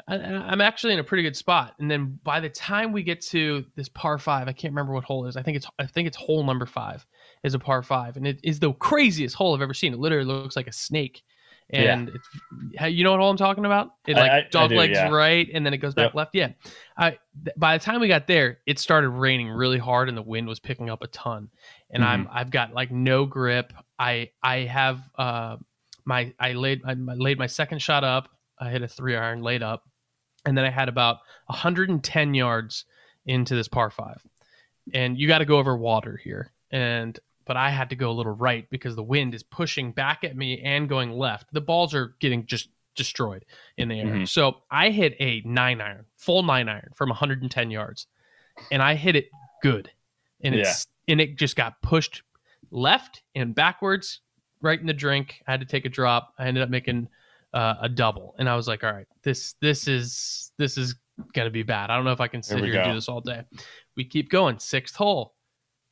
I- 0.07 0.15
I'm 0.17 0.61
actually 0.61 0.93
in 0.93 0.99
a 0.99 1.03
pretty 1.03 1.21
good 1.23 1.35
spot. 1.35 1.75
And 1.79 1.89
then 1.89 2.19
by 2.23 2.39
the 2.39 2.49
time 2.49 2.91
we 2.91 3.03
get 3.03 3.21
to 3.27 3.63
this 3.75 3.87
par 3.87 4.17
five, 4.17 4.47
I 4.47 4.51
can't 4.51 4.71
remember 4.73 4.93
what 4.93 5.03
hole 5.03 5.25
it 5.25 5.29
is. 5.29 5.37
I 5.37 5.43
think 5.43 5.57
it's 5.57 5.67
I 5.77 5.85
think 5.85 6.07
it's 6.07 6.17
hole 6.17 6.43
number 6.43 6.65
five 6.65 7.05
is 7.43 7.53
a 7.53 7.59
par 7.59 7.83
five, 7.83 8.17
and 8.17 8.25
it 8.27 8.39
is 8.43 8.59
the 8.59 8.73
craziest 8.73 9.35
hole 9.35 9.53
I've 9.55 9.61
ever 9.61 9.73
seen. 9.75 9.93
It 9.93 9.99
literally 9.99 10.25
looks 10.25 10.55
like 10.55 10.67
a 10.67 10.73
snake. 10.73 11.23
Yeah. 11.71 11.93
And 11.93 12.09
it's, 12.09 12.93
you 12.95 13.03
know 13.03 13.11
what 13.11 13.19
hole 13.21 13.29
I'm 13.31 13.37
talking 13.37 13.65
about? 13.65 13.91
It 14.05 14.15
like 14.17 14.29
I- 14.31 14.37
I 14.39 14.47
dog 14.51 14.69
do, 14.71 14.75
legs 14.77 14.97
yeah. 14.97 15.09
right, 15.09 15.47
and 15.53 15.65
then 15.65 15.73
it 15.73 15.77
goes 15.77 15.93
back 15.93 16.07
Yep. 16.09 16.15
left. 16.15 16.35
Yeah. 16.35 16.49
I 16.97 17.11
th- 17.45 17.55
by 17.57 17.77
the 17.77 17.83
time 17.83 18.01
we 18.01 18.07
got 18.07 18.27
there, 18.27 18.59
it 18.65 18.77
started 18.79 19.09
raining 19.09 19.47
really 19.49 19.77
hard, 19.77 20.09
and 20.09 20.17
the 20.17 20.21
wind 20.21 20.47
was 20.47 20.59
picking 20.59 20.89
up 20.89 21.01
a 21.03 21.07
ton. 21.07 21.49
And 21.89 22.03
I'm 22.03 22.25
Mm-hmm. 22.25 22.37
I've 22.37 22.51
got 22.51 22.73
like 22.73 22.91
no 22.91 23.25
grip. 23.25 23.73
I 23.97 24.31
I 24.43 24.57
have 24.59 25.01
uh 25.17 25.57
my 26.05 26.33
I 26.39 26.53
laid 26.53 26.81
I 26.85 26.93
laid 26.93 27.37
my 27.39 27.47
second 27.47 27.79
shot 27.79 28.03
up. 28.03 28.29
I 28.59 28.69
hit 28.69 28.81
a 28.81 28.87
three 28.87 29.15
iron 29.15 29.41
laid 29.41 29.63
up, 29.63 29.83
and 30.45 30.57
then 30.57 30.65
I 30.65 30.69
had 30.69 30.89
about 30.89 31.17
110 31.47 32.33
yards 32.33 32.85
into 33.25 33.55
this 33.55 33.67
par 33.67 33.89
five, 33.89 34.21
and 34.93 35.17
you 35.17 35.27
got 35.27 35.39
to 35.39 35.45
go 35.45 35.57
over 35.57 35.75
water 35.77 36.17
here. 36.23 36.51
And 36.71 37.17
but 37.45 37.57
I 37.57 37.69
had 37.69 37.89
to 37.89 37.95
go 37.95 38.11
a 38.11 38.13
little 38.13 38.33
right 38.33 38.69
because 38.69 38.95
the 38.95 39.03
wind 39.03 39.33
is 39.33 39.43
pushing 39.43 39.91
back 39.91 40.23
at 40.23 40.35
me 40.35 40.61
and 40.61 40.87
going 40.87 41.11
left. 41.11 41.53
The 41.53 41.61
balls 41.61 41.93
are 41.93 42.15
getting 42.19 42.45
just 42.45 42.69
destroyed 42.95 43.45
in 43.77 43.87
the 43.87 43.99
air. 43.99 44.05
Mhm. 44.05 44.27
So 44.27 44.63
I 44.69 44.89
hit 44.89 45.15
a 45.19 45.41
nine 45.45 45.81
iron, 45.81 46.05
full 46.17 46.43
nine 46.43 46.69
iron 46.69 46.91
from 46.95 47.09
110 47.09 47.71
yards, 47.71 48.07
and 48.71 48.81
I 48.81 48.95
hit 48.95 49.15
it 49.15 49.29
good, 49.61 49.91
and 50.41 50.53
it's 50.55 50.87
and 51.07 51.19
it 51.21 51.37
just 51.37 51.55
got 51.55 51.81
pushed 51.81 52.21
left 52.69 53.23
and 53.35 53.55
backwards 53.55 54.21
right 54.61 54.79
in 54.79 54.85
the 54.87 54.93
drink. 54.93 55.41
I 55.47 55.51
had 55.51 55.59
to 55.61 55.65
take 55.65 55.85
a 55.85 55.89
drop. 55.89 56.33
I 56.37 56.45
ended 56.47 56.63
up 56.63 56.69
making 56.69 57.07
uh, 57.53 57.75
a 57.81 57.89
double, 57.89 58.35
and 58.39 58.47
I 58.47 58.55
was 58.55 58.67
like, 58.67 58.83
all 58.83 58.93
right, 58.93 59.07
this 59.23 59.53
this 59.61 59.87
is 59.87 60.51
this 60.57 60.77
is 60.77 60.95
gonna 61.33 61.49
be 61.49 61.63
bad. 61.63 61.89
I 61.89 61.95
don't 61.95 62.05
know 62.05 62.11
if 62.13 62.21
I 62.21 62.27
can 62.27 62.43
sit 62.43 62.57
Here 62.59 62.67
here 62.67 62.81
and 62.81 62.91
do 62.91 62.95
this 62.95 63.09
all 63.09 63.21
day. 63.21 63.43
We 63.95 64.05
keep 64.05 64.29
going. 64.29 64.59
Sixth 64.59 64.95
hole, 64.95 65.33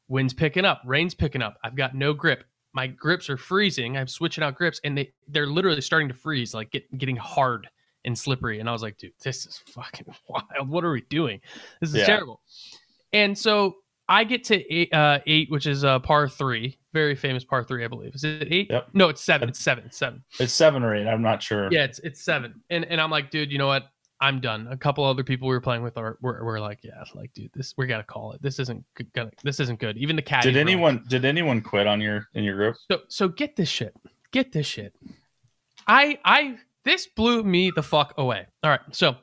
wind's 0.10 0.34
picking 0.34 0.66
up, 0.66 0.82
rain's 0.86 1.14
picking 1.14 1.42
up. 1.42 1.58
I've 1.64 1.76
got 1.76 1.96
no 1.96 2.14
grip. 2.14 2.44
My 2.74 2.88
grips 2.88 3.30
are 3.30 3.38
freezing. 3.38 3.98
I'm 3.98 4.08
switching 4.08 4.44
out 4.44 4.56
grips, 4.56 4.80
and 4.84 4.98
they 4.98 5.12
they're 5.28 5.48
literally 5.48 5.82
starting 5.82 6.08
to 6.10 6.14
freeze, 6.14 6.54
like 6.54 6.72
get, 6.72 6.98
getting 6.98 7.16
hard 7.16 7.68
and 8.06 8.18
slippery. 8.18 8.60
And 8.60 8.70
I 8.70 8.72
was 8.74 8.82
like, 8.82 8.98
dude, 8.98 9.14
this 9.24 9.46
is 9.46 9.58
fucking 9.68 10.06
wild. 10.30 10.70
What 10.70 10.84
are 10.84 10.92
we 10.92 11.02
doing? 11.10 11.40
This 11.82 11.90
is 11.92 11.96
Yeah. 11.98 12.06
terrible. 12.06 12.42
And 13.14 13.38
so 13.38 13.78
I 14.08 14.24
get 14.24 14.44
to 14.46 14.74
eight, 14.74 14.94
uh, 14.94 15.20
eight, 15.26 15.50
which 15.52 15.66
is 15.68 15.84
uh, 15.84 16.00
par 16.00 16.28
three, 16.30 16.78
very 16.94 17.16
famous 17.16 17.44
par 17.44 17.64
three, 17.64 17.84
I 17.84 17.88
believe. 17.88 18.14
Is 18.16 18.24
it 18.24 18.48
eight? 18.52 18.68
Yep. 18.70 18.90
No, 18.94 19.10
it's 19.10 19.22
seven. 19.22 19.50
It's 19.50 19.60
seven. 19.60 19.84
It's 19.86 19.98
seven. 19.98 20.24
It's 20.40 20.54
seven 20.54 20.84
or 20.84 20.96
eight. 20.96 21.08
I'm 21.08 21.22
not 21.22 21.42
sure. 21.44 21.70
Yeah, 21.72 21.84
it's 21.86 22.00
it's 22.00 22.24
seven. 22.24 22.62
And 22.70 22.86
and 22.86 23.02
I'm 23.02 23.10
like, 23.12 23.32
dude, 23.32 23.52
you 23.52 23.58
know 23.58 23.68
what? 23.68 23.84
I'm 24.22 24.42
done. 24.42 24.68
A 24.70 24.78
couple 24.78 25.04
other 25.04 25.24
people 25.24 25.48
we 25.48 25.56
were 25.56 25.62
playing 25.62 25.82
with 25.82 25.98
are 25.98 26.18
were, 26.22 26.44
were 26.44 26.60
like, 26.60 26.80
yeah, 26.84 27.02
like, 27.16 27.34
dude, 27.34 27.52
this 27.54 27.74
we 27.78 27.88
gotta 27.88 28.04
call 28.04 28.34
it. 28.34 28.42
This 28.42 28.60
isn't 28.60 28.84
good- 28.96 29.12
gonna. 29.14 29.32
This 29.44 29.60
isn't 29.60 29.80
good. 29.80 29.98
Even 29.98 30.16
the 30.16 30.22
cat. 30.22 30.44
Did 30.44 30.58
anyone 30.58 31.04
did 31.08 31.26
anyone 31.26 31.62
quit 31.62 31.88
on 31.88 32.02
your 32.02 32.28
in 32.34 32.44
your 32.44 32.56
group? 32.56 32.76
So 32.92 33.00
so 33.08 33.28
get 33.30 33.56
this 33.56 33.70
shit. 33.70 33.96
Get 34.32 34.52
this 34.52 34.66
shit. 34.68 34.94
I 35.88 36.20
I 36.26 36.58
this 36.84 37.08
blew 37.08 37.44
me 37.44 37.72
the 37.72 37.84
fuck 37.84 38.14
away. 38.18 38.46
All 38.64 38.70
right. 38.70 38.82
So 38.92 39.16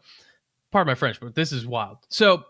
pardon 0.73 0.91
my 0.91 0.95
French, 0.95 1.21
but 1.21 1.35
this 1.35 1.53
is 1.53 1.67
wild. 1.67 1.99
So 2.09 2.45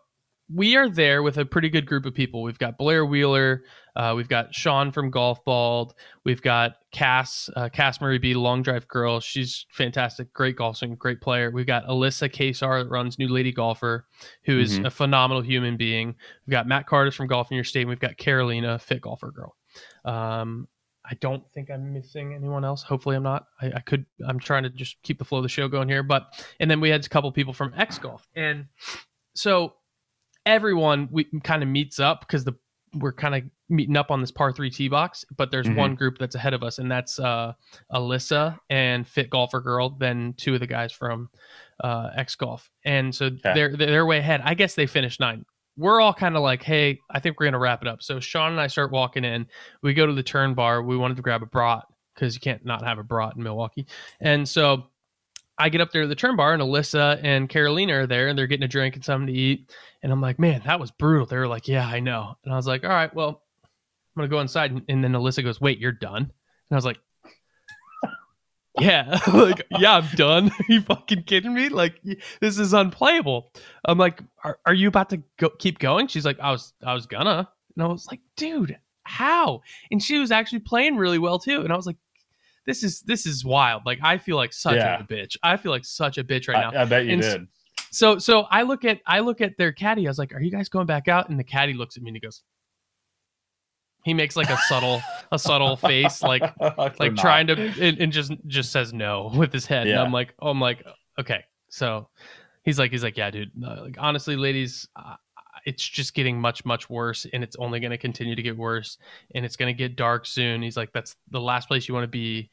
we 0.53 0.77
are 0.77 0.89
there 0.89 1.23
with 1.23 1.39
a 1.39 1.45
pretty 1.45 1.69
good 1.69 1.87
group 1.87 2.07
of 2.07 2.15
people. 2.15 2.43
We've 2.43 2.59
got 2.59 2.79
Blair 2.79 3.05
Wheeler, 3.05 3.65
uh, 3.97 4.13
we've 4.17 4.29
got 4.29 4.55
Sean 4.55 4.93
from 4.93 5.11
Golf 5.11 5.45
Bald, 5.45 5.95
we've 6.25 6.41
got 6.43 6.77
Cass, 6.93 7.51
uh, 7.57 7.69
Cass 7.69 8.01
Murray 8.01 8.19
B, 8.19 8.35
Long 8.35 8.63
Drive 8.63 8.87
Girl. 8.87 9.19
She's 9.21 9.67
fantastic, 9.73 10.33
great 10.33 10.57
golf 10.57 10.77
swing, 10.77 10.95
great 10.95 11.21
player. 11.21 11.51
We've 11.51 11.67
got 11.67 11.87
Alyssa 11.87 12.31
Kesar 12.31 12.83
that 12.85 12.89
runs 12.91 13.19
New 13.19 13.29
Lady 13.29 13.51
Golfer, 13.53 14.07
who 14.45 14.59
is 14.61 14.79
Mhm. 14.79 14.87
a 14.87 14.91
phenomenal 14.91 15.43
human 15.43 15.77
being. 15.77 16.15
We've 16.47 16.53
got 16.53 16.69
Matt 16.69 16.87
Carter 16.87 17.11
from 17.11 17.27
Golf 17.27 17.51
in 17.51 17.57
Your 17.57 17.65
State, 17.65 17.81
and 17.83 17.89
we've 17.91 17.99
got 17.99 18.17
Carolina, 18.17 18.79
fit 18.79 19.01
golfer 19.01 19.33
girl. 19.33 19.57
Um, 20.05 20.69
I 21.09 21.15
don't 21.21 21.49
think 21.53 21.71
I'm 21.71 21.93
missing 21.93 22.35
anyone 22.35 22.65
else. 22.65 22.83
Hopefully, 22.83 23.15
I'm 23.17 23.23
not. 23.23 23.47
I, 23.61 23.73
I 23.77 23.81
could. 23.81 24.07
I'm 24.27 24.39
trying 24.41 24.65
to 24.65 24.71
just 24.71 24.97
keep 25.03 25.19
the 25.19 25.25
flow 25.25 25.39
of 25.39 25.43
the 25.45 25.49
show 25.49 25.69
going 25.69 25.89
here. 25.89 26.03
But 26.03 26.45
and 26.61 26.69
then 26.71 26.81
we 26.81 26.89
had 26.91 27.05
a 27.05 27.09
couple 27.09 27.31
people 27.33 27.53
from 27.53 27.73
X 27.77 27.99
Golf, 27.99 28.29
and 28.35 28.67
so 29.35 29.75
everyone 30.47 31.09
we 31.11 31.25
kind 31.45 31.63
of 31.63 31.69
meets 31.69 32.01
up 32.01 32.21
because 32.21 32.45
the 32.45 32.55
we're 32.95 33.13
kind 33.13 33.35
of 33.35 33.43
meeting 33.69 33.97
up 33.97 34.11
on 34.11 34.21
this 34.23 34.31
par 34.31 34.53
three 34.53 34.71
tee 34.71 34.89
box. 34.89 35.25
But 35.37 35.51
there's 35.51 35.67
Mhm. 35.67 35.77
one 35.77 35.95
group 35.97 36.17
that's 36.19 36.35
ahead 36.35 36.55
of 36.55 36.63
us, 36.63 36.79
and 36.79 36.91
that's 36.91 37.19
uh, 37.19 37.53
Alyssa 37.93 38.59
and 38.71 39.07
Fit 39.07 39.29
Golfer 39.29 39.61
Girl. 39.61 39.91
Then 39.91 40.35
two 40.39 40.55
of 40.55 40.61
the 40.61 40.67
guys 40.67 40.93
from 40.93 41.29
uh, 41.85 42.11
X 42.17 42.37
Golf, 42.37 42.71
and 42.85 43.15
so 43.15 43.29
they're 43.55 43.77
they're 43.77 44.07
way 44.07 44.19
ahead. 44.19 44.41
I 44.45 44.55
guess 44.55 44.75
they 44.75 44.87
finished 44.87 45.21
nine 45.21 45.45
we're 45.79 46.01
all 46.01 46.15
kind 46.15 46.37
of 46.37 46.43
like, 46.43 46.63
hey, 46.63 46.99
I 47.11 47.21
think 47.21 47.39
we're 47.39 47.45
gonna 47.49 47.59
wrap 47.59 47.83
it 47.83 47.89
up. 47.89 48.03
So 48.03 48.19
Sean 48.19 48.53
and 48.53 48.59
I 48.59 48.67
start 48.67 48.91
walking 48.91 49.27
in. 49.27 49.47
We 49.83 49.93
go 49.93 50.07
to 50.07 50.13
the 50.15 50.23
turn 50.23 50.55
bar. 50.55 50.83
We 50.83 50.97
wanted 50.97 51.19
to 51.19 51.23
grab 51.23 51.43
a 51.43 51.47
brat 51.47 51.85
because 52.15 52.35
you 52.35 52.41
can't 52.41 52.65
not 52.65 52.83
have 52.83 52.99
a 52.99 53.03
brat 53.03 53.37
in 53.37 53.43
Milwaukee. 53.43 53.87
And 54.19 54.49
so 54.49 54.87
I 55.59 55.69
get 55.69 55.81
up 55.81 55.91
there 55.91 56.03
to 56.03 56.09
the 56.09 56.15
turn 56.15 56.37
bar, 56.37 56.53
and 56.53 56.63
Alyssa 56.63 57.19
and 57.23 57.49
Carolina 57.49 57.95
are 58.01 58.07
there, 58.07 58.29
and 58.29 58.39
they're 58.39 58.47
getting 58.47 58.65
a 58.65 58.69
drink 58.69 58.95
and 58.95 59.05
something 59.05 59.29
to 59.29 59.33
eat. 59.33 59.73
And 60.03 60.13
I'm 60.13 60.21
like, 60.21 60.39
man, 60.39 60.63
that 60.67 60.81
was 60.81 60.91
brutal. 60.91 61.27
They 61.27 61.37
were 61.37 61.49
like, 61.49 61.69
yeah, 61.69 61.87
I 61.87 62.01
know. 62.01 62.37
And 62.45 62.53
I 62.53 62.57
was 62.57 62.67
like, 62.67 62.85
all 62.85 62.91
right, 62.91 63.13
well, 63.15 63.43
I'm 63.65 64.21
gonna 64.21 64.29
go 64.29 64.41
inside. 64.41 64.73
And, 64.73 64.83
and 64.89 65.03
then 65.03 65.13
Alyssa 65.13 65.43
goes, 65.43 65.61
wait, 65.61 65.79
you're 65.79 65.93
done? 65.93 66.23
And 66.23 66.33
I 66.73 66.75
was 66.75 66.85
like. 66.85 66.99
Yeah, 68.79 69.19
like 69.33 69.67
yeah, 69.71 69.97
I'm 69.97 70.17
done. 70.17 70.51
Are 70.51 70.65
you 70.69 70.83
fucking 70.83 71.23
kidding 71.23 71.55
me? 71.55 71.71
Like 71.71 71.99
this 72.43 72.59
is 72.59 72.75
unplayable. 72.75 73.51
I'm 73.87 73.97
like, 73.97 74.21
are, 74.45 74.59
are 74.67 74.75
you 74.75 74.89
about 74.89 75.09
to 75.09 75.23
go 75.39 75.49
keep 75.49 75.79
going? 75.79 76.09
She's 76.09 76.27
like, 76.27 76.39
I 76.41 76.51
was 76.51 76.75
I 76.85 76.93
was 76.93 77.07
gonna. 77.07 77.49
And 77.75 77.83
I 77.83 77.87
was 77.87 78.07
like, 78.11 78.21
dude, 78.37 78.79
how? 79.05 79.63
And 79.91 80.03
she 80.03 80.19
was 80.19 80.31
actually 80.31 80.59
playing 80.59 80.97
really 80.97 81.19
well 81.19 81.39
too. 81.39 81.63
And 81.63 81.73
I 81.73 81.77
was 81.77 81.87
like, 81.87 81.97
this 82.67 82.83
is 82.83 83.01
this 83.03 83.27
is 83.27 83.45
wild. 83.45 83.83
Like 83.87 84.01
I 84.03 84.19
feel 84.19 84.37
like 84.37 84.53
such 84.53 84.77
Yeah. 84.77 85.01
a 85.01 85.05
bitch. 85.05 85.37
I 85.43 85.57
feel 85.57 85.73
like 85.73 85.85
such 85.85 86.19
a 86.19 86.25
bitch 86.25 86.49
right 86.49 86.61
now. 86.61 86.79
I, 86.79 86.83
I 86.83 86.85
bet 86.85 87.05
you 87.07 87.13
And 87.13 87.23
did. 87.23 87.47
So 87.91 88.19
so 88.19 88.43
I 88.51 88.63
look 88.63 88.85
at 88.85 89.01
I 89.07 89.21
look 89.21 89.41
at 89.41 89.57
their 89.57 89.73
caddy. 89.73 90.07
I 90.07 90.11
was 90.11 90.19
like, 90.19 90.35
"Are 90.35 90.41
you 90.41 90.51
guys 90.51 90.69
going 90.69 90.87
back 90.87 91.09
out?" 91.09 91.29
And 91.31 91.39
the 91.39 91.45
caddy 91.45 91.73
looks 91.73 91.97
at 91.97 92.03
me 92.03 92.11
and 92.11 92.17
he 92.17 92.21
goes, 92.21 92.43
he 94.05 94.15
makes 94.15 94.37
like 94.37 94.51
a 94.51 94.57
subtle 94.69 95.03
a 95.33 95.39
subtle 95.39 95.77
face, 95.91 96.23
like 96.23 96.43
like 97.01 97.17
trying 97.17 97.47
to 97.49 97.55
and, 97.81 97.99
and 97.99 98.13
just 98.13 98.33
just 98.47 98.71
says 98.71 98.93
no 98.93 99.31
with 99.37 99.53
his 99.53 99.67
head. 99.67 99.87
And 99.89 99.99
I'm 99.99 100.13
like, 100.13 100.35
oh, 100.41 100.51
I'm 100.51 100.61
like, 100.61 100.85
okay. 101.19 101.45
So 101.69 102.09
he's 102.63 102.79
like, 102.79 102.91
he's 102.93 103.03
like, 103.03 103.17
yeah, 103.17 103.31
dude. 103.31 103.51
uh, 103.65 103.83
Like 103.83 103.97
honestly, 103.99 104.37
ladies, 104.37 104.87
uh, 104.95 105.17
it's 105.65 105.83
just 105.83 106.15
getting 106.15 106.41
much 106.41 106.65
much 106.65 106.89
worse, 106.89 107.27
and 107.33 107.43
it's 107.43 107.57
only 107.57 107.81
going 107.81 107.91
to 107.91 107.99
continue 107.99 108.37
to 108.37 108.43
get 108.43 108.57
worse, 108.57 108.99
and 109.35 109.45
it's 109.45 109.57
going 109.57 109.75
to 109.75 109.77
get 109.77 109.97
dark 109.97 110.25
soon. 110.27 110.63
He's 110.63 110.77
like, 110.77 110.93
that's 110.93 111.17
the 111.31 111.41
last 111.41 111.67
place 111.67 111.89
you 111.89 111.95
want 111.95 112.05
to 112.05 112.09
be 112.09 112.49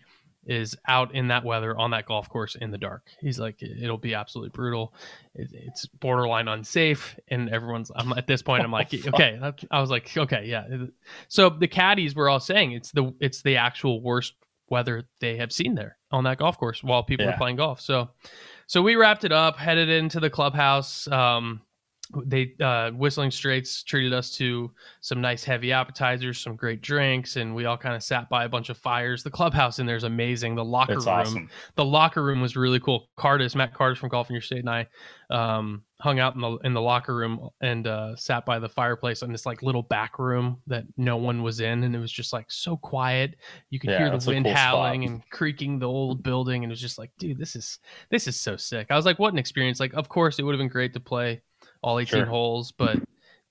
is 0.46 0.76
out 0.88 1.14
in 1.16 1.30
that 1.30 1.44
weather 1.46 1.78
on 1.78 1.92
that 1.92 2.06
golf 2.06 2.28
course 2.30 2.56
in 2.56 2.72
the 2.72 2.78
dark. 2.78 3.08
He's 3.22 3.40
like, 3.40 3.62
it'll 3.62 3.98
be 3.98 4.14
absolutely 4.14 4.50
brutal. 4.50 4.94
It, 5.36 5.50
it's 5.54 5.86
borderline 5.86 6.48
unsafe, 6.48 7.18
and 7.30 7.50
everyone's. 7.50 7.92
I'm 7.96 8.14
at 8.14 8.28
this 8.28 8.42
point. 8.42 8.64
I'm 8.64 8.72
like, 8.72 8.94
okay. 9.08 9.40
I 9.72 9.82
was 9.82 9.90
like, 9.90 10.16
okay, 10.16 10.46
yeah. 10.46 10.66
So 11.28 11.50
the 11.50 11.68
caddies 11.68 12.16
were 12.16 12.30
all 12.30 12.40
saying 12.40 12.74
it's 12.74 12.92
the 12.92 13.14
it's 13.20 13.42
the 13.42 13.58
actual 13.58 14.02
worst 14.02 14.34
weather 14.70 15.04
they 15.20 15.38
have 15.38 15.52
seen 15.52 15.76
there 15.76 15.98
on 16.12 16.24
that 16.24 16.38
golf 16.40 16.58
course 16.58 16.84
while 16.84 17.04
people 17.04 17.26
Yeah. 17.26 17.34
are 17.34 17.38
playing 17.38 17.58
golf. 17.58 17.80
So 17.82 18.10
so 18.68 18.82
we 18.82 18.96
wrapped 18.96 19.24
it 19.24 19.32
up, 19.32 19.58
headed 19.58 19.90
into 19.90 20.20
the 20.20 20.30
clubhouse. 20.30 21.08
Um, 21.08 21.62
they 22.26 22.54
uh, 22.62 22.92
whistling 22.92 23.32
straits 23.32 23.84
treated 23.84 24.14
us 24.14 24.32
to 24.32 24.72
some 25.02 25.22
nice 25.22 25.44
heavy 25.44 25.72
appetizers, 25.72 26.40
some 26.40 26.56
great 26.56 26.82
drinks, 26.82 27.36
and 27.36 27.54
we 27.56 27.66
all 27.66 27.78
kind 27.78 27.96
of 27.96 28.04
sat 28.04 28.30
by 28.30 28.46
a 28.46 28.50
bunch 28.50 28.70
of 28.70 28.78
fires. 28.78 29.24
The 29.24 29.32
clubhouse 29.32 29.80
in 29.80 29.86
there 29.86 29.96
is 29.96 30.04
amazing. 30.04 30.56
The 30.56 30.66
locker 30.66 30.94
It's 30.94 31.06
room, 31.06 31.16
awesome. 31.16 31.50
the 31.76 31.86
locker 31.86 32.24
room 32.24 32.42
was 32.42 32.56
really 32.56 32.80
cool. 32.80 33.10
Cardis, 33.18 33.56
Matt 33.56 33.74
Cardis 33.74 33.98
from 33.98 34.10
Golf 34.10 34.30
in 34.30 34.34
Your 34.34 34.42
State, 34.42 34.60
and 34.60 34.70
I 34.70 34.88
um, 35.30 35.84
hung 36.00 36.20
out 36.20 36.36
in 36.36 36.42
the 36.42 36.58
in 36.64 36.74
the 36.74 36.82
locker 36.82 37.16
room 37.16 37.50
and 37.62 37.88
uh, 37.88 38.16
sat 38.16 38.46
by 38.46 38.60
the 38.60 38.70
fireplace 38.70 39.22
in 39.22 39.32
this 39.32 39.46
like 39.46 39.64
little 39.64 39.82
back 39.84 40.20
room 40.20 40.62
that 40.68 40.84
no 40.98 41.18
one 41.18 41.42
was 41.44 41.60
in, 41.60 41.84
and 41.84 41.96
it 41.96 42.00
was 42.00 42.12
just 42.12 42.34
like 42.34 42.52
so 42.52 42.78
quiet. 42.78 43.36
You 43.70 43.80
could 43.80 43.90
Yeah, 43.90 43.98
hear 44.10 44.18
the 44.18 44.28
wind 44.30 44.46
cool 44.46 44.54
spot. 44.54 44.66
howling 44.66 45.06
and 45.06 45.30
creaking 45.30 45.80
the 45.80 45.88
old 45.88 46.22
building, 46.24 46.64
and 46.64 46.72
it 46.72 46.74
was 46.74 46.82
just 46.82 46.98
like, 46.98 47.12
dude, 47.18 47.38
this 47.40 47.56
is 47.56 47.80
this 48.10 48.28
is 48.28 48.40
so 48.40 48.58
sick. 48.58 48.88
I 48.90 48.96
was 48.96 49.06
like, 49.06 49.20
what 49.20 49.34
an 49.34 49.40
experience! 49.40 49.80
Like, 49.80 49.94
of 49.94 50.10
course, 50.10 50.40
it 50.40 50.44
would 50.44 50.54
have 50.54 50.60
been 50.60 50.68
great 50.68 50.94
to 50.94 51.00
play 51.00 51.42
all 51.84 52.00
18 52.00 52.08
Sure. 52.22 52.26
holes, 52.26 52.72
but 52.72 52.98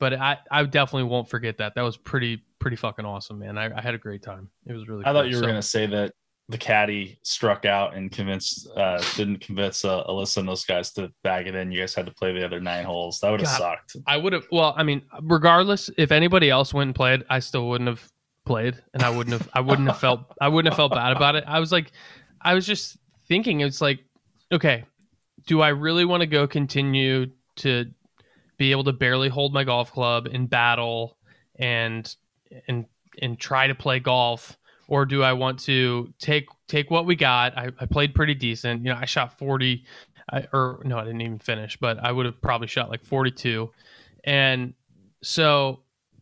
but 0.00 0.14
I 0.14 0.38
I 0.50 0.64
definitely 0.64 1.08
won't 1.08 1.28
forget 1.28 1.58
that. 1.58 1.74
That 1.76 1.82
was 1.82 1.96
pretty 1.96 2.42
pretty 2.58 2.76
fucking 2.76 3.04
awesome, 3.04 3.38
man. 3.38 3.58
I, 3.58 3.76
I 3.76 3.80
had 3.80 3.94
a 3.94 3.98
great 3.98 4.22
time. 4.22 4.48
It 4.66 4.72
was 4.72 4.88
really. 4.88 5.04
I 5.04 5.12
thought 5.12 5.28
you 5.28 5.36
were 5.36 5.42
So- 5.42 5.46
going 5.48 5.60
to 5.60 5.62
say 5.66 5.86
that 5.86 6.12
the 6.48 6.58
caddy 6.58 7.18
struck 7.22 7.64
out 7.64 7.94
and 7.94 8.10
convinced, 8.10 8.68
uh, 8.76 9.00
didn't 9.16 9.38
convince 9.40 9.84
uh, 9.84 10.04
Alyssa 10.04 10.38
and 10.38 10.48
those 10.48 10.64
guys 10.64 10.92
to 10.92 11.10
bag 11.22 11.46
it 11.46 11.54
in. 11.54 11.70
You 11.70 11.78
guys 11.80 11.94
had 11.94 12.04
to 12.06 12.12
play 12.12 12.32
the 12.32 12.44
other 12.44 12.60
nine 12.60 12.84
holes. 12.84 13.20
That 13.20 13.30
would 13.30 13.40
have 13.40 13.48
sucked. 13.48 13.96
I 14.06 14.16
would 14.16 14.32
have. 14.32 14.44
Well, 14.50 14.74
I 14.76 14.82
mean, 14.82 15.02
regardless, 15.22 15.88
if 15.96 16.10
anybody 16.10 16.50
else 16.50 16.74
went 16.74 16.88
and 16.88 16.94
played, 16.94 17.22
I 17.30 17.38
still 17.38 17.68
wouldn't 17.68 17.88
have 17.88 18.06
played, 18.44 18.74
and 18.92 19.02
I 19.04 19.10
wouldn't 19.10 19.32
have. 19.40 19.48
I 19.54 19.60
wouldn't 19.60 19.88
have 19.88 19.98
felt. 20.00 20.20
I 20.40 20.48
wouldn't 20.48 20.72
have 20.72 20.76
felt 20.76 20.92
bad 20.92 21.16
about 21.16 21.36
it. 21.36 21.44
I 21.46 21.60
was 21.60 21.70
like, 21.72 21.92
I 22.40 22.54
was 22.54 22.66
just 22.66 22.98
thinking. 23.28 23.60
It's 23.60 23.80
like, 23.80 24.00
okay, 24.52 24.84
do 25.46 25.60
I 25.62 25.68
really 25.68 26.04
want 26.04 26.22
to 26.22 26.26
go 26.26 26.46
continue 26.48 27.26
to 27.56 27.86
be 28.62 28.70
able 28.70 28.84
to 28.84 28.92
barely 28.92 29.28
hold 29.28 29.52
my 29.52 29.64
golf 29.64 29.92
club 29.92 30.28
in 30.30 30.46
battle 30.46 31.16
and 31.56 32.14
and 32.68 32.86
and 33.20 33.38
try 33.38 33.66
to 33.66 33.74
play 33.74 33.98
golf? 33.98 34.56
Or 34.88 35.06
do 35.06 35.22
I 35.22 35.32
want 35.32 35.58
to 35.60 36.12
take 36.18 36.46
take 36.68 36.90
what 36.90 37.06
we 37.06 37.16
got? 37.16 37.56
I, 37.58 37.70
I 37.80 37.86
played 37.86 38.14
pretty 38.14 38.34
decent. 38.34 38.84
You 38.84 38.92
know, 38.92 38.98
I 39.00 39.06
shot 39.06 39.38
forty 39.38 39.84
I, 40.30 40.46
or 40.52 40.80
no, 40.84 40.98
I 40.98 41.04
didn't 41.04 41.20
even 41.20 41.38
finish, 41.38 41.76
but 41.76 41.98
I 42.02 42.12
would 42.12 42.26
have 42.26 42.40
probably 42.40 42.66
shot 42.66 42.90
like 42.90 43.04
42. 43.04 43.70
And 44.24 44.74
so 45.22 45.80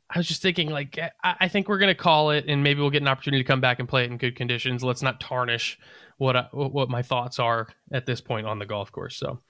I 0.08 0.18
was 0.18 0.26
just 0.26 0.42
thinking, 0.42 0.70
like, 0.70 0.98
eh, 0.98 1.10
I, 1.22 1.36
I 1.40 1.48
think 1.48 1.68
we're 1.68 1.78
going 1.78 1.94
to 1.94 2.00
call 2.00 2.30
it 2.30 2.46
and 2.48 2.62
maybe 2.62 2.80
we'll 2.80 2.90
get 2.90 3.02
an 3.02 3.08
opportunity 3.08 3.42
to 3.42 3.46
come 3.46 3.60
back 3.60 3.78
and 3.78 3.88
play 3.88 4.04
it 4.04 4.10
in 4.10 4.16
good 4.16 4.36
conditions. 4.36 4.82
Let's 4.82 5.02
not 5.02 5.20
tarnish 5.20 5.78
what, 6.18 6.36
I, 6.36 6.48
what 6.52 6.88
my 6.88 7.02
thoughts 7.02 7.38
are 7.38 7.68
at 7.92 8.06
this 8.06 8.20
point 8.20 8.46
on 8.46 8.58
the 8.58 8.66
golf 8.66 8.90
course. 8.90 9.16
So, 9.16 9.40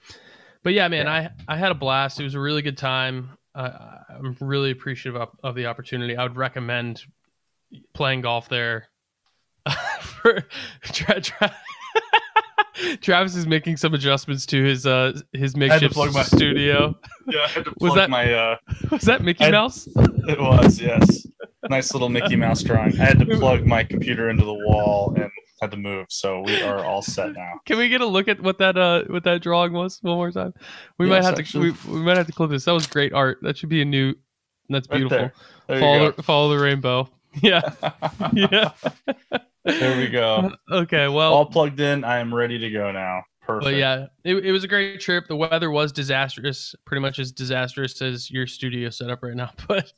but 0.63 0.73
yeah, 0.73 0.87
man, 0.87 1.07
I, 1.07 1.29
I 1.47 1.57
had 1.57 1.71
a 1.71 1.75
blast. 1.75 2.19
It 2.19 2.23
was 2.23 2.35
a 2.35 2.39
really 2.39 2.61
good 2.61 2.77
time. 2.77 3.37
Uh, 3.53 3.71
I'm 4.09 4.35
really 4.39 4.71
appreciative 4.71 5.19
of, 5.21 5.29
of 5.43 5.55
the 5.55 5.65
opportunity. 5.65 6.15
I 6.15 6.23
would 6.23 6.37
recommend 6.37 7.03
playing 7.93 8.21
golf 8.21 8.47
there. 8.49 8.87
for, 10.01 10.43
tra- 10.83 11.21
tra- 11.21 11.55
Travis 13.01 13.35
is 13.35 13.45
making 13.45 13.77
some 13.77 13.93
adjustments 13.93 14.45
to 14.47 14.63
his 14.63 14.85
uh 14.87 15.19
his 15.33 15.55
makeshift 15.55 15.95
my- 15.95 16.23
studio. 16.23 16.95
Yeah, 17.27 17.41
I 17.43 17.47
had 17.49 17.65
to 17.65 17.73
Was 17.79 17.91
plug 17.93 17.95
that- 17.97 18.09
my. 18.09 18.33
Uh, 18.33 18.57
Was 18.91 19.01
that 19.03 19.21
Mickey 19.21 19.49
Mouse? 19.51 19.87
it 19.95 20.39
was 20.41 20.81
yes, 20.81 21.27
nice 21.69 21.93
little 21.93 22.09
Mickey 22.09 22.35
Mouse 22.35 22.63
drawing. 22.63 22.99
I 22.99 23.05
had 23.05 23.19
to 23.19 23.25
plug 23.37 23.65
my 23.65 23.83
computer 23.83 24.29
into 24.29 24.43
the 24.45 24.53
wall 24.53 25.13
and 25.15 25.29
had 25.61 25.71
to 25.71 25.77
move, 25.77 26.07
so 26.09 26.41
we 26.41 26.61
are 26.63 26.83
all 26.83 27.01
set 27.01 27.33
now. 27.33 27.53
Can 27.65 27.77
we 27.77 27.87
get 27.89 28.01
a 28.01 28.05
look 28.05 28.27
at 28.27 28.41
what 28.41 28.57
that 28.57 28.77
uh 28.77 29.03
what 29.07 29.23
that 29.25 29.41
drawing 29.41 29.73
was 29.73 29.99
one 30.01 30.15
more 30.15 30.31
time? 30.31 30.53
We 30.97 31.07
Yes, 31.07 31.11
might 31.23 31.29
have 31.29 31.39
actually. 31.39 31.73
to 31.73 31.77
we, 31.89 31.99
we 31.99 32.01
might 32.01 32.17
have 32.17 32.25
to 32.27 32.33
clip 32.33 32.49
this. 32.49 32.65
That 32.65 32.73
was 32.73 32.87
great 32.87 33.13
art. 33.13 33.39
That 33.43 33.57
should 33.57 33.69
be 33.69 33.81
a 33.81 33.85
new. 33.85 34.15
That's 34.69 34.87
Right 34.89 34.97
beautiful. 34.97 35.17
there. 35.17 35.33
There 35.67 35.79
follow 35.79 36.11
the, 36.11 36.23
follow 36.23 36.55
the 36.57 36.63
rainbow. 36.63 37.09
Yeah, 37.41 37.61
yeah. 38.33 38.71
there 39.63 39.97
we 39.97 40.09
go. 40.09 40.51
Okay, 40.69 41.07
well, 41.07 41.33
All 41.33 41.45
plugged 41.45 41.79
in. 41.79 42.03
I 42.03 42.17
am 42.19 42.33
ready 42.35 42.57
to 42.59 42.69
go 42.69 42.91
now. 42.91 43.23
Perfect. 43.59 43.63
But 43.65 43.75
yeah, 43.75 44.05
it, 44.23 44.45
it 44.45 44.51
was 44.51 44.63
a 44.63 44.67
great 44.67 44.99
trip. 44.99 45.27
The 45.27 45.35
weather 45.35 45.71
was 45.71 45.91
disastrous, 45.91 46.75
pretty 46.85 47.01
much 47.01 47.19
as 47.19 47.31
disastrous 47.31 48.01
as 48.01 48.29
your 48.29 48.47
studio 48.47 48.89
setup 48.89 49.23
right 49.23 49.35
now. 49.35 49.51
But 49.67 49.91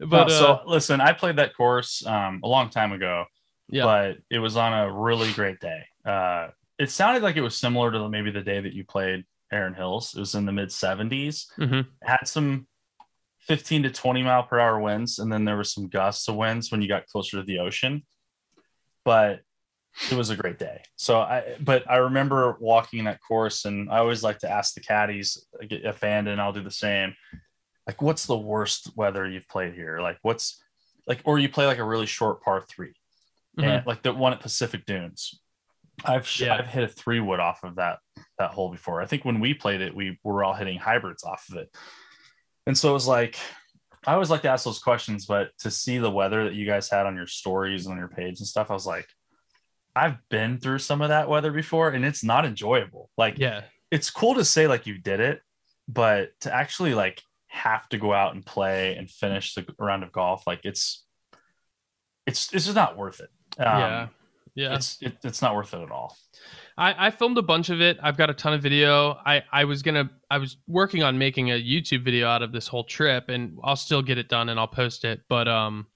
but 0.00 0.30
Uh, 0.30 0.34
uh, 0.34 0.62
listen, 0.66 1.00
I 1.00 1.12
played 1.12 1.36
that 1.36 1.56
course 1.56 2.04
um, 2.06 2.40
a 2.44 2.48
long 2.48 2.70
time 2.70 2.92
ago, 2.92 3.24
yeah, 3.68 3.84
but 3.84 4.16
it 4.30 4.38
was 4.38 4.56
on 4.56 4.72
a 4.72 4.92
really 4.92 5.32
great 5.32 5.60
day. 5.60 5.82
Uh, 6.04 6.48
it 6.78 6.90
sounded 6.90 7.22
like 7.22 7.36
it 7.36 7.42
was 7.42 7.56
similar 7.56 7.90
to 7.92 8.08
maybe 8.08 8.30
the 8.30 8.42
day 8.42 8.60
that 8.60 8.72
you 8.74 8.84
played 8.84 9.24
Erin 9.52 9.74
Hills. 9.74 10.14
It 10.14 10.20
was 10.20 10.34
in 10.34 10.44
the 10.44 10.52
mid 10.52 10.68
70s. 10.68 11.46
Mhm. 11.58 11.86
Had 12.02 12.26
some 12.28 12.66
15 13.40 13.84
to 13.84 13.90
20 13.90 14.22
mile 14.22 14.42
per 14.42 14.58
hour 14.58 14.78
winds, 14.80 15.18
and 15.18 15.32
then 15.32 15.44
there 15.44 15.56
was 15.56 15.72
some 15.72 15.88
gusts 15.88 16.28
of 16.28 16.34
winds 16.34 16.70
when 16.70 16.82
you 16.82 16.88
got 16.88 17.06
closer 17.06 17.38
to 17.38 17.42
the 17.44 17.60
ocean. 17.60 18.04
But 19.04 19.40
it 20.10 20.16
was 20.16 20.30
a 20.30 20.36
great 20.36 20.58
day. 20.58 20.82
So 20.96 21.20
I, 21.20 21.56
but 21.60 21.88
I 21.90 21.96
remember 21.96 22.56
walking 22.60 23.04
that 23.04 23.20
course, 23.26 23.64
and 23.64 23.90
I 23.90 23.98
always 23.98 24.22
like 24.22 24.38
to 24.40 24.50
ask 24.50 24.74
the 24.74 24.80
caddies, 24.80 25.46
if 25.60 26.02
and 26.04 26.28
and 26.28 26.40
I'll 26.40 26.52
do 26.52 26.62
the 26.62 26.70
same. 26.70 27.14
Like, 27.86 28.02
what's 28.02 28.26
the 28.26 28.36
worst 28.36 28.90
weather 28.96 29.26
you've 29.28 29.48
played 29.48 29.74
here? 29.74 30.00
Like, 30.00 30.18
what's 30.22 30.62
like, 31.06 31.20
or 31.24 31.38
you 31.38 31.48
play 31.48 31.66
like 31.66 31.78
a 31.78 31.84
really 31.84 32.06
short 32.06 32.42
par 32.42 32.64
3 32.68 32.92
Mhm. 33.58 33.64
and 33.64 33.86
like 33.86 34.02
the 34.02 34.12
one 34.12 34.32
at 34.32 34.40
Pacific 34.40 34.84
Dunes. 34.86 35.40
I've 36.04 36.28
Yeah. 36.38 36.56
I've 36.56 36.66
hit 36.66 36.84
a 36.84 36.88
three 36.88 37.20
wood 37.20 37.40
off 37.40 37.64
of 37.64 37.76
that 37.76 38.00
that 38.38 38.50
hole 38.50 38.70
before. 38.70 39.00
I 39.00 39.06
think 39.06 39.24
when 39.24 39.40
we 39.40 39.54
played 39.54 39.80
it, 39.80 39.94
we 39.94 40.18
were 40.22 40.44
all 40.44 40.52
hitting 40.52 40.78
hybrids 40.78 41.24
off 41.24 41.46
of 41.50 41.56
it, 41.56 41.74
and 42.66 42.76
so 42.76 42.90
it 42.90 42.92
was 42.92 43.06
like 43.06 43.38
I 44.06 44.12
always 44.12 44.30
like 44.30 44.42
to 44.42 44.48
ask 44.50 44.64
those 44.64 44.78
questions, 44.78 45.26
but 45.26 45.50
to 45.60 45.70
see 45.70 45.98
the 45.98 46.10
weather 46.10 46.44
that 46.44 46.54
you 46.54 46.64
guys 46.66 46.88
had 46.88 47.06
on 47.06 47.16
your 47.16 47.26
stories 47.26 47.86
and 47.86 47.92
on 47.94 47.98
your 47.98 48.06
page 48.08 48.38
and 48.38 48.46
stuff, 48.46 48.70
I 48.70 48.74
was 48.74 48.86
like, 48.86 49.08
I've 49.96 50.18
been 50.28 50.58
through 50.58 50.80
some 50.80 51.00
of 51.00 51.08
that 51.08 51.28
weather 51.28 51.50
before, 51.50 51.88
and 51.88 52.04
it's 52.04 52.22
not 52.22 52.44
enjoyable. 52.44 53.10
Like, 53.16 53.38
yeah, 53.38 53.62
it's 53.90 54.10
cool 54.10 54.34
to 54.34 54.44
say 54.44 54.68
like 54.68 54.86
you 54.86 54.98
did 54.98 55.20
it, 55.20 55.40
but 55.88 56.38
to 56.40 56.54
actually 56.54 56.94
like 56.94 57.22
have 57.46 57.88
to 57.88 57.98
go 57.98 58.12
out 58.12 58.34
and 58.34 58.44
play 58.44 58.94
and 58.96 59.10
finish 59.10 59.54
the 59.54 59.66
round 59.78 60.04
of 60.04 60.12
golf, 60.12 60.46
like 60.46 60.60
it's 60.64 61.04
it's 62.26 62.52
it's 62.52 62.66
just 62.66 62.76
not 62.76 62.98
worth 62.98 63.20
it. 63.20 63.30
Um, 63.58 63.80
yeah, 63.80 64.08
yeah. 64.54 64.74
it's 64.74 64.98
it, 65.00 65.16
it's 65.24 65.40
not 65.40 65.54
worth 65.54 65.72
it 65.72 65.80
at 65.80 65.90
all. 65.90 66.14
I, 66.76 67.06
I 67.06 67.10
filmed 67.10 67.38
a 67.38 67.42
bunch 67.42 67.70
of 67.70 67.80
it. 67.80 67.96
I've 68.02 68.18
got 68.18 68.28
a 68.28 68.34
ton 68.34 68.52
of 68.52 68.62
video. 68.62 69.12
I, 69.24 69.42
I 69.50 69.64
was 69.64 69.82
gonna 69.82 70.10
I 70.30 70.36
was 70.36 70.58
working 70.66 71.02
on 71.02 71.16
making 71.16 71.50
a 71.50 71.54
YouTube 71.54 72.04
video 72.04 72.28
out 72.28 72.42
of 72.42 72.52
this 72.52 72.68
whole 72.68 72.84
trip, 72.84 73.30
and 73.30 73.56
I'll 73.64 73.76
still 73.76 74.02
get 74.02 74.18
it 74.18 74.28
done 74.28 74.50
and 74.50 74.60
I'll 74.60 74.68
post 74.68 75.04
it. 75.06 75.22
But 75.28 75.48
um, 75.48 75.86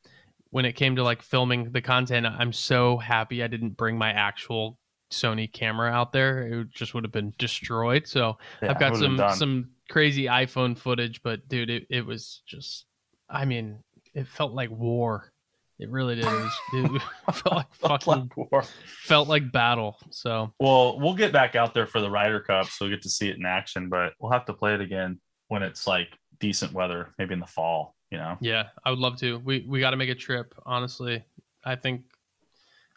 when 0.50 0.64
it 0.64 0.72
came 0.72 0.96
to 0.96 1.02
like 1.02 1.22
filming 1.22 1.72
the 1.72 1.80
content, 1.80 2.26
I'm 2.26 2.52
so 2.52 2.98
happy 2.98 3.42
I 3.42 3.46
didn't 3.46 3.76
bring 3.76 3.96
my 3.96 4.10
actual 4.10 4.78
Sony 5.10 5.50
camera 5.52 5.90
out 5.90 6.12
there. 6.12 6.42
It 6.42 6.70
just 6.70 6.94
would 6.94 7.04
have 7.04 7.12
been 7.12 7.32
destroyed. 7.38 8.06
So 8.06 8.38
Yeah, 8.62 8.70
I've 8.70 8.78
got 8.78 8.88
it 8.88 9.00
would've 9.00 9.16
been 9.16 9.18
some 9.18 9.36
some 9.36 9.70
crazy 9.88 10.24
iPhone 10.24 10.76
footage, 10.76 11.22
but 11.22 11.48
dude, 11.48 11.70
it, 11.70 11.86
it 11.90 12.06
was 12.06 12.42
just 12.46 12.86
I 13.28 13.44
mean, 13.44 13.78
it 14.14 14.26
felt 14.26 14.52
like 14.52 14.70
war. 14.70 15.32
It 15.78 15.88
really 15.88 16.16
did. 16.16 16.26
It, 16.26 16.30
was, 16.30 16.52
it 16.74 17.02
felt 17.34 17.54
like 17.54 17.74
fucking 17.74 18.30
War. 18.36 18.64
felt 18.84 19.28
like 19.28 19.50
battle. 19.50 19.96
So 20.10 20.52
Well, 20.60 20.98
we'll 21.00 21.14
get 21.14 21.32
back 21.32 21.54
out 21.54 21.72
there 21.72 21.86
for 21.86 22.00
the 22.00 22.10
Ryder 22.10 22.40
Cup, 22.40 22.66
so 22.66 22.84
we 22.84 22.90
get 22.90 23.02
to 23.02 23.08
see 23.08 23.30
it 23.30 23.38
in 23.38 23.46
action. 23.46 23.88
But 23.88 24.12
we'll 24.18 24.32
have 24.32 24.44
to 24.46 24.52
play 24.52 24.74
it 24.74 24.80
again 24.80 25.20
when 25.48 25.62
it's 25.62 25.86
like 25.86 26.08
decent 26.38 26.72
weather, 26.72 27.14
maybe 27.18 27.32
in 27.32 27.40
the 27.40 27.46
fall. 27.46 27.94
You 28.10 28.18
know. 28.18 28.36
Yeah, 28.40 28.68
I 28.84 28.90
would 28.90 28.98
love 28.98 29.18
to. 29.20 29.38
We 29.38 29.64
we 29.68 29.80
got 29.80 29.90
to 29.90 29.96
make 29.96 30.10
a 30.10 30.14
trip. 30.14 30.54
Honestly, 30.66 31.24
I 31.64 31.76
think 31.76 32.02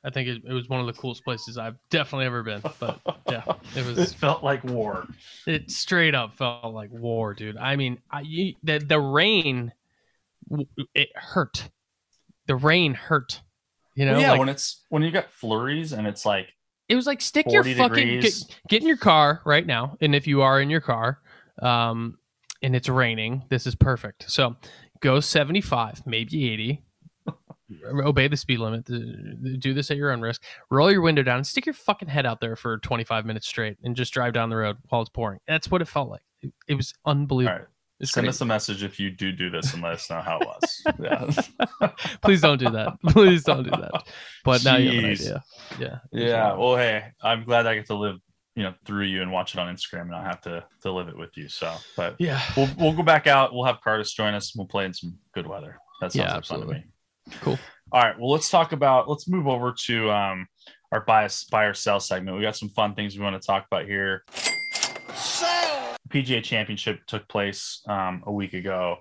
I 0.03 0.09
think 0.09 0.28
it, 0.28 0.41
it 0.45 0.53
was 0.53 0.68
one 0.68 0.80
of 0.82 0.88
the 0.88 0.93
coolest 0.93 1.24
places 1.24 1.57
I've 1.57 1.78
definitely 1.89 2.26
ever 2.26 2.43
been. 2.43 2.61
But 2.80 2.99
yeah, 3.30 3.43
it 3.76 3.78
It 3.78 3.97
was. 3.97 4.14
felt 4.14 4.43
like 4.43 4.64
war. 4.64 5.07
It 5.47 5.72
straight 5.72 6.16
up 6.16 6.36
felt 6.36 6.74
like 6.74 6.91
war, 6.91 7.34
dude. 7.34 7.57
I 7.57 7.76
mean, 7.76 7.99
I, 8.11 8.22
you, 8.22 8.55
the 8.64 8.80
the 8.80 8.99
rain, 8.99 9.72
it 10.93 11.09
hurt. 11.16 11.70
The 12.47 12.55
rain 12.55 12.93
hurt. 12.93 13.41
You 13.95 14.05
know, 14.05 14.14
Well, 14.14 14.22
yeah, 14.22 14.32
like, 14.32 14.39
when 14.39 14.49
it's 14.49 14.82
when 14.89 15.03
you 15.03 15.11
got 15.11 15.32
flurries 15.32 15.93
and 15.93 16.07
it's 16.07 16.26
like 16.26 16.47
it 16.89 16.95
was 16.95 17.05
like 17.07 17.22
stick 17.22 17.45
your 17.49 17.64
fucking 17.64 18.20
get, 18.20 18.34
get 18.68 18.82
in 18.82 18.88
your 18.88 18.97
car 18.97 19.41
right 19.45 19.66
now, 19.66 19.97
and 20.01 20.16
if 20.16 20.28
you 20.28 20.41
are 20.41 20.59
in 20.59 20.70
your 20.70 20.82
car, 20.82 21.20
um, 21.61 22.18
and 22.61 22.76
it's 22.76 22.89
raining, 22.89 23.43
this 23.49 23.68
is 23.68 23.76
perfect. 23.76 24.30
So 24.30 24.55
go 25.04 25.20
seventy 25.20 25.62
five, 25.62 26.01
maybe 26.08 26.49
eighty. 26.51 26.82
Obey 28.06 28.28
the 28.28 28.38
speed 28.38 28.60
limit. 28.60 28.86
Do 28.86 29.74
this 29.74 29.91
at 29.91 29.97
your 29.97 30.12
own 30.12 30.22
risk. 30.22 30.41
Roll 30.72 30.91
your 30.91 31.01
window 31.01 31.22
down 31.24 31.38
and 31.38 31.47
stick 31.47 31.66
your 31.66 31.74
fucking 31.74 32.08
head 32.08 32.26
out 32.26 32.39
there 32.39 32.56
for 32.56 32.78
25 32.80 33.26
minutes 33.26 33.47
straight 33.47 33.78
and 33.84 33.95
just 33.95 34.14
drive 34.14 34.34
down 34.34 34.49
the 34.49 34.56
road 34.56 34.78
while 34.89 35.01
it's 35.01 35.10
pouring. 35.10 35.39
That's 35.47 35.72
what 35.72 35.82
it 35.82 35.88
felt 35.88 36.10
like. 36.10 36.22
It, 36.41 36.54
it 36.68 36.76
was 36.76 36.93
unbelievable. 37.06 37.58
right. 37.60 37.68
It's 37.99 38.12
Send 38.12 38.26
crazy. 38.26 38.30
us 38.36 38.41
a 38.41 38.45
message 38.45 38.84
if 38.84 38.99
you 38.99 39.12
do 39.12 39.32
do 39.32 39.49
this 39.49 39.74
and 39.74 39.82
let 39.82 39.93
us 39.93 40.10
know 40.10 40.20
how 40.20 40.39
it 40.39 40.47
was. 40.47 40.84
yeah. 41.80 41.89
Please 42.22 42.41
don't 42.41 42.58
do 42.60 42.70
that. 42.72 42.97
Please 43.10 43.43
don't 43.43 43.64
do 43.64 43.70
that. 43.72 44.04
But 44.43 44.64
now 44.66 44.76
you 44.78 44.91
have 44.95 45.04
an 45.06 45.12
Jeez. 45.12 45.22
idea. 45.22 45.43
Yeah. 45.80 45.97
Yeah. 46.12 46.54
Well, 46.56 46.76
hey, 46.76 47.06
I'm 47.24 47.43
glad 47.45 47.66
I 47.66 47.76
get 47.76 47.86
to 47.88 47.95
live, 47.95 48.18
you 48.56 48.64
know, 48.64 48.74
through 48.86 49.06
you 49.06 49.22
and 49.22 49.32
watch 49.32 49.54
it 49.56 49.60
on 49.60 49.74
Instagram 49.74 50.01
and 50.01 50.12
not 50.12 50.26
have 50.26 50.41
to 50.41 50.64
to 50.82 50.91
live 50.91 51.08
it 51.08 51.18
with 51.18 51.36
you. 51.36 51.49
So, 51.49 51.76
but 51.97 52.16
Yeah. 52.20 52.41
we'll 52.56 52.70
we'll 52.78 52.93
go 52.93 53.04
back 53.04 53.28
out. 53.28 53.54
We'll 53.54 53.66
have 53.66 53.80
Cardis 53.86 54.14
join 54.14 54.34
us. 54.34 54.54
We'll 54.56 54.68
play 54.68 54.86
in 54.86 54.93
some 54.93 55.18
good 55.34 55.47
weather. 55.47 55.78
That 56.01 56.12
sounds 56.12 56.16
Yeah, 56.30 56.36
like 56.36 56.45
fun 56.45 56.60
to 56.62 56.68
me. 56.68 56.84
Cool. 57.41 57.58
All 57.91 58.01
right. 58.01 58.18
Well, 58.20 58.30
let's 58.32 58.49
talk 58.49 58.72
about. 58.72 59.10
Let's 59.10 59.28
move 59.28 59.47
over 59.47 59.74
to 59.86 60.12
um 60.12 60.47
our 60.91 61.01
buy 61.01 61.28
buy 61.51 61.64
or 61.66 61.74
sell 61.74 61.99
segment. 61.99 62.38
We 62.38 62.43
got 62.43 62.56
some 62.56 62.70
fun 62.70 62.93
things 62.95 63.18
we 63.18 63.24
want 63.24 63.41
to 63.41 63.45
talk 63.45 63.66
about 63.66 63.86
here. 63.86 64.24
PGA 66.10 66.43
Championship 66.43 66.99
took 67.08 67.28
place 67.28 67.82
um, 67.88 68.22
a 68.28 68.32
week 68.32 68.54
ago. 68.54 68.97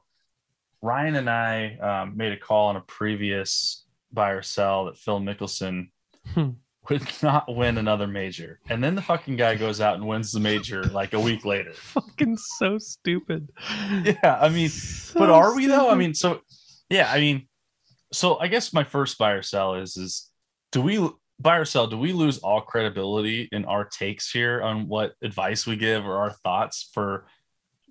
Ryan 0.80 1.16
and 1.16 1.28
I 1.28 1.76
um, 1.76 2.16
made 2.16 2.32
a 2.32 2.36
call 2.38 2.68
on 2.68 2.76
a 2.76 2.80
previous 2.80 3.84
buy 4.12 4.30
or 4.30 4.42
sell 4.42 4.86
that 4.86 4.96
Phil 4.96 5.20
Mickelson 5.20 5.88
Hmm. 6.34 6.50
Would 6.92 7.08
not 7.22 7.54
win 7.54 7.78
another 7.78 8.06
major, 8.06 8.60
and 8.68 8.82
then 8.82 8.94
the 8.94 9.02
fucking 9.02 9.36
guy 9.36 9.54
goes 9.54 9.80
out 9.80 9.94
and 9.96 10.06
wins 10.06 10.32
the 10.32 10.40
major 10.40 10.84
like 10.84 11.12
a 11.12 11.20
week 11.20 11.44
later. 11.44 11.72
Fucking 11.74 12.36
so 12.36 12.78
stupid. 12.78 13.50
Yeah, 14.04 14.38
I 14.40 14.48
mean, 14.48 14.68
So 14.68 15.18
but 15.18 15.30
are 15.30 15.54
we 15.54 15.66
though? 15.66 15.90
I 15.90 15.94
mean, 15.94 16.14
so 16.14 16.40
yeah, 16.90 17.10
I 17.10 17.20
mean, 17.20 17.48
so 18.12 18.38
I 18.38 18.48
guess 18.48 18.72
my 18.72 18.84
first 18.84 19.18
buy 19.18 19.32
or 19.32 19.42
sell 19.42 19.74
is 19.74 19.96
is 19.96 20.30
do 20.70 20.80
we 20.80 21.08
buy 21.40 21.56
or 21.56 21.64
sell? 21.64 21.86
Do 21.86 21.98
we 21.98 22.12
lose 22.12 22.38
all 22.38 22.60
credibility 22.60 23.48
in 23.52 23.64
our 23.64 23.84
takes 23.84 24.30
here 24.30 24.62
on 24.62 24.88
what 24.88 25.14
advice 25.22 25.66
we 25.66 25.76
give 25.76 26.04
or 26.04 26.16
our 26.18 26.30
thoughts 26.30 26.90
for 26.92 27.26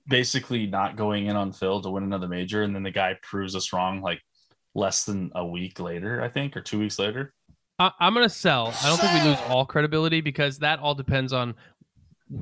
basically 0.08 0.68
not 0.68 0.96
going 0.96 1.28
in 1.28 1.36
on 1.36 1.52
Phil 1.52 1.82
to 1.82 1.90
win 1.90 2.04
another 2.04 2.28
major, 2.28 2.64
and 2.64 2.76
then 2.76 2.84
the 2.84 2.92
guy 2.92 3.18
proves 3.22 3.56
us 3.56 3.74
wrong 3.74 4.02
like 4.02 4.22
less 4.74 5.06
than 5.06 5.32
a 5.36 5.46
week 5.46 5.80
later, 5.80 6.22
I 6.22 6.30
think, 6.30 6.56
or 6.56 6.62
two 6.62 6.80
weeks 6.80 6.98
later. 6.98 7.34
I, 7.82 7.92
I'm 8.00 8.14
gonna 8.14 8.30
sell. 8.30 8.74
I 8.84 8.88
don't 8.90 9.00
think 9.00 9.14
we 9.24 9.30
lose 9.30 9.40
all 9.50 9.66
credibility 9.66 10.22
because 10.22 10.60
that 10.60 10.80
all 10.80 10.96
depends 10.96 11.34
on 11.34 11.56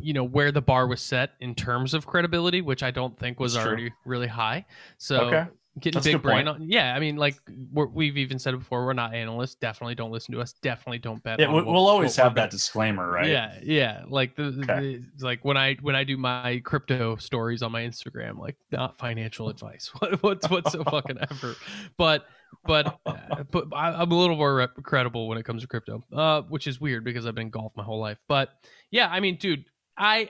you 0.02 0.14
know 0.14 0.24
where 0.24 0.52
the 0.52 0.62
bar 0.62 0.86
was 0.88 1.02
set 1.02 1.32
in 1.40 1.56
terms 1.56 1.94
of 1.94 2.06
credibility, 2.06 2.62
which 2.62 2.84
I 2.84 2.92
don't 2.92 3.18
think 3.18 3.40
was 3.40 3.54
That's 3.54 3.64
true. 3.64 3.72
already 3.72 3.92
really 4.06 4.28
high. 4.28 4.66
So 5.00 5.22
Okay. 5.22 5.46
getting 5.80 5.98
That's 5.98 6.06
a 6.08 6.12
big 6.14 6.22
brain 6.22 6.46
point. 6.46 6.62
on, 6.62 6.70
yeah. 6.70 6.94
I 6.96 7.00
mean, 7.00 7.16
like 7.16 7.36
we're, 7.74 7.88
we've 7.88 8.18
even 8.18 8.38
said 8.38 8.54
it 8.54 8.58
before, 8.58 8.86
we're 8.86 8.94
not 8.94 9.16
analysts. 9.16 9.56
Definitely 9.56 9.96
don't 9.96 10.12
listen 10.12 10.34
to 10.36 10.42
us. 10.42 10.54
Definitely 10.62 11.00
don't 11.00 11.24
bet. 11.24 11.40
Yeah, 11.40 11.48
on 11.48 11.54
we- 11.54 11.62
what- 11.64 11.74
we'll 11.74 11.88
always 11.88 12.12
what 12.18 12.24
we're 12.24 12.24
have 12.26 12.36
that 12.36 12.52
disclaimer, 12.52 13.10
right? 13.10 13.30
Yeah, 13.30 13.58
yeah. 13.64 14.04
Like 14.08 14.36
the, 14.36 14.52
the- 14.52 14.62
Okay. 14.72 15.02
the- 15.18 15.26
like 15.26 15.44
when 15.44 15.58
I 15.58 15.76
when 15.82 15.96
I 15.96 16.04
do 16.04 16.18
my 16.18 16.62
crypto 16.64 17.16
stories 17.16 17.64
on 17.64 17.72
my 17.72 17.82
Instagram, 17.82 18.38
like 18.38 18.58
not 18.72 18.98
financial 19.00 19.50
advice. 19.50 19.90
What, 20.00 20.22
what's 20.22 20.50
what's 20.52 20.72
so 20.74 20.84
fucking 20.92 21.18
ever? 21.32 21.56
But 21.98 22.26
but 22.66 23.00
uh, 23.06 23.44
but 23.52 23.66
I, 23.74 23.92
I'm 24.02 24.12
a 24.12 24.16
little 24.16 24.36
more 24.36 24.56
rep- 24.56 24.82
credible 24.84 25.28
when 25.28 25.38
it 25.38 25.44
comes 25.46 25.62
to 25.62 25.68
crypto, 25.68 26.04
uh, 26.14 26.42
which 26.44 26.68
is 26.68 26.80
weird 26.82 27.04
because 27.04 27.26
I've 27.26 27.36
been 27.36 27.48
in 27.48 27.50
golf 27.50 27.72
my 27.76 27.84
whole 27.84 28.00
life. 28.00 28.18
But 28.28 28.50
yeah, 28.92 29.08
I 29.10 29.20
mean, 29.20 29.38
dude, 29.38 29.66
I 29.98 30.30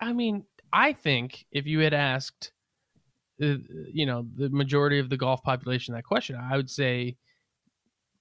I 0.00 0.12
mean, 0.12 0.44
I 0.72 0.92
think 0.92 1.44
if 1.52 1.66
you 1.66 1.80
had 1.80 1.94
asked, 1.94 2.52
uh, 3.42 3.54
you 3.92 4.06
know, 4.06 4.26
the 4.36 4.48
majority 4.50 4.98
of 4.98 5.08
the 5.10 5.16
golf 5.16 5.42
population 5.42 5.94
that 5.94 6.04
question, 6.04 6.36
I 6.36 6.56
would 6.56 6.70
say 6.70 7.16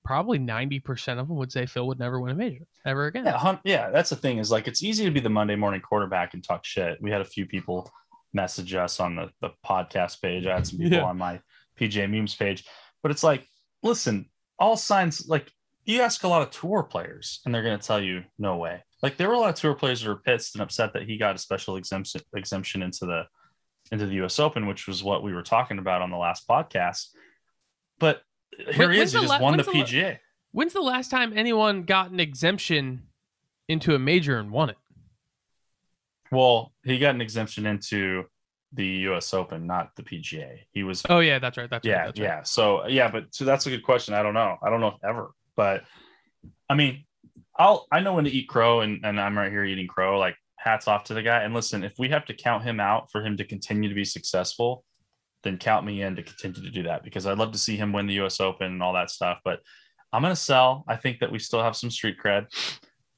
probably 0.04 0.40
90% 0.40 1.20
of 1.20 1.28
them 1.28 1.38
would 1.38 1.52
say 1.52 1.66
Phil 1.68 1.86
would 1.88 2.00
never 2.00 2.20
win 2.20 2.32
a 2.32 2.36
major 2.36 2.66
ever 2.86 3.06
again. 3.06 3.26
Yeah, 3.26 3.58
yeah, 3.64 3.90
that's 3.92 4.10
the 4.10 4.16
thing 4.16 4.40
is 4.40 4.50
like 4.50 4.68
it's 4.68 4.82
easy 4.82 5.06
to 5.06 5.12
be 5.12 5.20
the 5.20 5.30
Monday 5.30 5.56
morning 5.56 5.80
quarterback 5.82 6.34
and 6.34 6.44
talk 6.44 6.66
shit. 6.66 7.00
We 7.02 7.12
had 7.12 7.22
a 7.22 7.26
few 7.26 7.46
people 7.46 7.92
message 8.34 8.74
us 8.74 9.00
on 9.00 9.16
the, 9.16 9.30
the 9.42 9.52
podcast 9.66 10.20
page. 10.22 10.48
I 10.48 10.56
had 10.56 10.66
some 10.66 10.80
people 10.80 10.98
Yeah. 10.98 11.04
on 11.04 11.18
my 11.20 11.40
PGA 11.80 12.10
memes 12.10 12.34
page, 12.36 12.66
but 13.02 13.12
it's 13.12 13.24
like, 13.24 13.46
listen, 13.84 14.30
all 14.60 14.78
signs 14.78 15.28
like 15.28 15.52
you 15.86 16.02
ask 16.02 16.24
a 16.24 16.28
lot 16.28 16.42
of 16.42 16.52
tour 16.52 16.84
players 16.84 17.42
and 17.46 17.54
they're 17.54 17.64
going 17.64 17.78
to 17.78 17.86
tell 17.86 18.02
you 18.02 18.24
no 18.38 18.58
way. 18.58 18.84
Like 19.02 19.18
there 19.18 19.28
were 19.28 19.34
a 19.34 19.40
lot 19.40 19.50
of 19.50 19.56
tour 19.56 19.74
players 19.74 20.02
that 20.02 20.10
were 20.10 20.18
pissed 20.18 20.56
and 20.56 20.62
upset 20.62 20.94
that 20.94 21.04
he 21.04 21.18
got 21.18 21.36
a 21.36 21.40
special 21.40 21.76
exemption 21.76 22.22
exemption 22.36 22.84
into 22.84 23.06
the 23.06 23.24
into 23.92 24.06
the 24.06 24.24
US 24.24 24.40
Open, 24.40 24.68
which 24.68 24.88
was 24.88 25.04
what 25.04 25.24
we 25.24 25.34
were 25.34 25.42
talking 25.42 25.80
about 25.80 26.02
on 26.02 26.12
the 26.12 26.18
last 26.18 26.48
podcast. 26.48 27.08
But 28.00 28.22
here 28.72 28.92
he 28.92 29.00
is. 29.00 29.12
He 29.14 29.20
just 29.20 29.30
la- 29.30 29.40
won 29.40 29.58
the 29.58 29.64
the 29.64 29.72
PGA. 29.72 30.18
When's 30.52 30.74
the 30.74 30.82
last 30.82 31.10
time 31.10 31.34
anyone 31.36 31.84
got 31.84 32.12
an 32.12 32.20
exemption 32.20 33.04
into 33.68 33.96
a 33.96 34.00
major 34.00 34.38
and 34.38 34.52
won 34.52 34.70
it? 34.70 34.78
Well, 36.32 36.74
he 36.84 37.00
got 37.00 37.16
an 37.16 37.22
exemption 37.22 37.66
into 37.66 38.26
the 38.74 38.86
U.S. 38.86 39.34
Open, 39.34 39.68
not 39.68 39.96
the 39.96 40.04
PGA. 40.04 40.60
He 40.72 40.84
was, 40.84 41.04
Oh 41.10 41.20
yeah, 41.20 41.40
that's 41.40 41.58
right. 41.58 41.70
That's 41.70 41.86
yeah, 41.86 41.98
right. 41.98 42.06
That's 42.08 42.20
right. 42.20 42.26
yeah. 42.26 42.44
So 42.44 42.88
yeah, 42.88 43.12
but 43.12 43.26
so 43.32 43.46
that's 43.46 43.66
a 43.66 43.70
good 43.70 43.84
question. 43.84 44.14
I 44.14 44.24
don't 44.24 44.34
know. 44.34 44.58
I 44.64 44.70
don't 44.70 44.82
know 44.82 44.88
if 44.90 45.04
ever, 45.04 45.32
but 45.56 45.84
I 46.70 46.76
mean, 46.76 47.06
I'll 47.58 47.86
I 47.92 48.00
know 48.00 48.14
when 48.14 48.26
to 48.26 48.32
eat 48.32 48.48
crow, 48.48 48.82
and 48.82 49.06
and 49.06 49.20
I'm 49.20 49.38
right 49.38 49.52
here 49.52 49.66
eating 49.66 49.88
crow. 49.88 50.18
Like 50.18 50.36
hats 50.58 50.88
off 50.88 51.06
to 51.06 51.14
the 51.14 51.24
guy. 51.24 51.42
And 51.44 51.54
listen, 51.54 51.84
if 51.84 51.94
we 51.98 52.10
have 52.10 52.26
to 52.26 52.34
count 52.34 52.64
him 52.64 52.80
out 52.80 53.12
for 53.12 53.26
him 53.26 53.36
to 53.38 53.44
continue 53.44 53.90
to 53.90 53.96
be 53.96 54.06
successful, 54.06 54.86
then 55.44 55.58
count 55.58 55.86
me 55.86 56.04
in 56.04 56.16
to 56.16 56.24
continue 56.24 56.62
to 56.62 56.70
do 56.70 56.84
that 56.84 57.04
because 57.04 57.26
I'd 57.26 57.40
love 57.40 57.52
to 57.54 57.58
see 57.58 57.76
him 57.76 57.92
win 57.92 58.06
the 58.06 58.14
U.S. 58.16 58.40
Open 58.40 58.68
and 58.68 58.84
all 58.84 58.94
that 58.94 59.10
stuff. 59.10 59.40
But 59.44 59.60
I'm 60.14 60.22
gonna 60.22 60.36
sell. 60.36 60.84
I 60.88 60.98
think 60.98 61.20
that 61.20 61.32
we 61.32 61.40
still 61.40 61.64
have 61.64 61.76
some 61.76 61.90
street 61.90 62.18
cred. 62.24 62.48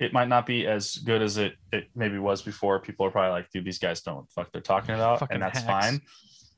It 0.04 0.14
might 0.14 0.28
not 0.28 0.46
be 0.46 0.68
as 0.68 0.98
good 0.98 1.22
as 1.22 1.38
it 1.38 1.56
it 1.72 1.90
maybe 1.96 2.18
was 2.20 2.42
before. 2.42 2.80
People 2.80 3.06
are 3.06 3.12
probably 3.12 3.32
like, 3.32 3.50
dude, 3.52 3.66
these 3.66 3.80
guys 3.80 4.02
don't 4.02 4.14
know 4.16 4.20
what 4.20 4.28
the 4.30 4.34
fuck 4.34 4.52
they're 4.52 4.62
talking 4.62 4.96
about, 4.96 5.20
Fucking 5.20 5.34
and 5.36 5.42
that's 5.44 5.60
hacks. 5.62 5.86
fine. 5.88 6.02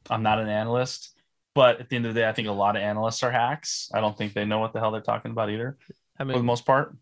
I'm 0.10 0.24
not 0.24 0.40
an 0.40 0.50
analyst, 0.50 1.16
but 1.54 1.80
at 1.80 1.90
the 1.90 1.96
end 1.96 2.06
of 2.06 2.14
the 2.14 2.22
day, 2.22 2.28
I 2.28 2.32
think 2.34 2.48
a 2.48 2.52
lot 2.52 2.76
of 2.76 2.82
analysts 2.82 3.24
are 3.24 3.32
hacks. 3.32 3.90
I 3.94 4.02
don't 4.02 4.18
think 4.18 4.34
they 4.34 4.46
know 4.46 4.60
what 4.60 4.74
the 4.74 4.80
hell 4.80 4.92
they're 4.92 5.02
talking 5.02 5.32
about 5.32 5.50
either, 5.50 5.78
I 6.20 6.24
for 6.26 6.34
the 6.34 6.44
most 6.44 6.66
part. 6.66 6.96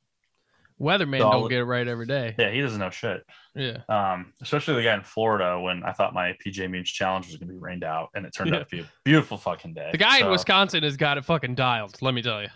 weatherman 0.80 1.20
Dollar- 1.20 1.40
don't 1.42 1.50
get 1.50 1.60
it 1.60 1.66
right 1.66 1.88
every 1.88 2.06
day. 2.06 2.36
Yeah, 2.38 2.50
he 2.52 2.62
doesn't 2.62 2.80
know 2.80 2.90
shit. 2.90 3.26
Yeah. 3.56 3.78
Um, 3.88 4.34
especially 4.42 4.76
the 4.76 4.84
guy 4.84 4.96
in 4.96 5.04
Florida 5.04 5.60
when 5.60 5.84
I 5.84 5.92
thought 5.94 6.14
my 6.14 6.36
PGA 6.46 6.70
Memes 6.70 6.90
challenge 6.90 7.28
was 7.28 7.38
going 7.38 7.48
to 7.48 7.54
be 7.54 7.60
rained 7.60 7.84
out, 7.84 8.10
and 8.16 8.26
it 8.26 8.34
turned 8.34 8.50
Yeah. 8.52 8.58
out 8.62 8.70
to 8.70 8.76
be 8.78 8.82
a 8.82 8.90
beautiful 9.04 9.38
fucking 9.38 9.74
day. 9.74 9.90
The 9.92 9.98
guy 9.98 10.20
in 10.20 10.30
Wisconsin 10.30 10.84
has 10.84 10.98
got 10.98 11.18
it 11.18 11.26
fucking 11.26 11.56
dialed. 11.56 12.02
Let 12.02 12.14
me 12.14 12.22
tell 12.22 12.42
you. 12.42 12.50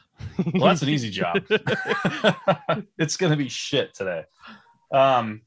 Well, 0.53 0.67
that's 0.67 0.81
an 0.81 0.89
easy 0.89 1.09
job. 1.09 1.43
it's 2.97 3.17
going 3.17 3.31
to 3.31 3.37
be 3.37 3.49
shit 3.49 3.93
today. 3.93 4.23
Um, 4.91 5.41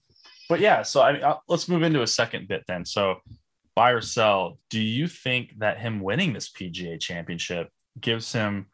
but 0.49 0.61
yeah, 0.61 0.83
so 0.83 1.03
I 1.03 1.13
mean, 1.13 1.23
uh, 1.23 1.37
let's 1.49 1.69
move 1.69 1.83
into 1.83 2.03
a 2.03 2.07
second 2.07 2.49
bit 2.49 2.65
then. 2.67 2.85
So, 2.85 3.17
buy 3.77 3.91
or 3.91 4.01
sell? 4.01 4.59
Do 4.69 4.81
you 4.81 5.07
think 5.07 5.59
that 5.59 5.79
him 5.79 6.01
winning 6.01 6.33
this 6.33 6.51
PGA 6.51 7.01
Championship 7.01 7.71
gives 8.01 8.33
him 8.33 8.67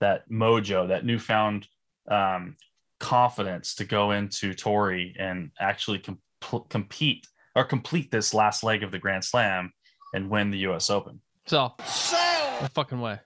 that 0.00 0.28
mojo, 0.28 0.88
that 0.88 1.04
newfound 1.04 1.68
um, 2.10 2.56
confidence 2.98 3.74
to 3.76 3.84
go 3.84 4.10
into 4.10 4.54
Torrey 4.54 5.14
and 5.18 5.50
actually 5.60 6.00
com- 6.00 6.20
compete 6.68 7.26
or 7.54 7.64
complete 7.64 8.10
this 8.10 8.34
last 8.34 8.62
leg 8.64 8.82
of 8.82 8.90
the 8.90 8.98
Grand 8.98 9.24
Slam 9.24 9.72
and 10.14 10.28
win 10.30 10.50
the 10.50 10.58
U.S. 10.58 10.90
Open? 10.90 11.20
So, 11.46 11.72
no 11.80 12.68
fucking 12.74 13.00
way. 13.00 13.18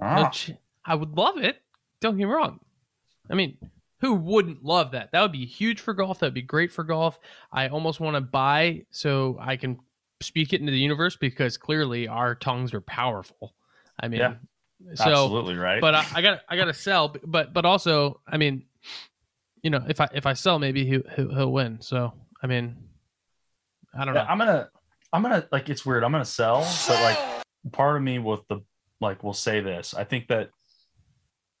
No 0.00 0.06
Ah, 0.06 0.28
ch- 0.30 0.52
I 0.84 0.94
would 0.94 1.16
love 1.16 1.38
it. 1.38 1.60
Don't 2.00 2.16
get 2.16 2.26
me 2.26 2.32
wrong. 2.32 2.60
I 3.30 3.34
mean, 3.34 3.56
who 4.00 4.14
wouldn't 4.14 4.64
love 4.64 4.90
that? 4.92 5.12
That 5.12 5.22
would 5.22 5.32
be 5.32 5.46
huge 5.46 5.80
for 5.80 5.94
golf. 5.94 6.18
That'd 6.18 6.34
be 6.34 6.42
great 6.42 6.72
for 6.72 6.82
golf. 6.82 7.18
I 7.52 7.68
almost 7.68 8.00
want 8.00 8.16
to 8.16 8.20
buy 8.20 8.84
so 8.90 9.38
I 9.40 9.56
can 9.56 9.78
speak 10.20 10.52
it 10.52 10.60
into 10.60 10.72
the 10.72 10.78
universe 10.78 11.16
because 11.16 11.56
clearly 11.56 12.08
our 12.08 12.34
tongues 12.34 12.74
are 12.74 12.80
powerful. 12.80 13.54
I 14.00 14.08
mean, 14.08 14.20
Yeah, 14.20 14.34
so 14.94 15.04
absolutely 15.04 15.56
right. 15.56 15.80
but 15.80 15.94
I, 15.94 16.06
I 16.14 16.22
got 16.22 16.40
I 16.48 16.56
got 16.56 16.64
to 16.64 16.74
sell. 16.74 17.14
But 17.24 17.52
but 17.52 17.64
also, 17.64 18.20
I 18.26 18.36
mean, 18.36 18.64
you 19.62 19.70
know, 19.70 19.84
if 19.88 20.00
I 20.00 20.08
if 20.12 20.26
I 20.26 20.32
sell, 20.32 20.58
maybe 20.58 20.84
he 20.84 21.00
he'll, 21.14 21.34
he'll 21.34 21.52
win. 21.52 21.80
So 21.80 22.12
I 22.42 22.48
mean, 22.48 22.76
I 23.96 24.04
don't 24.04 24.14
Yeah, 24.14 24.24
know. 24.24 24.28
I'm 24.28 24.38
gonna, 24.38 24.68
I'm 25.12 25.22
gonna 25.22 25.46
like 25.52 25.68
it's 25.68 25.86
weird. 25.86 26.02
I'm 26.02 26.10
gonna 26.10 26.24
sell, 26.24 26.60
but 26.88 27.00
like 27.00 27.18
part 27.72 27.96
of 27.96 28.02
me 28.02 28.18
with 28.18 28.40
the 28.48 28.62
like 29.00 29.22
will 29.22 29.32
say 29.32 29.60
this. 29.60 29.94
I 29.94 30.02
think 30.04 30.28
that 30.28 30.50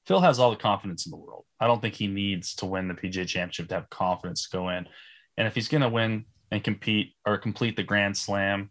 Phil 0.06 0.20
has 0.20 0.38
all 0.38 0.50
the 0.50 0.56
confidence 0.56 1.06
in 1.06 1.10
the 1.10 1.16
world. 1.16 1.44
I 1.60 1.66
don't 1.66 1.80
think 1.80 1.94
he 1.94 2.06
needs 2.08 2.54
to 2.56 2.66
win 2.66 2.88
the 2.88 2.94
PGA 2.94 3.26
championship 3.26 3.68
to 3.68 3.74
have 3.74 3.90
confidence 3.90 4.48
to 4.48 4.56
go 4.56 4.68
in. 4.70 4.86
And 5.36 5.46
if 5.46 5.54
he's 5.54 5.68
going 5.68 5.82
to 5.82 5.88
win 5.88 6.24
and 6.50 6.62
compete 6.62 7.14
or 7.24 7.38
complete 7.38 7.76
the 7.76 7.82
Grand 7.82 8.16
Slam 8.16 8.70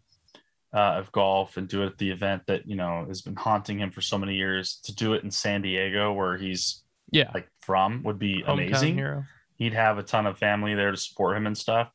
uh, 0.74 0.78
of 0.98 1.10
golf 1.12 1.56
and 1.56 1.68
do 1.68 1.82
it 1.82 1.86
at 1.86 1.98
the 1.98 2.10
event 2.10 2.42
that 2.46 2.66
you 2.68 2.76
know 2.76 3.04
has 3.08 3.22
been 3.22 3.36
haunting 3.36 3.78
him 3.78 3.90
for 3.90 4.00
so 4.00 4.18
many 4.18 4.34
years, 4.36 4.78
to 4.84 4.94
do 4.94 5.14
it 5.14 5.24
in 5.24 5.30
San 5.30 5.62
Diego 5.62 6.12
where 6.12 6.36
he's 6.36 6.82
Yeah. 7.10 7.30
like 7.34 7.48
from 7.60 8.02
would 8.04 8.18
be 8.18 8.42
Hometown 8.46 8.68
amazing. 8.68 8.94
hero. 8.94 9.24
He'd 9.56 9.74
have 9.74 9.98
a 9.98 10.02
ton 10.02 10.26
of 10.26 10.38
family 10.38 10.74
there 10.74 10.90
to 10.90 10.96
support 10.96 11.36
him 11.36 11.46
and 11.46 11.56
stuff. 11.56 11.90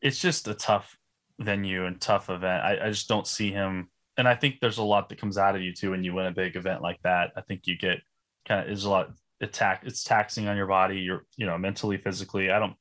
It's 0.00 0.18
just 0.20 0.48
a 0.48 0.54
tough 0.54 0.96
venue 1.40 1.86
and 1.86 2.00
tough 2.00 2.30
event. 2.30 2.62
I, 2.64 2.86
I 2.86 2.88
just 2.90 3.08
don't 3.08 3.26
see 3.26 3.50
him. 3.50 3.88
And 4.16 4.28
I 4.28 4.34
think 4.36 4.60
there's 4.60 4.78
a 4.78 4.82
lot 4.84 5.08
that 5.08 5.18
comes 5.18 5.36
out 5.38 5.56
of 5.56 5.62
you 5.62 5.72
too 5.72 5.90
when 5.90 6.04
you 6.04 6.14
win 6.14 6.26
a 6.26 6.30
big 6.32 6.56
event 6.56 6.82
like 6.82 7.00
that. 7.02 7.32
I 7.36 7.40
think 7.40 7.66
you 7.66 7.76
get 7.76 7.98
kind 8.46 8.64
of 8.66 8.70
is 8.72 8.84
a 8.84 8.90
lot 8.90 9.10
attack. 9.40 9.82
It's 9.84 10.04
taxing 10.04 10.48
on 10.48 10.56
your 10.56 10.66
body. 10.66 11.00
You're 11.00 11.24
you 11.36 11.46
know 11.46 11.58
mentally, 11.58 11.96
physically. 11.96 12.50
I 12.50 12.58
don't. 12.58 12.74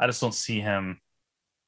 I 0.00 0.06
just 0.06 0.20
don't 0.20 0.34
see 0.34 0.60
him 0.60 1.00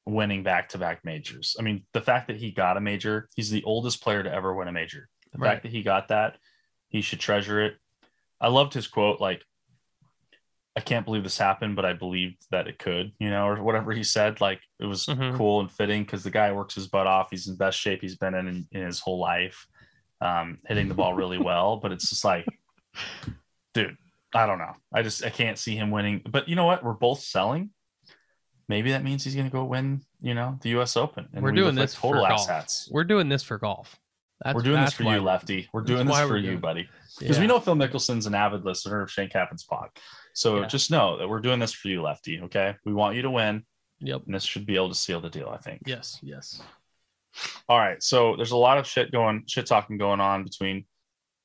winning 0.05 0.43
back 0.43 0.69
to 0.69 0.77
back 0.77 1.03
majors. 1.03 1.55
I 1.59 1.63
mean, 1.63 1.85
the 1.93 2.01
fact 2.01 2.27
that 2.27 2.35
he 2.37 2.51
got 2.51 2.77
a 2.77 2.81
major, 2.81 3.27
he's 3.35 3.49
the 3.49 3.63
oldest 3.63 4.03
player 4.03 4.21
to 4.21 4.31
ever 4.31 4.53
win 4.53 4.67
a 4.67 4.71
major. 4.71 5.09
The 5.31 5.39
Right. 5.39 5.51
fact 5.53 5.63
that 5.63 5.71
he 5.71 5.81
got 5.83 6.09
that, 6.09 6.37
he 6.89 7.01
should 7.01 7.19
treasure 7.19 7.61
it. 7.63 7.77
I 8.39 8.49
loved 8.49 8.73
his 8.73 8.87
quote, 8.87 9.19
like, 9.19 9.43
I 10.75 10.81
can't 10.81 11.05
believe 11.05 11.23
this 11.23 11.37
happened, 11.37 11.75
but 11.77 11.85
I 11.85 11.93
believed 11.93 12.45
that 12.51 12.67
it 12.67 12.77
could, 12.77 13.13
you 13.19 13.29
know, 13.29 13.47
or 13.47 13.63
whatever 13.63 13.93
he 13.93 14.03
said. 14.03 14.41
Like, 14.41 14.61
it 14.79 14.85
was 14.85 15.05
Mhm. 15.05 15.37
cool 15.37 15.61
and 15.61 15.71
fitting 15.71 16.03
because 16.03 16.23
the 16.23 16.29
guy 16.31 16.51
works 16.51 16.75
his 16.75 16.87
butt 16.87 17.07
off. 17.07 17.31
He's 17.31 17.47
in 17.47 17.55
best 17.55 17.79
shape 17.79 18.01
he's 18.01 18.17
been 18.17 18.35
in 18.35 18.47
in, 18.47 18.67
in 18.73 18.81
his 18.85 18.99
whole 18.99 19.19
life, 19.19 19.65
um, 20.21 20.59
hitting 20.67 20.89
the 20.89 20.93
ball 20.93 21.13
really 21.13 21.37
well. 21.49 21.77
But 21.77 21.93
it's 21.93 22.09
just 22.09 22.25
like, 22.25 22.45
dude, 23.73 23.97
I 24.33 24.45
don't 24.45 24.57
know. 24.59 24.73
I 24.93 25.01
just 25.01 25.23
I 25.25 25.29
can't 25.29 25.57
see 25.57 25.75
him 25.75 25.91
winning. 25.91 26.21
But 26.29 26.47
you 26.49 26.55
know 26.55 26.65
what? 26.65 26.83
We're 26.83 26.93
both 26.93 27.21
selling. 27.21 27.71
Maybe 28.67 28.91
that 28.91 29.03
means 29.03 29.23
he's 29.23 29.35
going 29.35 29.45
to 29.47 29.51
go 29.51 29.63
win, 29.63 30.01
you 30.21 30.33
know, 30.33 30.57
the 30.61 30.69
U.S. 30.69 30.97
Open. 30.97 31.27
And 31.33 31.43
We're 31.43 31.51
we 31.51 31.55
doing 31.57 31.75
look 31.75 31.81
like 31.81 31.83
this 31.89 31.95
for 31.95 32.13
total 32.15 32.27
golf. 32.27 32.49
assets. 32.49 32.89
We're 32.91 33.03
doing 33.03 33.29
this 33.29 33.43
for 33.43 33.59
golf. 33.59 33.95
That's, 34.43 34.55
we're 34.55 34.63
doing 34.63 34.81
this 34.81 34.93
for 34.93 35.03
you, 35.03 35.21
Lefty. 35.21 35.69
We're 35.71 35.81
doing 35.81 36.07
this 36.07 36.19
for 36.21 36.35
you, 36.35 36.47
doing 36.47 36.59
buddy. 36.59 36.89
Because 37.19 37.39
we 37.39 37.47
know 37.47 37.59
Phil 37.59 37.75
Mickelson's 37.75 38.25
an 38.25 38.33
avid 38.35 38.65
listener 38.65 39.01
of 39.01 39.11
Shank 39.11 39.33
Happens 39.33 39.63
pod. 39.63 39.89
So 40.33 40.61
Yeah. 40.61 40.65
just 40.67 40.89
know 40.91 41.17
that 41.19 41.29
we're 41.29 41.39
doing 41.39 41.59
this 41.59 41.71
for 41.73 41.87
you, 41.89 42.01
Lefty. 42.01 42.41
Okay. 42.41 42.75
We 42.85 42.93
want 42.93 43.15
you 43.15 43.21
to 43.21 43.29
win, 43.29 43.63
Yep. 43.99 44.23
and 44.25 44.33
this 44.35 44.43
should 44.43 44.65
be 44.65 44.75
able 44.75 44.89
to 44.89 44.95
seal 44.95 45.21
the 45.21 45.29
deal, 45.29 45.47
I 45.49 45.57
think. 45.57 45.83
Yes. 45.85 46.19
Yes. 46.23 46.61
All 47.69 47.77
right. 47.79 48.01
So 48.03 48.35
there's 48.35 48.51
a 48.51 48.57
lot 48.57 48.77
of 48.77 48.87
shit 48.87 49.11
going, 49.11 49.43
shit 49.47 49.67
talking 49.67 49.97
going 49.97 50.19
on 50.19 50.43
between 50.43 50.85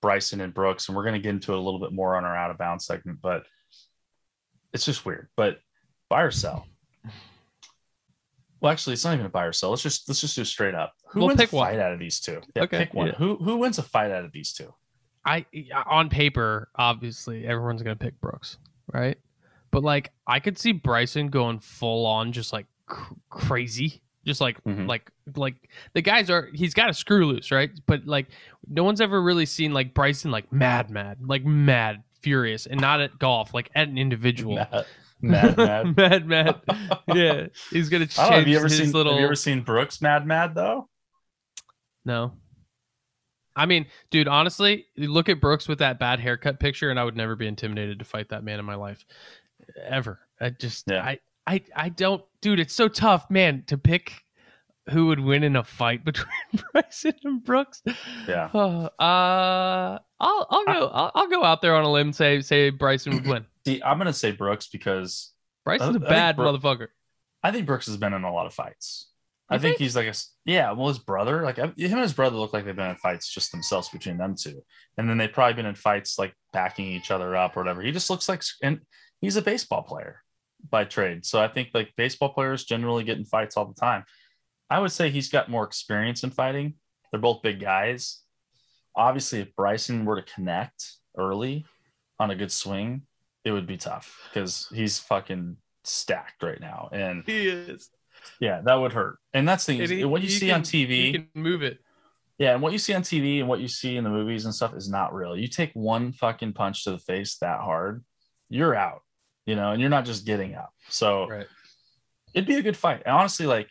Bryson 0.03 0.41
and 0.41 0.55
Brooks, 0.55 0.89
and 0.89 0.97
we're 0.97 1.03
going 1.05 1.15
to 1.15 1.21
get 1.21 1.31
into 1.31 1.53
it 1.53 1.59
a 1.59 1.63
little 1.63 1.81
bit 1.81 1.93
more 1.93 2.17
on 2.17 2.25
our 2.25 2.37
out 2.37 2.51
of 2.51 2.59
bounds 2.59 2.85
segment, 2.87 3.21
but 3.23 3.45
it's 4.73 4.85
just 4.85 5.05
weird. 5.05 5.29
But 5.37 5.59
buy 6.09 6.23
or 6.23 6.31
sell? 6.31 6.67
Well, 8.61 8.73
actually, 8.73 8.93
it's 8.95 9.05
not 9.05 9.15
even 9.15 9.27
a 9.27 9.31
buy 9.31 9.45
or 9.45 9.53
sell. 9.53 9.71
Let's 9.71 9.83
just 9.83 10.09
let's 10.09 10.21
just 10.21 10.37
do 10.37 10.45
straight 10.45 10.75
up. 10.75 10.93
Who 11.11 11.21
We'll 11.21 11.29
wins 11.29 11.41
pick 11.41 11.53
a 11.53 11.57
one. 11.57 11.67
fight 11.69 11.79
out 11.79 11.93
of 11.93 11.99
these 11.99 12.21
two? 12.21 12.41
Yeah, 12.55 12.65
Okay, 12.65 12.79
pick 12.79 12.95
one. 12.95 13.07
yeah. 13.09 13.15
Who 13.15 13.37
who 13.37 13.57
wins 13.57 13.79
a 13.79 13.83
fight 13.83 14.11
out 14.11 14.25
of 14.25 14.33
these 14.33 14.53
two? 14.53 14.73
I 15.25 15.47
on 15.87 16.09
paper, 16.11 16.69
obviously, 16.75 17.47
everyone's 17.47 17.83
gonna 17.83 17.97
pick 17.97 18.21
Brooks, 18.21 18.59
right? 18.93 19.17
But 19.71 19.83
like, 19.83 20.13
I 20.27 20.41
could 20.41 20.59
see 20.59 20.73
Bryson 20.73 21.29
going 21.29 21.61
full 21.61 22.05
on, 22.07 22.33
just 22.33 22.53
like 22.53 22.67
cr- 22.87 23.15
crazy, 23.31 24.03
just 24.31 24.41
like 24.41 24.63
Mhm. 24.65 24.87
like 24.89 25.11
like 25.37 25.57
the 25.95 26.01
guys 26.03 26.31
are. 26.31 26.49
He's 26.55 26.73
got 26.75 26.89
a 26.89 26.95
screw 26.95 27.27
loose, 27.27 27.51
right? 27.51 27.71
But 27.87 28.07
like, 28.07 28.29
no 28.69 28.85
one's 28.85 29.01
ever 29.01 29.21
really 29.21 29.47
seen 29.47 29.73
like 29.73 29.93
Bryson 29.93 30.31
like 30.31 30.51
mad, 30.53 30.89
mad, 30.91 31.19
like 31.27 31.45
mad, 31.45 32.03
furious, 32.23 32.67
and 32.67 32.81
not 32.81 33.01
at 33.01 33.19
golf, 33.19 33.53
like 33.53 33.71
at 33.75 33.89
an 33.89 33.99
individual. 33.99 34.55
Mad, 34.57 35.57
mad, 35.57 35.57
mad. 35.97 36.27
mad, 36.27 36.27
mad. 36.27 36.61
Yeah, 37.15 37.47
he's 37.71 37.89
gonna 37.89 38.07
change 38.07 38.31
have 38.35 38.47
you 38.49 38.57
ever 38.57 38.69
seen 38.69 38.93
little. 38.93 39.13
Have 39.13 39.21
you 39.21 39.27
ever 39.27 39.35
seen 39.35 39.63
Brooks 39.63 40.01
mad, 40.01 40.27
mad 40.27 40.55
though? 40.55 40.89
No. 42.05 42.33
I 43.57 43.67
mean, 43.67 43.87
dude, 44.11 44.29
honestly, 44.29 44.87
you 44.95 45.13
look 45.13 45.29
at 45.29 45.41
Brooks 45.41 45.69
with 45.69 45.81
that 45.81 45.99
bad 45.99 46.21
haircut 46.21 46.61
picture, 46.61 46.89
and 46.91 46.99
I 47.01 47.05
would 47.05 47.17
never 47.17 47.35
be 47.37 47.47
intimidated 47.47 47.99
to 47.99 48.05
fight 48.05 48.29
that 48.31 48.45
man 48.45 48.59
in 48.59 48.65
my 48.65 48.77
life. 48.77 49.05
Ever. 49.85 50.21
I 50.41 50.51
just 50.51 50.85
Yeah. 50.89 51.03
I 51.05 51.19
I 51.51 51.63
I 51.75 51.89
don't 51.89 52.23
dude, 52.41 52.61
it's 52.61 52.75
so 52.75 52.87
tough, 52.87 53.29
man, 53.29 53.65
to 53.67 53.77
pick 53.77 54.25
who 54.89 55.07
would 55.07 55.19
win 55.19 55.43
in 55.43 55.57
a 55.57 55.65
fight 55.65 56.05
between 56.05 56.29
Bryson 56.73 57.15
and 57.25 57.43
Brooks. 57.45 57.83
Yeah. 58.29 58.51
Uh, 59.01 59.99
I'll 60.21 60.47
I'll 60.51 60.65
go 60.65 60.87
I'll, 60.89 61.11
I'll 61.15 61.29
go 61.29 61.43
out 61.43 61.63
there 61.63 61.75
on 61.75 61.85
a 61.85 61.91
limb 61.91 62.09
and 62.09 62.17
say 62.17 62.41
say 62.43 62.71
Bryson 62.71 63.15
would 63.15 63.27
win. 63.27 63.47
See, 63.67 63.83
I'm 63.83 63.99
gonna 63.99 64.13
say 64.13 64.31
Brooks 64.31 64.69
because 64.69 65.33
Bryson's 65.65 65.97
I 65.97 66.07
a 66.07 66.09
bad 66.09 66.37
Brook- 66.37 66.61
motherfucker. 66.61 66.89
I 67.43 67.51
think 67.51 67.67
Brooks 67.67 67.87
has 67.87 67.97
been 67.97 68.13
in 68.13 68.23
a 68.23 68.33
lot 68.33 68.47
of 68.47 68.55
fights. 68.55 69.09
I 69.49 69.55
think, 69.59 69.63
think? 69.63 69.79
he's 69.79 69.97
like 69.97 70.07
a 70.07 70.15
yeah. 70.45 70.73
Well, 70.73 70.89
his 70.89 70.99
brother, 70.99 71.43
like 71.43 71.57
him 71.57 71.75
and 71.77 72.01
his 72.01 72.13
brother, 72.13 72.37
look 72.37 72.53
like 72.53 72.65
they've 72.65 72.77
been 72.77 72.91
in 72.91 72.97
fights 72.97 73.29
just 73.33 73.51
themselves 73.51 73.89
between 73.89 74.19
them 74.19 74.37
two, 74.37 74.63
and 74.97 75.09
then 75.09 75.19
they've 75.19 75.33
probably 75.33 75.55
been 75.55 75.67
in 75.67 75.75
fights 75.75 76.19
like 76.19 76.35
backing 76.53 76.87
each 76.87 77.11
other 77.11 77.35
up 77.35 77.57
or 77.57 77.61
whatever. 77.61 77.83
He 77.83 77.91
just 77.91 78.11
looks 78.11 78.29
like, 78.29 78.43
and 78.63 78.81
he's 79.21 79.37
a 79.37 79.43
baseball 79.43 79.83
player 79.83 80.23
by 80.69 80.85
trade, 80.85 81.25
so 81.25 81.41
I 81.41 81.49
think 81.49 81.71
like 81.75 81.93
baseball 81.97 82.33
players 82.33 82.65
generally 82.65 83.05
get 83.05 83.19
in 83.19 83.25
fights 83.25 83.57
all 83.57 83.67
the 83.67 83.75
time. 83.81 84.05
I 84.69 84.79
would 84.79 84.93
say 84.93 85.11
he's 85.11 85.29
got 85.29 85.51
more 85.51 85.65
experience 85.65 86.23
in 86.25 86.31
fighting. 86.31 86.75
They're 87.11 87.21
both 87.21 87.43
big 87.43 87.61
guys. 87.61 88.21
Obviously, 88.97 89.41
if 89.41 89.55
Bryson 89.57 90.05
were 90.05 90.21
to 90.21 90.35
connect 90.35 90.93
early 91.17 91.65
on 92.19 92.31
a 92.31 92.35
good 92.37 92.53
swing, 92.53 93.03
it 93.45 93.53
would 93.53 93.67
be 93.67 93.77
tough 93.77 94.29
because 94.29 94.69
he's 94.73 94.99
fucking 94.99 95.57
stacked 95.85 96.43
right 96.43 96.61
now, 96.61 96.89
and 96.93 97.25
He 97.27 97.49
is. 97.49 97.91
yeah, 98.39 98.61
that 98.65 98.75
would 98.75 98.93
hurt. 98.93 99.19
And 99.33 99.49
that's 99.49 99.65
the 99.67 99.79
And 99.81 99.89
thing. 99.89 99.99
he- 99.99 100.05
what 100.05 100.23
you 100.23 100.29
see 100.29 100.51
on 100.51 100.63
TV, 100.63 100.89
He 101.07 101.13
can 101.13 101.29
move 101.35 101.63
it. 101.63 101.79
yeah, 102.39 102.53
and 102.53 102.63
what 102.63 102.73
you 102.73 102.79
see 102.79 102.93
on 102.95 103.03
TV 103.03 103.41
and 103.41 103.49
what 103.49 103.61
you 103.61 103.69
see 103.69 103.97
in 103.97 104.05
the 104.05 104.11
movies 104.11 104.45
and 104.45 104.55
stuff 104.55 104.75
is 104.75 104.89
not 104.91 105.15
real. 105.15 105.37
You 105.37 105.49
take 105.49 105.73
one 105.73 106.13
fucking 106.13 106.53
punch 106.53 106.85
to 106.85 106.91
the 106.93 106.99
face 106.99 107.39
that 107.39 107.61
hard, 107.61 108.05
you're 108.51 108.75
out, 108.75 109.03
you 109.47 109.57
know, 109.57 109.73
and 109.73 109.81
you're 109.81 109.91
not 109.91 110.05
just 110.05 110.25
getting 110.27 110.55
up. 110.55 110.73
So 110.89 111.29
Right. 111.29 111.47
it'd 112.35 112.47
be 112.49 112.57
a 112.57 112.63
good 112.63 112.77
fight. 112.77 113.03
And 113.07 113.15
honestly, 113.15 113.47
like, 113.47 113.69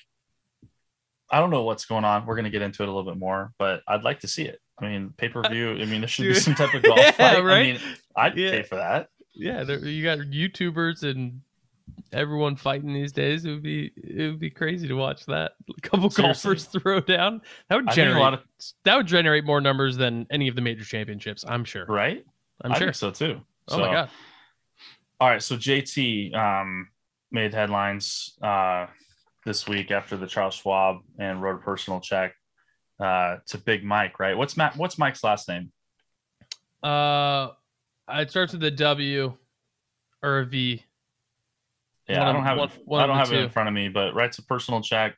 I 1.31 1.39
don't 1.39 1.51
know 1.51 1.63
what's 1.63 1.85
going 1.85 2.05
on. 2.05 2.25
We're 2.25 2.35
gonna 2.35 2.49
get 2.49 2.61
into 2.61 2.81
it 2.83 2.89
a 2.89 2.91
little 2.91 3.09
bit 3.09 3.19
more, 3.19 3.53
but 3.59 3.81
I'd 3.87 4.03
like 4.03 4.21
to 4.21 4.27
see 4.27 4.43
it. 4.43 4.59
I 4.81 4.85
mean, 4.87 5.13
pay 5.17 5.29
per 5.29 5.41
view. 5.47 5.71
I 5.79 5.85
mean, 5.85 6.01
there 6.01 6.07
should 6.07 6.23
be 6.23 6.33
some 6.33 6.55
type 6.55 6.73
of 6.73 6.81
golf 6.83 6.97
Yeah, 6.99 7.11
fight. 7.11 7.37
I 7.37 7.63
mean, 7.63 7.79
I'd 8.15 8.37
Yeah. 8.37 8.51
pay 8.51 8.63
for 8.63 8.75
that. 8.75 9.09
yeah, 9.35 9.63
there, 9.63 9.77
you 9.85 10.03
got 10.03 10.17
YouTubers 10.19 11.03
and 11.03 11.41
everyone 12.11 12.55
fighting 12.55 12.93
these 12.93 13.11
days. 13.11 13.45
It 13.45 13.51
would 13.51 13.61
be 13.63 13.91
it 13.95 14.27
would 14.31 14.39
be 14.39 14.49
crazy 14.49 14.87
to 14.87 14.95
watch 14.95 15.25
that. 15.27 15.51
A 15.77 15.81
couple 15.81 16.09
Seriously. 16.09 16.49
golfers 16.49 16.65
throw 16.81 16.99
down. 17.01 17.41
That 17.69 17.75
would 17.75 17.91
generate 17.91 18.17
a 18.17 18.19
lot 18.21 18.33
of 18.33 18.43
that 18.85 18.95
would 18.95 19.07
generate 19.07 19.45
more 19.45 19.61
numbers 19.61 19.97
than 19.97 20.25
any 20.31 20.47
of 20.47 20.55
the 20.55 20.61
major 20.61 20.83
championships. 20.85 21.45
I'm 21.47 21.63
sure. 21.63 21.85
right. 21.85 22.25
I'm 22.61 22.71
I 22.71 22.77
sure. 22.77 22.87
think 22.87 22.95
so 22.95 23.11
too. 23.11 23.41
Oh 23.67 23.77
my 23.79 23.91
god. 23.93 24.09
All 25.21 25.27
right, 25.27 25.43
so 25.43 25.55
JT 25.57 26.33
um, 26.33 26.87
made 27.31 27.53
headlines 27.53 28.37
uh, 28.41 28.87
this 29.45 29.67
week 29.67 29.91
after 29.91 30.15
the 30.15 30.25
Charles 30.25 30.55
Schwab 30.55 30.97
and 31.17 31.41
wrote 31.41 31.55
a 31.55 31.59
personal 31.59 31.99
check 31.99 32.33
uh, 33.01 33.37
to 33.47 33.57
Big 33.57 33.83
Mike. 33.83 34.17
Right? 34.19 34.37
What's 34.37 34.55
Matt? 34.55 34.77
What's 34.77 34.97
Mike's 34.97 35.23
last 35.23 35.49
name? 35.49 35.71
Uh, 36.81 37.49
it 38.09 38.29
starts 38.29 38.53
with 38.53 38.63
a 38.63 38.71
W 38.71 39.33
or 40.23 40.39
a 40.39 40.45
V. 40.45 40.83
Yeah, 42.07 42.19
One 42.19 42.27
I 42.27 42.33
don't 42.33 42.43
have 42.43 42.57
one- 42.57 42.69
it, 42.69 42.81
one 42.85 43.03
I 43.03 43.07
don't 43.07 43.17
have 43.17 43.33
it 43.33 43.43
in 43.43 43.49
front 43.49 43.67
of 43.67 43.75
me, 43.75 43.89
but 43.89 44.15
writes 44.15 44.37
a 44.39 44.43
personal 44.43 44.81
check 44.81 45.17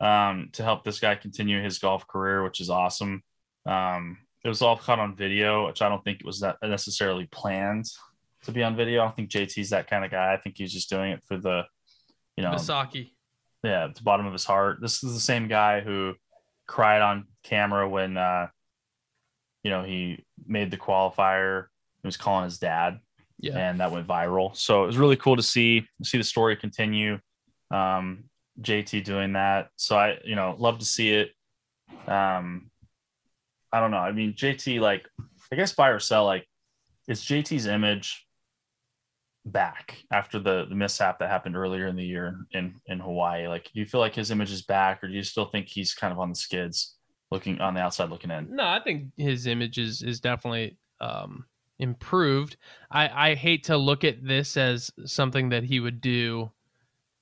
um, 0.00 0.50
to 0.52 0.62
help 0.62 0.84
this 0.84 1.00
guy 1.00 1.14
continue 1.14 1.62
his 1.62 1.78
golf 1.78 2.06
career, 2.06 2.44
which 2.44 2.60
is 2.60 2.68
awesome. 2.68 3.22
Um, 3.64 4.18
it 4.44 4.48
was 4.48 4.60
all 4.60 4.76
caught 4.76 4.98
on 4.98 5.16
video, 5.16 5.68
which 5.68 5.80
I 5.80 5.88
don't 5.88 6.04
think 6.04 6.20
it 6.20 6.26
was 6.26 6.40
that 6.40 6.58
necessarily 6.62 7.26
planned 7.32 7.86
to 8.44 8.52
be 8.52 8.62
on 8.62 8.76
video. 8.76 9.04
I 9.04 9.10
think 9.10 9.30
JT's 9.30 9.70
that 9.70 9.88
kind 9.88 10.04
of 10.04 10.10
guy. 10.10 10.32
I 10.32 10.36
think 10.36 10.56
he's 10.58 10.72
just 10.72 10.90
doing 10.90 11.12
it 11.12 11.22
for 11.26 11.36
the, 11.36 11.62
you 12.36 12.42
know, 12.42 12.50
Visacki. 12.52 13.12
yeah, 13.62 13.84
at 13.84 13.94
the 13.94 14.02
bottom 14.02 14.26
of 14.26 14.32
his 14.32 14.44
heart. 14.44 14.78
This 14.80 15.02
is 15.04 15.14
the 15.14 15.20
same 15.20 15.48
guy 15.48 15.80
who 15.80 16.14
cried 16.66 17.02
on 17.02 17.26
camera 17.42 17.88
when 17.88 18.16
uh 18.16 18.46
you 19.64 19.70
know 19.70 19.82
he 19.82 20.24
made 20.46 20.70
the 20.70 20.76
qualifier. 20.76 21.66
He 22.02 22.08
was 22.08 22.16
calling 22.16 22.44
his 22.44 22.58
dad, 22.58 22.98
Yeah. 23.38 23.56
and 23.58 23.78
that 23.80 23.92
went 23.92 24.06
viral. 24.08 24.56
So 24.56 24.82
it 24.84 24.86
was 24.86 24.96
really 24.98 25.16
cool 25.16 25.36
to 25.36 25.42
see 25.42 25.86
see 26.02 26.18
the 26.18 26.24
story 26.24 26.56
continue. 26.56 27.18
Um, 27.70 28.24
JT 28.60 29.04
doing 29.04 29.32
that. 29.34 29.68
So 29.76 29.96
I, 29.96 30.18
you 30.24 30.34
know, 30.34 30.56
love 30.58 30.78
to 30.80 30.84
see 30.84 31.10
it. 31.12 31.30
Um, 32.06 32.70
I 33.72 33.80
don't 33.80 33.90
know. 33.90 33.96
I 33.98 34.12
mean, 34.12 34.34
JT, 34.34 34.78
like, 34.80 35.08
I 35.50 35.56
guess 35.56 35.72
buy 35.72 35.88
or 35.88 35.98
sell, 35.98 36.26
like, 36.26 36.46
is 37.08 37.22
JT's 37.22 37.66
image 37.66 38.21
back 39.44 39.98
after 40.12 40.38
the, 40.38 40.66
the 40.68 40.74
mishap 40.74 41.18
that 41.18 41.28
happened 41.30 41.56
earlier 41.56 41.86
in 41.88 41.96
the 41.96 42.04
year 42.04 42.46
in, 42.52 42.74
in 42.86 43.00
Hawaii? 43.00 43.48
Like, 43.48 43.64
do 43.64 43.80
you 43.80 43.86
feel 43.86 44.00
like 44.00 44.14
his 44.14 44.30
image 44.30 44.52
is 44.52 44.62
back, 44.62 45.02
or 45.02 45.08
do 45.08 45.14
you 45.14 45.22
still 45.22 45.46
think 45.46 45.68
he's 45.68 45.94
kind 45.94 46.12
of 46.12 46.18
on 46.18 46.28
the 46.28 46.34
skids 46.34 46.96
looking 47.32 47.60
on 47.60 47.74
the 47.74 47.80
outside 47.80 48.10
looking 48.10 48.30
in. 48.30 48.54
No, 48.54 48.64
I 48.64 48.78
think 48.84 49.06
his 49.16 49.46
image 49.46 49.78
is 49.78 50.02
is 50.02 50.20
definitely 50.20 50.76
um, 51.00 51.46
improved. 51.80 52.56
I 52.90 53.30
I 53.30 53.34
hate 53.34 53.64
to 53.64 53.76
look 53.76 54.04
at 54.04 54.22
this 54.24 54.56
as 54.56 54.92
something 55.06 55.48
that 55.48 55.64
he 55.64 55.80
would 55.80 56.00
do 56.00 56.52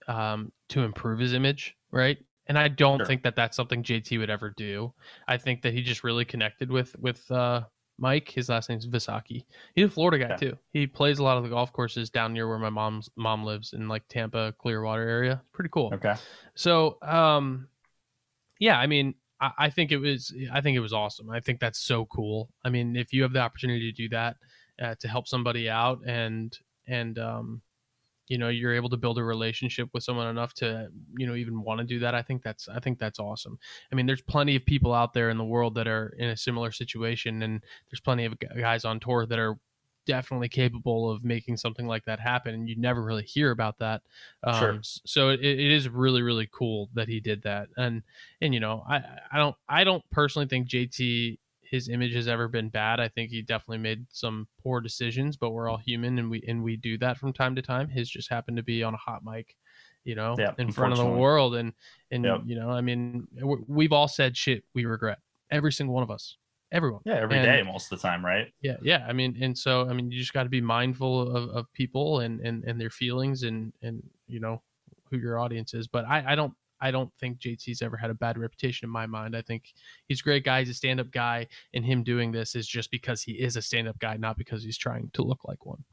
um, 0.08 0.52
to 0.70 0.82
improve 0.82 1.20
his 1.20 1.32
image, 1.32 1.76
right? 1.92 2.18
And 2.46 2.58
I 2.58 2.66
don't 2.66 2.98
Sure. 2.98 3.06
think 3.06 3.22
that 3.22 3.36
that's 3.36 3.56
something 3.56 3.84
JT 3.84 4.18
would 4.18 4.30
ever 4.30 4.50
do. 4.50 4.92
I 5.28 5.36
think 5.36 5.62
that 5.62 5.72
he 5.72 5.82
just 5.82 6.02
really 6.02 6.24
connected 6.24 6.70
with 6.70 6.98
with 6.98 7.30
uh, 7.30 7.62
Mike. 8.00 8.28
His 8.30 8.48
last 8.48 8.68
name's 8.68 8.86
Visacki. 8.86 9.44
He's 9.74 9.86
a 9.86 9.90
Florida 9.90 10.18
guy 10.18 10.30
Yeah. 10.30 10.36
too. 10.36 10.58
He 10.72 10.86
plays 10.86 11.18
a 11.18 11.22
lot 11.22 11.36
of 11.36 11.42
the 11.44 11.48
golf 11.50 11.72
courses 11.72 12.10
down 12.10 12.32
near 12.32 12.48
where 12.48 12.58
my 12.58 12.70
mom's 12.70 13.08
mom 13.16 13.44
lives 13.44 13.72
in 13.72 13.88
like 13.88 14.06
Tampa, 14.08 14.54
Clearwater 14.58 15.08
area. 15.08 15.42
Pretty 15.52 15.70
cool. 15.70 15.90
Okay. 15.94 16.14
So, 16.54 16.98
um, 17.02 17.68
yeah, 18.58 18.78
I 18.78 18.86
mean, 18.86 19.14
I, 19.40 19.50
I 19.58 19.70
think 19.70 19.92
it 19.92 19.98
was, 19.98 20.34
I 20.52 20.60
think 20.60 20.76
it 20.76 20.80
was 20.80 20.92
awesome. 20.92 21.30
I 21.30 21.40
think 21.40 21.60
that's 21.60 21.78
so 21.80 22.06
cool. 22.06 22.50
I 22.64 22.70
mean, 22.70 22.96
if 22.96 23.12
you 23.12 23.22
have 23.22 23.32
the 23.32 23.40
opportunity 23.40 23.90
to 23.90 23.96
do 23.96 24.08
that, 24.10 24.36
uh, 24.82 24.94
to 25.00 25.08
help 25.08 25.28
somebody 25.28 25.68
out 25.68 26.00
and, 26.06 26.56
and, 26.86 27.18
um, 27.18 27.62
you 28.30 28.38
know, 28.38 28.48
you're 28.48 28.74
able 28.74 28.88
to 28.88 28.96
build 28.96 29.18
a 29.18 29.24
relationship 29.24 29.88
with 29.92 30.04
someone 30.04 30.28
enough 30.28 30.54
to, 30.54 30.88
you 31.18 31.26
know, 31.26 31.34
even 31.34 31.62
want 31.62 31.80
to 31.80 31.84
do 31.84 31.98
that. 31.98 32.14
I 32.14 32.22
think 32.22 32.44
that's, 32.44 32.68
I 32.68 32.78
think 32.78 33.00
that's 33.00 33.18
awesome. 33.18 33.58
I 33.92 33.96
mean, 33.96 34.06
there's 34.06 34.22
plenty 34.22 34.54
of 34.54 34.64
people 34.64 34.94
out 34.94 35.12
there 35.12 35.30
in 35.30 35.36
the 35.36 35.44
world 35.44 35.74
that 35.74 35.88
are 35.88 36.14
in 36.16 36.30
a 36.30 36.36
similar 36.36 36.70
situation, 36.70 37.42
and 37.42 37.60
there's 37.90 38.00
plenty 38.00 38.24
of 38.24 38.34
guys 38.38 38.84
on 38.84 39.00
tour 39.00 39.26
that 39.26 39.38
are 39.40 39.58
definitely 40.06 40.48
capable 40.48 41.10
of 41.10 41.24
making 41.24 41.56
something 41.56 41.88
like 41.88 42.04
that 42.04 42.20
happen. 42.20 42.54
And 42.54 42.68
you 42.68 42.76
never 42.76 43.02
really 43.02 43.24
hear 43.24 43.50
about 43.50 43.78
that. 43.78 44.02
Um, 44.44 44.54
Sure. 44.54 44.78
So 44.82 45.28
it, 45.30 45.40
it 45.40 45.72
is 45.72 45.88
really, 45.88 46.22
really 46.22 46.48
cool 46.52 46.88
that 46.94 47.08
he 47.08 47.18
did 47.18 47.42
that. 47.42 47.68
And 47.76 48.02
and 48.40 48.54
you 48.54 48.60
know, 48.60 48.84
I 48.88 49.02
I 49.32 49.38
don't 49.38 49.56
I 49.68 49.82
don't 49.82 50.04
personally 50.10 50.46
think 50.46 50.68
JT 50.68 51.38
his 51.70 51.88
image 51.88 52.14
has 52.14 52.26
ever 52.28 52.48
been 52.48 52.68
bad. 52.68 52.98
I 53.00 53.08
think 53.08 53.30
he 53.30 53.42
definitely 53.42 53.78
made 53.78 54.04
some 54.10 54.48
poor 54.62 54.80
decisions, 54.80 55.36
but 55.36 55.50
we're 55.50 55.68
all 55.68 55.76
human 55.78 56.18
and 56.18 56.28
we 56.30 56.42
and 56.48 56.62
we 56.62 56.76
do 56.76 56.98
that 56.98 57.16
from 57.16 57.32
time 57.32 57.54
to 57.56 57.62
time. 57.62 57.88
His 57.88 58.10
just 58.10 58.28
happened 58.28 58.56
to 58.56 58.62
be 58.62 58.82
on 58.82 58.92
a 58.94 58.96
hot 58.96 59.22
mic, 59.24 59.54
you 60.04 60.14
know, 60.16 60.34
Yeah, 60.38 60.52
in 60.58 60.72
front 60.72 60.92
of 60.92 60.98
the 60.98 61.06
world. 61.06 61.54
And 61.54 61.72
and 62.10 62.24
Yep. 62.24 62.40
you 62.46 62.56
know, 62.58 62.70
I 62.70 62.80
mean, 62.80 63.28
we've 63.68 63.92
all 63.92 64.08
said 64.08 64.36
shit 64.36 64.64
we 64.74 64.84
regret. 64.84 65.18
Every 65.50 65.72
single 65.72 65.94
one 65.94 66.02
of 66.02 66.10
us. 66.10 66.36
Everyone. 66.72 67.02
Yeah, 67.04 67.14
every 67.16 67.36
And- 67.36 67.44
day 67.46 67.62
most 67.62 67.90
of 67.92 67.98
the 68.00 68.02
time, 68.08 68.24
right? 68.24 68.52
Yeah, 68.60 68.76
yeah. 68.82 69.04
I 69.08 69.12
mean, 69.12 69.36
and 69.42 69.56
so 69.56 69.88
I 69.88 69.92
mean, 69.92 70.10
you 70.10 70.18
just 70.18 70.32
got 70.32 70.44
to 70.44 70.48
be 70.48 70.60
mindful 70.60 71.34
of, 71.36 71.50
of 71.50 71.72
people 71.72 72.20
and, 72.20 72.40
and 72.40 72.64
and 72.64 72.80
their 72.80 72.90
feelings 72.90 73.42
and 73.44 73.72
and 73.82 74.02
you 74.26 74.40
know 74.40 74.62
who 75.10 75.18
your 75.18 75.38
audience 75.38 75.74
is. 75.74 75.86
But 75.88 76.04
I 76.04 76.32
I 76.32 76.34
don't 76.34 76.54
I 76.80 76.90
don't 76.90 77.12
think 77.20 77.38
JT's 77.38 77.82
ever 77.82 77.96
had 77.96 78.10
a 78.10 78.14
bad 78.14 78.38
reputation 78.38 78.86
in 78.86 78.90
my 78.90 79.06
mind. 79.06 79.36
I 79.36 79.42
think 79.42 79.64
he's 80.08 80.20
a 80.20 80.24
great 80.24 80.44
guy. 80.44 80.60
He's 80.60 80.70
a 80.70 80.74
stand 80.74 81.00
up 81.00 81.10
guy, 81.10 81.46
and 81.74 81.84
him 81.84 82.02
doing 82.02 82.32
this 82.32 82.54
is 82.54 82.66
just 82.66 82.90
because 82.90 83.22
he 83.22 83.32
is 83.32 83.56
a 83.56 83.62
stand 83.62 83.88
up 83.88 83.98
guy, 83.98 84.16
not 84.16 84.38
because 84.38 84.62
he's 84.62 84.78
trying 84.78 85.10
to 85.14 85.22
look 85.22 85.40
like 85.44 85.66
one. 85.66 85.84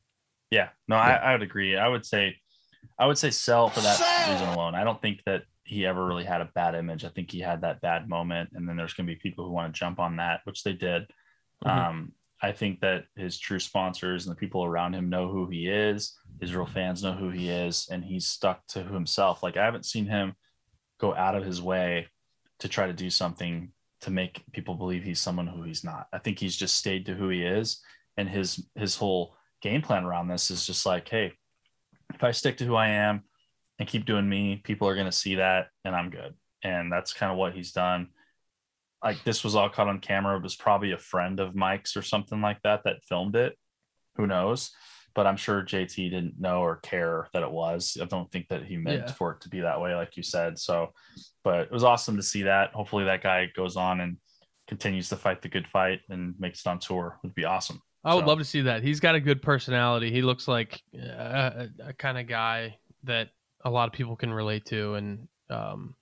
Yeah, 0.50 0.70
no, 0.88 0.96
I, 0.96 1.16
I 1.16 1.32
would 1.34 1.44
agree. 1.44 1.76
I 1.76 1.88
would 1.88 2.06
say, 2.06 2.38
I 2.98 3.06
would 3.06 3.18
say 3.18 3.32
sell 3.32 3.70
for 3.70 3.82
that 3.82 4.30
reason 4.30 4.48
alone. 4.50 4.76
I 4.76 4.84
don't 4.84 5.02
think 5.02 5.22
that 5.26 5.44
he 5.64 5.86
ever 5.86 6.06
really 6.06 6.24
had 6.24 6.40
a 6.40 6.50
bad 6.56 6.76
image. 6.76 7.04
I 7.04 7.10
think 7.10 7.30
he 7.30 7.42
had 7.42 7.62
that 7.62 7.82
bad 7.82 8.08
moment, 8.08 8.52
and 8.54 8.68
then 8.68 8.78
there's 8.78 8.94
going 8.94 9.08
to 9.08 9.14
be 9.14 9.20
people 9.20 9.46
who 9.46 9.52
want 9.52 9.74
to 9.74 9.78
jump 9.78 10.00
on 10.00 10.16
that, 10.18 10.42
which 10.46 10.64
they 10.64 10.74
did. 10.74 11.04
Mhm. 11.66 11.70
Um, 11.70 12.12
I 12.42 12.52
think 12.52 12.82
that 12.82 13.06
his 13.16 13.40
true 13.40 13.60
sponsors 13.60 14.26
and 14.26 14.36
the 14.36 14.40
people 14.40 14.64
around 14.64 14.94
him 14.94 15.10
know 15.10 15.28
who 15.28 15.48
he 15.50 15.68
is. 15.68 16.18
His 16.40 16.56
real 16.56 16.68
fans 16.68 17.02
know 17.04 17.14
who 17.14 17.30
he 17.30 17.50
is, 17.50 17.88
and 17.92 18.06
he's 18.06 18.28
stuck 18.28 18.66
to 18.68 18.84
himself. 18.84 19.42
Like 19.42 19.58
I 19.58 19.66
haven't 19.66 19.86
seen 19.86 20.06
him 20.06 20.36
go 21.00 21.14
out 21.14 21.36
of 21.36 21.46
his 21.46 21.62
way 21.62 22.08
to 22.60 22.68
try 22.68 22.88
to 22.88 22.94
do 22.94 23.10
something 23.10 23.72
to 24.02 24.12
make 24.12 24.44
people 24.52 24.76
believe 24.76 25.04
he's 25.04 25.22
someone 25.22 25.48
who 25.48 25.64
he's 25.64 25.84
not. 25.84 26.08
I 26.14 26.20
think 26.20 26.40
he's 26.40 26.56
just 26.56 26.76
stayed 26.76 27.06
to 27.08 27.14
who 27.14 27.30
he 27.30 27.44
is, 27.44 27.82
and 28.16 28.30
his 28.30 28.68
his 28.76 28.96
whole 28.96 29.36
game 29.62 29.82
plan 29.82 30.06
around 30.06 30.28
this 30.28 30.52
is 30.52 30.66
just 30.66 30.86
like, 30.86 31.10
hey, 31.10 31.34
if 32.14 32.24
I 32.24 32.32
stick 32.32 32.58
to 32.58 32.66
who 32.66 32.76
I 32.76 32.90
am 32.90 33.24
and 33.80 33.88
keep 33.88 34.06
doing 34.06 34.28
me, 34.28 34.62
people 34.64 34.88
are 34.88 34.96
going 34.96 35.08
to 35.08 35.12
see 35.12 35.36
that, 35.36 35.68
and 35.84 35.96
I'm 35.96 36.10
good. 36.10 36.34
And 36.64 36.92
that's 36.92 37.14
kind 37.14 37.32
of 37.32 37.38
what 37.38 37.54
he's 37.54 37.72
done. 37.72 38.10
Like 39.04 39.24
this 39.24 39.44
was 39.44 39.56
all 39.56 39.70
caught 39.70 39.88
on 39.88 40.00
camera. 40.00 40.38
It 40.38 40.44
was 40.44 40.56
probably 40.56 40.92
a 40.92 40.98
friend 40.98 41.40
of 41.40 41.56
Mike's 41.56 41.96
or 41.96 42.02
something 42.02 42.42
like 42.42 42.62
that 42.64 42.84
that 42.86 43.04
filmed 43.04 43.36
it. 43.36 43.58
Who 44.16 44.26
knows? 44.26 44.72
But 45.18 45.26
I'm 45.26 45.36
sure 45.36 45.64
JT 45.64 46.12
didn't 46.12 46.40
know 46.40 46.62
or 46.62 46.76
care 46.76 47.28
that 47.34 47.42
it 47.42 47.50
was. 47.50 47.98
I 48.00 48.06
don't 48.06 48.32
think 48.32 48.50
that 48.50 48.64
he 48.64 48.78
meant 48.78 49.06
Yeah. 49.08 49.12
for 49.14 49.32
it 49.32 49.42
to 49.42 49.50
be 49.50 49.62
that 49.62 49.82
way, 49.82 49.96
like 49.96 50.16
you 50.16 50.22
said. 50.22 50.60
So, 50.60 50.94
but 51.44 51.62
it 51.62 51.72
was 51.72 51.84
awesome 51.84 52.18
to 52.18 52.22
see 52.22 52.44
that. 52.44 52.72
Hopefully, 52.74 53.04
that 53.06 53.24
guy 53.24 53.48
goes 53.56 53.78
on 53.78 54.00
and 54.02 54.18
continues 54.68 55.10
to 55.10 55.16
fight 55.16 55.42
the 55.42 55.50
good 55.50 55.68
fight 55.68 56.02
and 56.12 56.36
makes 56.40 56.60
it 56.60 56.68
on 56.70 56.78
tour. 56.78 57.18
Would 57.24 57.34
be 57.34 57.46
awesome. 57.46 57.82
I 58.04 58.14
would 58.14 58.22
So- 58.22 58.28
love 58.28 58.38
to 58.38 58.46
see 58.46 58.62
that. 58.62 58.84
He's 58.84 59.00
got 59.00 59.16
a 59.16 59.20
good 59.20 59.42
personality. 59.42 60.12
He 60.12 60.22
looks 60.22 60.48
like 60.48 60.84
a, 60.94 61.68
a, 61.82 61.90
a 61.90 61.94
kind 61.94 62.20
of 62.20 62.28
guy 62.28 62.78
that 63.06 63.30
a 63.66 63.72
lot 63.72 63.88
of 63.88 63.94
people 63.94 64.16
can 64.16 64.32
relate 64.32 64.66
to, 64.66 64.94
and 64.94 65.28
um, 65.50 65.96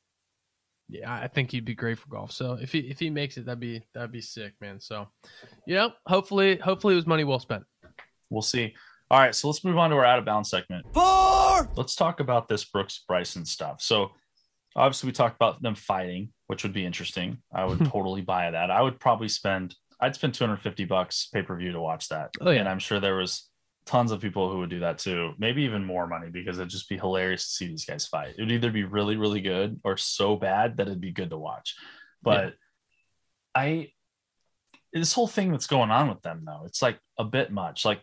yeah, 0.90 1.10
I 1.14 1.30
think 1.30 1.52
he'd 1.52 1.64
be 1.64 1.74
great 1.74 2.00
for 2.00 2.10
golf. 2.10 2.34
So 2.34 2.58
if 2.62 2.74
he 2.74 2.80
if 2.80 3.00
he 3.00 3.10
makes 3.10 3.38
it, 3.38 3.46
that'd 3.46 3.62
be 3.62 3.82
that'd 3.94 4.12
be 4.12 4.20
sick, 4.20 4.56
man. 4.60 4.82
So, 4.82 5.08
you 5.66 5.76
know, 5.76 5.94
hopefully 6.06 6.58
hopefully 6.58 6.96
it 6.96 6.98
was 6.98 7.08
money 7.08 7.24
well 7.24 7.40
spent. 7.40 7.64
We'll 8.30 8.42
see. 8.42 8.74
All 9.12 9.20
right, 9.20 9.36
so 9.36 9.48
let's 9.48 9.64
move 9.64 9.78
on 9.78 9.92
to 9.92 9.96
our 9.98 10.06
out 10.06 10.20
of 10.20 10.26
bounds 10.26 10.50
segment. 10.50 10.86
Four. 10.94 11.70
Let's 11.76 11.96
talk 11.96 12.20
about 12.20 12.48
this 12.48 12.66
Brooks 12.66 13.04
Bryson 13.08 13.46
stuff. 13.46 13.82
So, 13.82 14.12
obviously, 14.76 15.08
we 15.08 15.14
talked 15.14 15.36
about 15.36 15.62
them 15.62 15.76
fighting, 15.76 16.30
which 16.48 16.64
would 16.64 16.74
be 16.74 16.86
interesting. 16.86 17.38
I 17.54 17.66
would 17.66 17.86
totally 17.92 18.22
buy 18.22 18.50
that. 18.50 18.72
I 18.72 18.82
would 18.82 19.00
probably 19.00 19.28
spend, 19.28 19.76
I'd 20.02 20.16
spend 20.16 20.34
250 20.34 20.86
bucks 20.86 21.30
pay 21.32 21.44
per 21.44 21.56
view 21.56 21.72
to 21.72 21.80
watch 21.80 22.10
that. 22.10 22.32
Oh, 22.42 22.50
yeah. 22.50 22.62
And 22.62 22.70
I'm 22.70 22.80
sure 22.80 23.00
there 23.00 23.18
was 23.18 23.48
tons 23.86 24.12
of 24.12 24.22
people 24.22 24.52
who 24.52 24.60
would 24.60 24.72
do 24.72 24.80
that 24.80 24.98
too. 24.98 25.34
Maybe 25.38 25.62
even 25.64 25.86
more 25.86 26.08
money 26.08 26.30
because 26.32 26.58
it'd 26.58 26.70
just 26.70 26.90
be 26.90 26.98
hilarious 26.98 27.44
to 27.44 27.50
see 27.52 27.68
these 27.68 27.86
guys 27.86 28.08
fight. 28.08 28.36
It 28.38 28.42
would 28.42 28.52
either 28.52 28.72
be 28.72 28.84
really, 28.84 29.18
really 29.18 29.42
good 29.42 29.80
or 29.84 29.98
so 29.98 30.36
bad 30.36 30.78
that 30.78 30.88
it'd 30.88 31.00
be 31.00 31.12
good 31.12 31.30
to 31.30 31.38
watch. 31.38 31.76
But 32.24 32.56
I, 33.54 33.92
this 34.92 35.14
whole 35.14 35.28
thing 35.28 35.52
that's 35.52 35.68
going 35.68 35.92
on 35.92 36.10
with 36.10 36.24
them 36.24 36.44
though, 36.46 36.64
it's 36.66 36.82
like 36.82 36.98
a 37.20 37.24
bit 37.24 37.52
much. 37.52 37.86
Like 37.86 38.02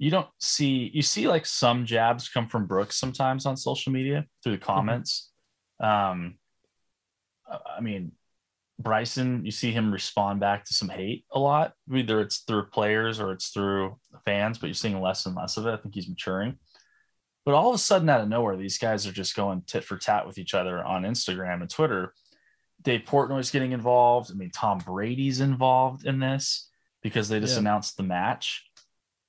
you 0.00 0.10
don't 0.10 0.28
see 0.38 0.90
you 0.94 1.02
see 1.02 1.28
like 1.28 1.44
some 1.44 1.84
jabs 1.84 2.30
come 2.30 2.48
from 2.48 2.66
Brooks 2.66 2.96
sometimes 2.96 3.44
on 3.44 3.54
social 3.54 3.92
media 3.92 4.24
through 4.42 4.52
the 4.52 4.58
comments. 4.58 5.30
Um, 5.78 6.36
I 7.46 7.80
mean, 7.82 8.12
Bryson, 8.78 9.44
you 9.44 9.50
see 9.50 9.72
him 9.72 9.92
respond 9.92 10.40
back 10.40 10.64
to 10.64 10.74
some 10.74 10.88
hate 10.88 11.26
a 11.30 11.38
lot. 11.38 11.74
Either 11.94 12.20
it's 12.22 12.38
through 12.38 12.66
players 12.66 13.20
or 13.20 13.32
it's 13.32 13.48
through 13.48 13.98
fans, 14.24 14.56
but 14.56 14.68
you're 14.68 14.74
seeing 14.74 15.02
less 15.02 15.26
and 15.26 15.36
less 15.36 15.58
of 15.58 15.66
it. 15.66 15.72
I 15.72 15.76
think 15.76 15.94
he's 15.94 16.08
maturing. 16.08 16.56
But 17.44 17.52
all 17.52 17.68
of 17.68 17.74
a 17.74 17.78
sudden, 17.78 18.08
out 18.08 18.22
of 18.22 18.28
nowhere, 18.28 18.56
these 18.56 18.78
guys 18.78 19.06
are 19.06 19.12
just 19.12 19.36
going 19.36 19.62
tit 19.66 19.84
for 19.84 19.98
tat 19.98 20.26
with 20.26 20.38
each 20.38 20.54
other 20.54 20.82
on 20.82 21.02
Instagram 21.02 21.60
and 21.60 21.68
Twitter. 21.68 22.14
Dave 22.80 23.02
Portnoy's 23.02 23.50
getting 23.50 23.72
involved. 23.72 24.30
I 24.30 24.34
mean, 24.34 24.50
Tom 24.50 24.78
Brady's 24.78 25.40
involved 25.40 26.06
in 26.06 26.20
this 26.20 26.70
because 27.02 27.28
they 27.28 27.40
just 27.40 27.54
Yeah. 27.54 27.60
announced 27.60 27.96
the 27.98 28.02
match, 28.02 28.69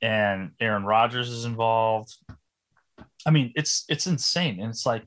and 0.01 0.51
Aaron 0.59 0.83
Rodgers 0.83 1.29
is 1.29 1.45
involved. 1.45 2.15
I 3.25 3.31
mean, 3.31 3.53
it's 3.55 3.85
it's 3.87 4.07
insane, 4.07 4.59
and 4.59 4.69
it's 4.69 4.85
like 4.85 5.03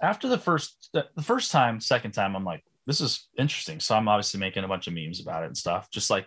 after 0.00 0.28
the 0.28 0.38
first 0.38 0.90
the 0.92 1.22
first 1.22 1.50
time, 1.50 1.80
second 1.80 2.12
time, 2.12 2.36
I'm 2.36 2.44
like, 2.44 2.62
this 2.86 3.00
is 3.00 3.28
interesting. 3.36 3.80
So 3.80 3.94
I'm 3.94 4.08
obviously 4.08 4.40
making 4.40 4.64
a 4.64 4.68
bunch 4.68 4.86
of 4.86 4.94
memes 4.94 5.20
about 5.20 5.42
it 5.42 5.46
and 5.46 5.56
stuff, 5.56 5.90
just 5.90 6.10
like 6.10 6.26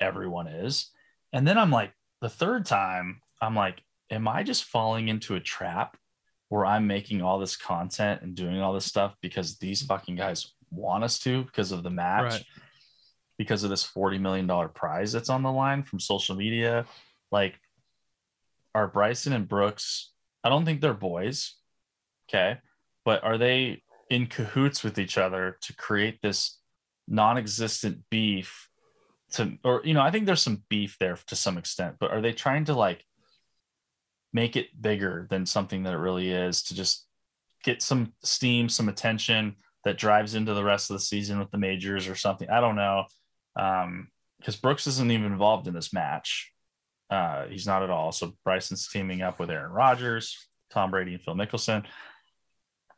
everyone 0.00 0.48
is. 0.48 0.90
And 1.32 1.46
then 1.46 1.58
I'm 1.58 1.70
like, 1.70 1.92
the 2.20 2.28
third 2.28 2.66
time, 2.66 3.20
I'm 3.40 3.54
like, 3.54 3.80
am 4.10 4.26
I 4.26 4.42
just 4.42 4.64
falling 4.64 5.08
into 5.08 5.36
a 5.36 5.40
trap 5.40 5.96
where 6.48 6.66
I'm 6.66 6.86
making 6.86 7.22
all 7.22 7.38
this 7.38 7.56
content 7.56 8.22
and 8.22 8.34
doing 8.34 8.60
all 8.60 8.72
this 8.72 8.84
stuff 8.84 9.14
because 9.22 9.56
these 9.58 9.82
fucking 9.82 10.16
guys 10.16 10.52
want 10.70 11.04
us 11.04 11.18
to 11.20 11.44
because 11.44 11.70
of 11.70 11.82
the 11.82 11.90
match, 11.90 12.32
Right. 12.32 12.44
Because 13.40 13.64
of 13.64 13.70
this 13.70 13.90
$40 13.90 14.20
million 14.20 14.68
prize 14.74 15.12
that's 15.12 15.30
on 15.30 15.42
the 15.42 15.50
line 15.50 15.82
from 15.82 15.98
social 15.98 16.36
media? 16.36 16.84
Like, 17.32 17.58
are 18.74 18.86
Bryson 18.86 19.32
and 19.32 19.48
Brooks, 19.48 20.12
I 20.44 20.50
don't 20.50 20.66
think 20.66 20.82
they're 20.82 20.92
boys. 20.92 21.54
Okay. 22.28 22.58
But 23.02 23.24
are 23.24 23.38
they 23.38 23.82
in 24.10 24.26
cahoots 24.26 24.84
with 24.84 24.98
each 24.98 25.16
other 25.16 25.56
to 25.62 25.74
create 25.74 26.20
this 26.20 26.58
non-existent 27.08 28.02
beef 28.10 28.68
to 29.32 29.56
or 29.64 29.80
you 29.84 29.94
know 29.94 30.02
i 30.02 30.10
think 30.10 30.26
there's 30.26 30.42
some 30.42 30.62
beef 30.68 30.96
there 30.98 31.16
to 31.26 31.34
some 31.34 31.56
extent 31.56 31.96
but 31.98 32.10
are 32.10 32.20
they 32.20 32.32
trying 32.32 32.64
to 32.64 32.74
like 32.74 33.04
make 34.32 34.54
it 34.56 34.66
bigger 34.80 35.26
than 35.30 35.46
something 35.46 35.84
that 35.84 35.94
it 35.94 35.98
really 35.98 36.30
is 36.30 36.62
to 36.62 36.74
just 36.74 37.06
get 37.64 37.82
some 37.82 38.12
steam 38.22 38.68
some 38.68 38.88
attention 38.88 39.56
that 39.84 39.98
drives 39.98 40.34
into 40.34 40.54
the 40.54 40.62
rest 40.62 40.90
of 40.90 40.94
the 40.94 41.00
season 41.00 41.38
with 41.38 41.50
the 41.50 41.58
majors 41.58 42.06
or 42.06 42.14
something 42.14 42.48
i 42.50 42.60
don't 42.60 42.76
know 42.76 43.04
um 43.56 44.08
because 44.38 44.56
brooks 44.56 44.86
isn't 44.86 45.10
even 45.10 45.32
involved 45.32 45.66
in 45.66 45.74
this 45.74 45.92
match 45.92 46.52
uh 47.10 47.46
he's 47.46 47.66
not 47.66 47.82
at 47.82 47.90
all 47.90 48.12
so 48.12 48.32
bryson's 48.44 48.88
teaming 48.88 49.22
up 49.22 49.38
with 49.38 49.50
aaron 49.50 49.72
Rodgers, 49.72 50.36
tom 50.70 50.90
brady 50.90 51.14
and 51.14 51.22
phil 51.22 51.34
mickelson 51.34 51.84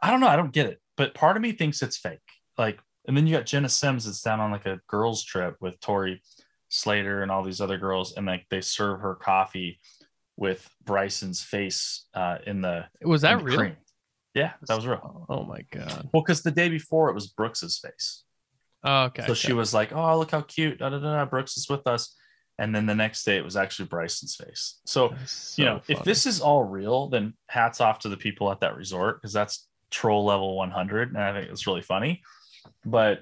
I 0.03 0.11
don't 0.11 0.19
know. 0.19 0.27
I 0.27 0.35
don't 0.35 0.53
get 0.53 0.67
it. 0.67 0.81
But 0.97 1.15
part 1.15 1.37
of 1.37 1.43
me 1.43 1.53
thinks 1.53 1.81
it's 1.81 1.97
fake. 1.97 2.19
Like 2.59 2.81
And 3.07 3.17
then 3.17 3.27
you 3.27 3.37
got 3.37 3.47
Jena 3.47 3.69
Sims 3.69 4.05
that's 4.05 4.21
down 4.21 4.41
on 4.41 4.51
like 4.51 4.67
a 4.67 4.81
girls 4.89 5.23
trip 5.23 5.57
with 5.61 5.79
Tori 5.81 6.21
Slater 6.69 7.23
and 7.23 7.31
all 7.31 7.45
these 7.45 7.61
other 7.61 7.79
girls, 7.79 8.15
and 8.15 8.27
like 8.27 8.47
they 8.51 8.63
serve 8.63 9.01
her 9.01 9.15
coffee 9.15 9.79
with 10.37 10.69
Bryson's 10.85 11.43
face 11.43 12.07
uh, 12.15 12.39
in 12.47 12.63
the 12.63 12.87
Was 13.03 13.23
that 13.23 13.35
in 13.35 13.39
the 13.39 13.45
real? 13.45 13.59
cream. 13.59 13.77
Yeah, 14.35 14.55
that 14.67 14.75
was 14.75 14.87
real. 14.87 15.27
Oh 15.29 15.45
my 15.45 15.61
god. 15.71 16.09
Well, 16.13 16.23
because 16.23 16.43
the 16.43 16.51
day 16.51 16.69
before 16.69 17.11
it 17.11 17.15
was 17.15 17.27
Brooks's 17.29 17.79
face. 17.79 18.25
Oh, 18.85 19.05
okay. 19.05 19.27
So 19.27 19.35
she 19.35 19.53
was 19.53 19.73
like, 19.73 19.93
"Oh, 19.93 20.19
look 20.19 20.31
how 20.31 20.41
cute! 20.43 20.79
Da, 20.79 20.89
da, 20.91 20.99
da, 20.99 21.25
Brooks 21.25 21.57
is 21.57 21.69
with 21.69 21.87
us." 21.87 22.17
And 22.59 22.75
then 22.75 22.87
the 22.87 22.95
next 22.95 23.25
day, 23.25 23.37
it 23.37 23.45
was 23.45 23.57
actually 23.57 23.87
Bryson's 23.87 24.37
face. 24.37 24.81
So 24.85 25.15
you 25.57 25.65
know, 25.65 25.81
if 25.89 26.03
this 26.05 26.27
is 26.27 26.41
all 26.41 26.65
real, 26.65 27.09
then 27.09 27.35
hats 27.49 27.81
off 27.81 28.01
to 28.01 28.09
the 28.09 28.17
people 28.17 28.51
at 28.51 28.61
that 28.61 28.77
resort 28.77 29.21
because 29.21 29.33
that's 29.33 29.69
troll 29.91 30.25
level 30.25 30.57
100, 30.57 31.09
and 31.09 31.19
I 31.19 31.33
think 31.33 31.51
it's 31.51 31.67
really 31.67 31.83
funny. 31.83 32.23
But 32.85 33.21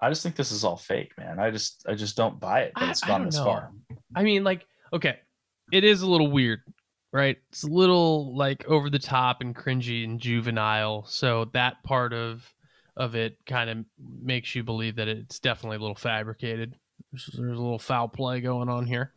I 0.00 0.10
just 0.10 0.22
think 0.22 0.36
this 0.36 0.52
is 0.52 0.64
all 0.64 0.76
fake, 0.76 1.12
man. 1.18 1.40
I 1.40 1.50
just, 1.50 1.84
I 1.88 1.94
just 1.94 2.16
don't 2.16 2.38
buy 2.38 2.62
it 2.62 2.72
that 2.76 2.90
it's 2.90 3.00
gone 3.00 3.24
this 3.24 3.36
know. 3.36 3.44
far. 3.44 3.72
I 4.14 4.22
mean, 4.22 4.44
like, 4.44 4.66
okay, 4.92 5.16
it 5.72 5.84
is 5.84 6.02
a 6.02 6.10
little 6.10 6.30
weird, 6.30 6.60
right? 7.12 7.36
It's 7.50 7.64
a 7.64 7.68
little 7.68 8.36
like 8.36 8.64
over 8.66 8.90
the 8.90 8.98
top 8.98 9.40
and 9.40 9.54
cringy 9.54 10.04
and 10.04 10.20
juvenile. 10.20 11.04
So 11.06 11.46
that 11.52 11.82
part 11.82 12.12
of 12.12 12.48
of 12.98 13.14
it 13.14 13.38
kind 13.46 13.70
of 13.70 13.78
makes 14.22 14.54
you 14.54 14.62
believe 14.62 14.96
that 14.96 15.08
it's 15.08 15.38
definitely 15.38 15.76
a 15.76 15.80
little 15.80 15.94
fabricated. 15.94 16.74
There's, 17.12 17.30
there's 17.32 17.58
a 17.58 17.62
little 17.62 17.78
foul 17.78 18.08
play 18.08 18.40
going 18.40 18.68
on 18.68 18.86
here. 18.86 19.14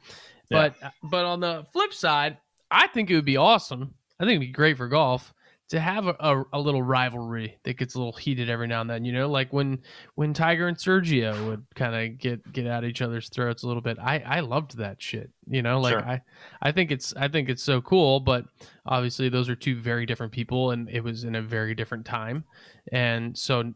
Yeah. 0.50 0.70
But 0.70 0.86
uh, 0.86 0.90
but 1.04 1.26
on 1.26 1.40
the 1.42 1.66
flip 1.74 1.94
side, 1.94 2.38
I 2.70 2.88
think 2.88 3.10
it 3.10 3.16
would 3.16 3.26
be 3.26 3.38
awesome. 3.38 3.96
I 4.20 4.24
think 4.24 4.38
it'd 4.38 4.42
be 4.42 4.54
great 4.54 4.78
for 4.78 4.88
golf 4.88 5.34
to 5.72 5.80
have 5.80 6.06
a, 6.06 6.16
a, 6.20 6.44
a 6.54 6.60
little 6.60 6.84
rivalry 6.84 7.58
that 7.64 7.78
gets 7.78 7.96
a 7.96 7.98
little 7.98 8.12
heated 8.12 8.50
every 8.50 8.68
now 8.68 8.82
and 8.82 8.90
then. 8.90 9.06
You 9.06 9.14
know, 9.14 9.30
like 9.30 9.52
when 9.54 9.82
when 10.16 10.34
Tiger 10.34 10.68
and 10.68 10.78
Sergio 10.78 11.48
would 11.48 11.66
kind 11.76 11.96
of 11.96 12.18
get 12.20 12.52
get 12.52 12.66
at 12.66 12.84
each 12.84 13.02
other's 13.02 13.30
throats 13.30 13.64
a 13.64 13.68
little 13.68 13.82
bit. 13.82 13.98
I 14.00 14.20
I 14.20 14.40
loved 14.42 14.78
that 14.78 15.02
shit. 15.02 15.30
You 15.48 15.62
know, 15.62 15.80
like 15.80 15.94
Sure. 15.94 16.04
I 16.06 16.22
I 16.62 16.72
think 16.74 16.92
it's 16.92 17.14
I 17.16 17.28
think 17.30 17.48
it's 17.50 17.64
so 17.64 17.82
cool. 17.82 18.20
But 18.20 18.46
obviously, 18.86 19.30
those 19.30 19.48
are 19.50 19.56
two 19.56 19.80
very 19.80 20.06
different 20.06 20.34
people, 20.34 20.72
and 20.72 20.90
it 20.90 21.02
was 21.04 21.24
in 21.24 21.36
a 21.36 21.42
very 21.42 21.74
different 21.74 22.06
time. 22.06 22.44
And 22.92 23.38
so, 23.38 23.74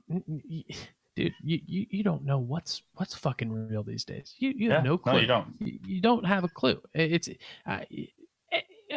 dude, 1.16 1.34
you, 1.42 1.60
you, 1.66 1.86
you 1.90 2.04
don't 2.04 2.26
know 2.26 2.40
what's 2.40 2.82
what's 2.96 3.16
fucking 3.16 3.52
real 3.52 3.84
these 3.84 4.04
days. 4.04 4.36
You 4.38 4.50
you 4.56 4.68
Yeah, 4.68 4.76
have 4.76 4.84
no 4.84 4.98
clue. 4.98 5.14
no, 5.14 5.20
you 5.20 5.28
don't. 5.28 5.56
You, 5.60 5.80
you 5.86 6.02
don't 6.02 6.26
have 6.26 6.44
a 6.44 6.50
clue. 6.50 6.82
It's 6.94 7.30
uh, 7.66 7.80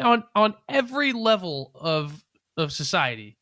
on 0.01 0.25
on 0.35 0.55
every 0.69 1.13
level 1.13 1.71
of 1.75 2.25
of 2.59 2.73
society. 2.73 3.39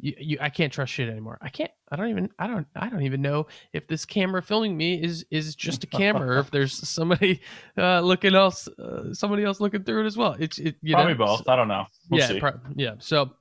You, 0.00 0.14
you, 0.16 0.38
I 0.40 0.48
can't 0.48 0.72
trust 0.72 0.92
shit 0.92 1.08
anymore. 1.08 1.38
I 1.42 1.48
can't. 1.48 1.72
I 1.90 1.96
don't 1.96 2.10
even. 2.10 2.30
I 2.38 2.46
don't. 2.46 2.68
I 2.76 2.88
don't 2.88 3.02
even 3.02 3.20
know 3.20 3.48
if 3.72 3.88
this 3.88 4.04
camera 4.04 4.40
filming 4.42 4.76
me 4.76 5.02
is 5.02 5.26
is 5.32 5.56
just 5.56 5.82
a 5.82 5.88
camera, 5.88 6.36
or 6.36 6.38
if 6.38 6.50
there's 6.52 6.88
somebody 6.88 7.40
uh, 7.76 7.98
looking 8.00 8.36
else, 8.36 8.68
uh, 8.68 9.12
somebody 9.12 9.42
else 9.42 9.58
looking 9.58 9.82
through 9.82 10.04
it 10.04 10.06
as 10.06 10.16
well. 10.16 10.36
It's 10.38 10.58
it. 10.58 10.76
You 10.82 10.94
Probably 10.94 11.14
know, 11.14 11.26
both. 11.26 11.48
I 11.48 11.56
don't 11.56 11.66
know. 11.66 11.86
We'll 12.10 12.20
yeah, 12.20 12.26
see. 12.28 12.38
pro- 12.38 12.60
yeah. 12.76 12.94
So, 12.98 13.32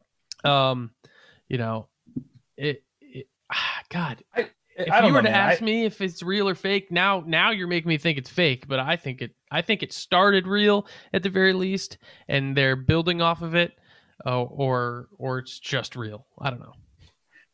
um, 0.44 0.90
you 1.48 1.60
know, 1.60 1.90
it. 2.58 2.84
it 3.02 3.28
ah, 3.52 3.82
God, 3.90 4.24
if 4.36 4.92
I 4.92 5.02
don't 5.02 5.10
you 5.10 5.14
were 5.14 5.22
know, 5.22 5.30
to 5.30 5.34
man. 5.36 5.52
ask 5.52 5.62
I- 5.62 5.66
me 5.66 5.86
if 5.86 6.02
it's 6.02 6.24
real 6.24 6.50
or 6.50 6.56
fake, 6.56 6.92
now 6.92 7.24
now 7.26 7.52
you're 7.52 7.68
making 7.68 7.90
me 7.90 8.00
think 8.00 8.18
it's 8.18 8.32
fake. 8.32 8.68
But 8.68 8.80
I 8.80 8.96
think 8.96 9.22
it. 9.22 9.36
I 9.52 9.62
think 9.62 9.84
it 9.84 9.94
started 9.94 10.48
real 10.48 10.88
at 11.14 11.22
the 11.22 11.30
very 11.30 11.54
least, 11.54 12.00
and 12.28 12.58
they're 12.58 12.76
building 12.76 13.22
off 13.22 13.44
of 13.44 13.54
it, 13.54 13.78
uh, 14.26 14.42
or 14.44 15.08
or 15.18 15.40
it's 15.40 15.60
just 15.60 15.96
real. 15.96 16.26
I 16.40 16.50
don't 16.50 16.60
know. 16.60 16.74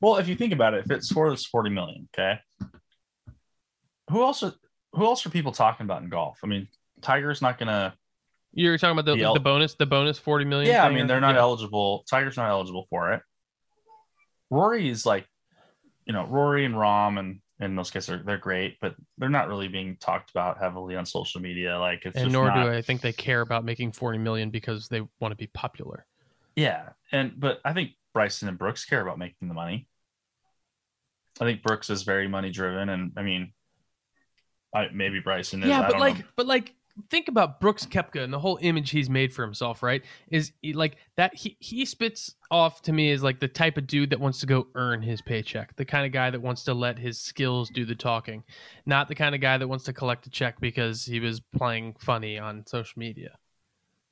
Well, 0.01 0.17
if 0.17 0.27
you 0.27 0.35
think 0.35 0.51
about 0.53 0.73
it, 0.73 0.83
if 0.85 0.91
it's 0.91 1.11
for 1.11 1.29
this 1.29 1.45
40 1.45 1.69
million, 1.69 2.09
okay. 2.17 2.39
Who 4.09 4.21
else 4.23 4.43
are 4.43 4.53
who 4.93 5.05
else 5.05 5.25
are 5.25 5.29
people 5.29 5.51
talking 5.51 5.85
about 5.85 6.03
in 6.03 6.09
golf? 6.09 6.39
I 6.43 6.47
mean, 6.47 6.67
Tiger's 7.01 7.41
not 7.41 7.57
gonna 7.57 7.95
You're 8.53 8.77
talking 8.77 8.97
about 8.97 9.05
the, 9.05 9.15
The 9.15 9.23
el- 9.23 9.33
the 9.33 9.39
bonus, 9.39 9.75
the 9.75 9.85
bonus 9.85 10.17
forty 10.19 10.45
million. 10.45 10.71
Yeah, 10.73 10.85
I 10.85 10.89
mean 10.89 11.07
they're 11.07 11.21
not 11.21 11.35
Yeah. 11.35 11.41
eligible. 11.41 12.03
Tiger's 12.09 12.37
not 12.37 12.49
eligible 12.49 12.85
for 12.89 13.13
it. 13.13 13.21
Rory 14.49 14.89
is 14.89 15.05
like, 15.05 15.25
you 16.05 16.13
know, 16.13 16.25
Rory 16.25 16.65
and 16.65 16.75
Rahm 16.75 17.17
and 17.17 17.39
and 17.59 17.77
those 17.77 17.91
guys 17.91 18.09
are 18.09 18.21
they're 18.21 18.37
great, 18.37 18.77
but 18.81 18.95
they're 19.17 19.29
not 19.29 19.47
really 19.47 19.67
being 19.69 19.95
talked 19.97 20.31
about 20.31 20.59
heavily 20.59 20.95
on 20.95 21.05
social 21.05 21.39
media. 21.39 21.79
Like 21.79 22.01
it's 22.05 22.17
and 22.17 22.25
just 22.25 22.33
nor 22.33 22.47
not, 22.47 22.65
do 22.65 22.71
I 22.71 22.81
think 22.81 23.01
they 23.01 23.13
care 23.13 23.41
about 23.41 23.63
making 23.63 23.93
forty 23.93 24.17
million 24.17 24.49
because 24.49 24.89
they 24.89 25.01
want 25.21 25.31
to 25.31 25.35
be 25.37 25.47
popular. 25.47 26.05
Yeah, 26.55 26.89
and 27.11 27.33
but 27.37 27.59
I 27.65 27.73
think 27.73 27.91
Bryson 28.13 28.47
and 28.47 28.57
Brooks 28.57 28.85
care 28.85 29.01
about 29.01 29.17
making 29.17 29.47
the 29.47 29.53
money. 29.53 29.87
I 31.41 31.45
think 31.45 31.63
Brooks 31.63 31.89
is 31.89 32.03
very 32.03 32.27
money 32.27 32.51
driven, 32.51 32.89
and 32.89 33.11
I 33.17 33.23
mean, 33.23 33.53
I 34.73 34.87
maybe 34.93 35.19
Bryson 35.19 35.63
is. 35.63 35.69
yeah, 35.69 35.79
I 35.79 35.83
but 35.83 35.91
don't 35.93 35.99
like, 35.99 36.19
know. 36.19 36.25
but 36.35 36.45
like, 36.45 36.75
think 37.09 37.27
about 37.27 37.59
Brooks 37.59 37.87
Koepka 37.87 38.23
and 38.23 38.31
the 38.31 38.37
whole 38.37 38.59
image 38.61 38.91
he's 38.91 39.09
made 39.09 39.33
for 39.33 39.41
himself. 39.41 39.81
Right? 39.81 40.03
Is 40.29 40.51
he- 40.61 40.73
like 40.73 40.97
that? 41.17 41.33
He 41.33 41.57
he 41.59 41.85
spits 41.85 42.35
off 42.51 42.83
to 42.83 42.93
me 42.93 43.11
as 43.11 43.23
like 43.23 43.39
the 43.39 43.47
type 43.47 43.79
of 43.79 43.87
dude 43.87 44.11
that 44.11 44.19
wants 44.19 44.39
to 44.41 44.45
go 44.45 44.67
earn 44.75 45.01
his 45.01 45.23
paycheck, 45.23 45.75
the 45.75 45.85
kind 45.85 46.05
of 46.05 46.11
guy 46.11 46.29
that 46.29 46.41
wants 46.41 46.63
to 46.65 46.73
let 46.75 46.99
his 46.99 47.19
skills 47.19 47.71
do 47.71 47.83
the 47.83 47.95
talking, 47.95 48.43
not 48.85 49.07
the 49.07 49.15
kind 49.15 49.33
of 49.33 49.41
guy 49.41 49.57
that 49.57 49.67
wants 49.67 49.85
to 49.85 49.93
collect 49.93 50.27
a 50.27 50.29
check 50.29 50.61
because 50.61 51.03
he 51.03 51.19
was 51.19 51.39
playing 51.39 51.95
funny 51.99 52.37
on 52.37 52.63
social 52.67 52.99
media. 52.99 53.39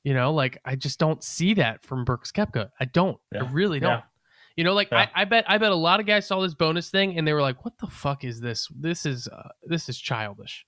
You 0.04 0.14
know, 0.14 0.32
like 0.32 0.58
I 0.64 0.74
just 0.76 0.98
don't 0.98 1.22
see 1.22 1.54
that 1.54 1.84
from 1.84 2.04
Brooks 2.04 2.32
Koepka. 2.32 2.70
I 2.80 2.86
don't. 2.86 3.18
Yeah. 3.32 3.44
I 3.44 3.50
really 3.50 3.78
don't. 3.80 3.90
Yeah. 3.98 4.02
You 4.56 4.64
know, 4.64 4.74
like 4.74 4.90
Yeah. 4.90 5.08
I, 5.14 5.22
I 5.22 5.24
bet 5.24 5.44
I 5.48 5.58
bet 5.58 5.70
a 5.72 5.76
lot 5.76 6.00
of 6.00 6.06
guys 6.06 6.26
saw 6.26 6.40
this 6.40 6.54
bonus 6.54 6.90
thing 6.90 7.16
and 7.16 7.26
they 7.26 7.32
were 7.32 7.40
like, 7.40 7.64
"What 7.64 7.78
the 7.78 7.86
fuck 7.86 8.24
is 8.24 8.40
this? 8.40 8.68
This 8.78 9.06
is 9.06 9.28
uh, 9.28 9.48
this 9.64 9.88
is 9.88 9.98
childish." 9.98 10.66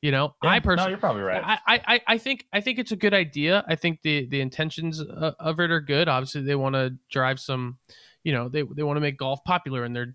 You 0.00 0.12
know, 0.12 0.36
I 0.42 0.58
no, 0.58 0.60
personally, 0.62 0.90
you're 0.92 0.98
probably 1.00 1.22
right. 1.22 1.42
I, 1.44 1.58
I, 1.66 1.80
I- 1.94 2.00
I 2.06 2.18
think 2.18 2.46
I 2.52 2.60
think 2.60 2.78
it's 2.78 2.92
a 2.92 2.96
good 2.96 3.12
idea. 3.14 3.64
I 3.66 3.74
think 3.74 4.00
the 4.02 4.26
the 4.26 4.40
intentions 4.40 5.00
uh, 5.02 5.32
of 5.40 5.58
it 5.58 5.72
are 5.72 5.80
good. 5.80 6.06
Obviously, 6.08 6.42
they 6.42 6.54
want 6.54 6.76
to 6.76 6.94
drive 7.10 7.40
some, 7.40 7.78
you 8.22 8.32
know, 8.32 8.48
they 8.48 8.62
they 8.62 8.84
want 8.84 8.96
to 8.96 9.00
make 9.00 9.18
golf 9.18 9.42
popular, 9.42 9.82
and 9.82 9.96
they're 9.96 10.14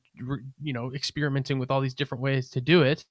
you 0.62 0.72
know 0.72 0.94
experimenting 0.94 1.60
with 1.60 1.70
all 1.70 1.82
these 1.82 1.94
different 1.96 2.22
ways 2.22 2.50
to 2.52 2.62
do 2.62 2.84
it, 2.84 3.04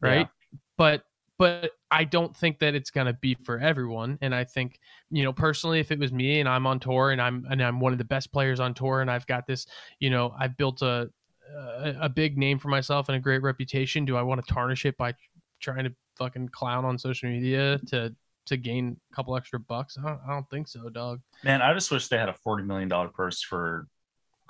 right? 0.00 0.28
But 0.76 1.04
but 1.40 1.70
I 1.90 2.04
don't 2.04 2.36
think 2.36 2.58
that 2.58 2.74
it's 2.74 2.90
gonna 2.90 3.14
be 3.14 3.34
for 3.44 3.58
everyone. 3.58 4.18
And 4.20 4.34
I 4.34 4.44
think 4.44 4.78
you 5.10 5.24
know 5.24 5.32
personally, 5.32 5.80
if 5.80 5.90
it 5.90 5.98
was 5.98 6.12
me 6.12 6.40
and 6.40 6.48
I'm 6.48 6.66
on 6.66 6.78
tour 6.78 7.12
and 7.12 7.20
I'm 7.20 7.46
and 7.50 7.62
I'm 7.62 7.80
one 7.80 7.92
of 7.92 7.98
the 7.98 8.04
best 8.04 8.30
players 8.30 8.60
on 8.60 8.74
tour, 8.74 9.00
and 9.00 9.10
I've 9.10 9.26
got 9.26 9.46
this, 9.46 9.66
you 10.00 10.10
know, 10.10 10.34
I've 10.38 10.54
built 10.58 10.82
a 10.82 11.08
a, 11.56 11.94
a 12.02 12.08
big 12.10 12.36
name 12.36 12.58
for 12.58 12.68
myself 12.68 13.08
and 13.08 13.16
a 13.16 13.20
great 13.20 13.40
reputation. 13.40 14.04
Do 14.04 14.18
I 14.18 14.22
want 14.22 14.44
to 14.44 14.52
tarnish 14.52 14.84
it 14.84 14.98
by 14.98 15.14
trying 15.60 15.84
to 15.84 15.94
fucking 16.18 16.50
clown 16.50 16.84
on 16.84 16.98
social 16.98 17.30
media 17.30 17.80
to 17.86 18.14
to 18.44 18.56
gain 18.58 18.98
a 19.10 19.16
couple 19.16 19.34
extra 19.34 19.58
bucks? 19.58 19.96
I 19.96 20.06
don't, 20.06 20.20
I 20.28 20.32
don't 20.34 20.50
think 20.50 20.68
so, 20.68 20.90
dog. 20.90 21.20
Man, 21.42 21.62
I 21.62 21.72
just 21.72 21.90
wish 21.90 22.08
they 22.08 22.18
had 22.18 22.28
a 22.28 22.34
forty 22.34 22.64
million 22.64 22.90
dollar 22.90 23.08
purse 23.08 23.42
for 23.42 23.88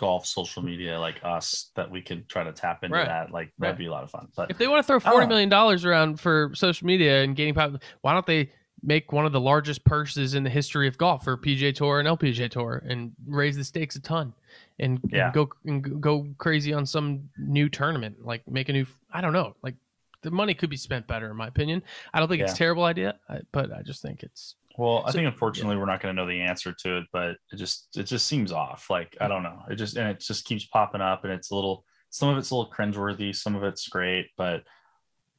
golf 0.00 0.26
social 0.26 0.62
media 0.62 0.98
like 0.98 1.20
us 1.22 1.70
that 1.76 1.90
we 1.90 2.00
could 2.00 2.26
try 2.26 2.42
to 2.42 2.52
tap 2.52 2.82
into 2.82 2.96
Right. 2.96 3.06
that. 3.06 3.30
Like 3.30 3.52
that'd 3.58 3.76
be 3.76 3.84
a 3.84 3.90
lot 3.90 4.02
of 4.02 4.10
fun. 4.10 4.28
But 4.34 4.50
If 4.50 4.56
they 4.56 4.66
want 4.66 4.78
to 4.82 4.86
throw 4.86 4.98
forty 4.98 5.26
million 5.26 5.50
dollars 5.50 5.84
around 5.84 6.18
for 6.18 6.52
social 6.54 6.86
media 6.86 7.22
and 7.22 7.36
gaining 7.36 7.52
popular, 7.54 7.80
why 8.00 8.14
don't 8.14 8.24
they 8.24 8.50
make 8.82 9.12
one 9.12 9.26
of 9.26 9.32
the 9.32 9.40
largest 9.40 9.84
purses 9.84 10.32
in 10.34 10.42
the 10.42 10.48
history 10.48 10.88
of 10.88 10.96
golf 10.96 11.24
for 11.24 11.36
PGA 11.36 11.74
Tour 11.74 12.00
and 12.00 12.08
LPGA 12.08 12.50
Tour 12.50 12.82
and 12.88 13.12
raise 13.26 13.54
the 13.54 13.62
stakes 13.64 13.94
a 13.94 14.00
ton 14.00 14.32
and, 14.78 14.98
and 15.12 15.34
go 15.34 15.50
and 15.66 16.00
go 16.00 16.26
crazy 16.38 16.72
on 16.72 16.86
some 16.86 17.28
new 17.36 17.68
tournament, 17.68 18.24
like 18.24 18.48
make 18.48 18.70
a 18.70 18.72
new. 18.72 18.86
I 19.12 19.20
don't 19.20 19.34
know, 19.34 19.54
like 19.62 19.74
the 20.22 20.30
money 20.30 20.54
could 20.54 20.70
be 20.70 20.78
spent 20.78 21.06
better, 21.06 21.30
in 21.30 21.36
my 21.36 21.46
opinion. 21.48 21.82
I 22.14 22.20
don't 22.20 22.28
think 22.28 22.40
it's 22.40 22.52
Yeah. 22.52 22.54
a 22.54 22.56
terrible 22.56 22.84
idea, 22.84 23.18
but 23.52 23.70
I 23.70 23.82
just 23.82 24.00
think 24.00 24.22
it's 24.22 24.54
well, 24.78 25.02
I 25.04 25.10
So- 25.10 25.18
think 25.18 25.26
unfortunately 25.28 25.76
we're 25.76 25.86
not 25.86 26.00
going 26.00 26.14
to 26.14 26.20
know 26.22 26.28
the 26.28 26.40
answer 26.42 26.72
to 26.82 26.98
it. 26.98 27.04
But 27.12 27.36
it 27.52 27.56
just 27.56 27.88
it 27.96 28.04
just 28.04 28.26
seems 28.26 28.52
off. 28.52 28.88
Like 28.90 29.16
I 29.20 29.28
don't 29.28 29.42
know. 29.42 29.62
It 29.70 29.76
just 29.76 29.96
and 29.96 30.08
it 30.08 30.20
just 30.20 30.44
keeps 30.44 30.66
popping 30.66 31.00
up, 31.00 31.24
and 31.24 31.32
it's 31.32 31.50
a 31.50 31.54
little. 31.54 31.84
Some 32.10 32.28
of 32.28 32.38
it's 32.38 32.50
a 32.50 32.56
little 32.56 32.72
cringeworthy. 32.72 33.34
Some 33.34 33.54
of 33.54 33.62
it's 33.62 33.86
great, 33.88 34.28
but 34.36 34.64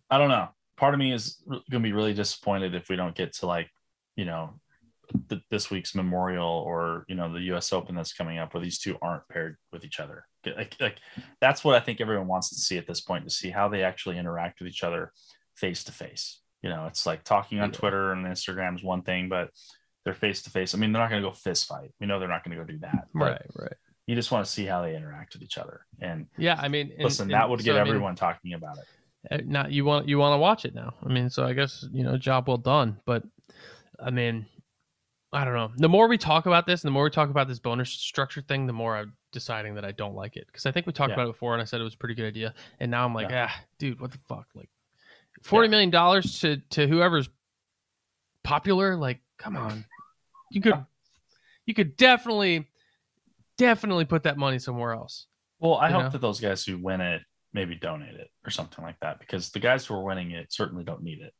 I 0.10 0.18
don't 0.18 0.30
know. 0.30 0.50
Part 0.78 0.94
of 0.94 1.00
me 1.00 1.12
is 1.14 1.42
going 1.48 1.64
to 1.70 1.80
be 1.80 1.92
really 1.94 2.14
disappointed 2.14 2.74
if 2.76 2.90
we 2.90 2.96
don't 2.96 3.14
get 3.16 3.34
to 3.36 3.46
like, 3.46 3.70
you 4.16 4.26
know, 4.26 4.60
th- 5.30 5.42
this 5.52 5.70
week's 5.70 5.94
memorial 5.96 6.48
or 6.48 7.06
you 7.08 7.16
know 7.16 7.32
the 7.32 7.42
U.S. 7.52 7.72
Open 7.74 7.96
that's 7.96 8.14
coming 8.14 8.38
up, 8.40 8.54
where 8.54 8.64
these 8.64 8.80
two 8.80 8.98
aren't 9.02 9.28
paired 9.30 9.58
with 9.72 9.84
each 9.86 10.00
other. 10.00 10.26
Like, 10.46 10.76
like 10.80 10.98
that's 11.40 11.64
what 11.64 11.76
I 11.76 11.80
think 11.82 12.02
everyone 12.02 12.28
wants 12.28 12.50
to 12.50 12.56
see 12.56 12.78
at 12.78 12.88
this 12.88 13.00
point 13.02 13.26
to 13.26 13.30
see 13.30 13.52
how 13.52 13.68
they 13.70 13.84
actually 13.84 14.18
interact 14.18 14.60
with 14.60 14.68
each 14.70 14.84
other 14.84 15.12
face 15.56 15.84
to 15.84 15.92
face. 15.92 16.41
You 16.62 16.70
know, 16.70 16.86
it's 16.86 17.06
like 17.06 17.24
talking 17.24 17.60
on. 17.60 17.72
Twitter 17.72 18.12
and 18.14 18.26
Instagram 18.26 18.76
is 18.76 18.84
one 18.84 19.02
thing, 19.02 19.30
but 19.30 19.50
they're 20.06 20.14
face 20.14 20.42
to 20.44 20.50
face. 20.50 20.74
I 20.76 20.78
mean, 20.78 20.92
they're 20.92 21.02
not 21.02 21.10
going 21.10 21.22
to 21.22 21.28
go 21.28 21.34
fist 21.34 21.68
fight. 21.68 21.92
We 22.00 22.08
know 22.08 22.20
they're 22.20 22.28
not 22.28 22.44
going 22.44 22.56
to 22.58 22.64
go 22.64 22.72
do 22.72 22.80
that. 22.80 23.08
right, 23.14 23.42
right. 23.56 23.74
You 24.08 24.16
just 24.16 24.32
want 24.32 24.46
to 24.46 24.52
see 24.52 24.66
how 24.66 24.82
they 24.82 24.96
interact 24.96 25.34
with 25.34 25.44
each 25.44 25.58
other. 25.58 25.86
And 26.00 26.28
Yeah, 26.38 26.60
I 26.60 26.68
mean, 26.68 26.92
and- 26.96 27.04
listen, 27.04 27.24
and 27.26 27.34
that 27.34 27.50
would 27.50 27.60
so, 27.62 27.66
get 27.66 27.76
I 27.76 27.84
mean, 27.84 27.88
everyone 27.90 28.16
talking 28.16 28.54
about 28.54 28.78
it. 28.78 28.86
uh, 29.32 29.38
not 29.46 29.72
you 29.72 29.86
want 29.86 30.08
you 30.10 30.18
want 30.18 30.34
to 30.34 30.38
watch 30.40 30.66
it 30.66 30.74
now. 30.76 30.94
I 31.06 31.10
mean, 31.10 31.30
so 31.30 31.46
I 31.46 31.54
guess 31.54 31.86
you 31.92 32.04
know, 32.04 32.18
job 32.18 32.48
well 32.48 32.58
done. 32.58 33.00
But 33.06 33.24
I 34.00 34.10
mean, 34.10 34.48
I 35.32 35.46
don't 35.46 35.54
know. 35.54 35.72
The 35.78 35.88
more 35.90 36.08
we 36.08 36.18
talk 36.18 36.46
about 36.48 36.66
this, 36.66 36.84
and 36.84 36.88
the 36.90 36.92
more 36.94 37.04
we 37.06 37.10
talk 37.12 37.30
about 37.30 37.48
this 37.48 37.60
bonus 37.60 37.90
structure 37.92 38.42
thing, 38.42 38.66
the 38.68 38.74
more 38.74 38.98
I'm 38.98 39.14
deciding 39.32 39.76
that 39.76 39.86
I 39.86 39.92
don't 39.92 40.16
like 40.16 40.36
it. 40.36 40.46
Because 40.48 40.66
I 40.66 40.72
think 40.72 40.88
we 40.88 40.94
talked 40.94 41.10
Yeah. 41.12 41.16
about 41.16 41.28
it 41.30 41.34
before, 41.34 41.54
and 41.54 41.62
I 41.62 41.66
said 41.66 41.80
it 41.80 41.84
was 41.86 41.94
a 41.94 41.98
pretty 41.98 42.16
good 42.16 42.26
idea, 42.28 42.54
and 42.80 42.90
now 42.92 43.06
I'm 43.06 43.14
like, 43.14 43.30
Yeah. 43.30 43.50
ah, 43.50 43.64
dude, 43.80 44.02
what 44.02 44.12
the 44.12 44.18
fuck? 44.28 44.48
Like, 44.56 44.70
forty 45.42 45.68
million 45.68 45.90
dollars 45.90 46.40
to 46.40 46.58
to 46.72 46.88
whoever's 46.88 47.30
popular. 48.44 48.96
Like, 48.96 49.22
come 49.38 49.58
on, 49.58 49.86
you 50.52 50.62
could 50.62 50.86
you 51.66 51.74
could 51.74 51.98
definitely 51.98 52.68
definitely 53.58 54.06
put 54.06 54.24
that 54.24 54.38
money 54.38 54.60
somewhere 54.60 54.94
else. 54.94 55.28
Well, 55.60 55.76
I 55.76 55.92
hope 55.92 56.04
know? 56.04 56.10
that 56.10 56.22
those 56.22 56.40
guys 56.40 56.66
who 56.66 56.78
win 56.78 57.02
it 57.02 57.22
maybe 57.54 57.76
donate 57.76 58.16
it 58.16 58.30
or 58.46 58.50
something 58.50 58.84
like 58.84 59.00
that 59.02 59.20
because 59.20 59.52
the 59.52 59.60
guys 59.60 59.86
who 59.86 59.94
are 59.94 60.04
winning 60.04 60.32
it 60.32 60.52
certainly 60.52 60.84
don't 60.84 61.04
need 61.04 61.22
it. 61.22 61.34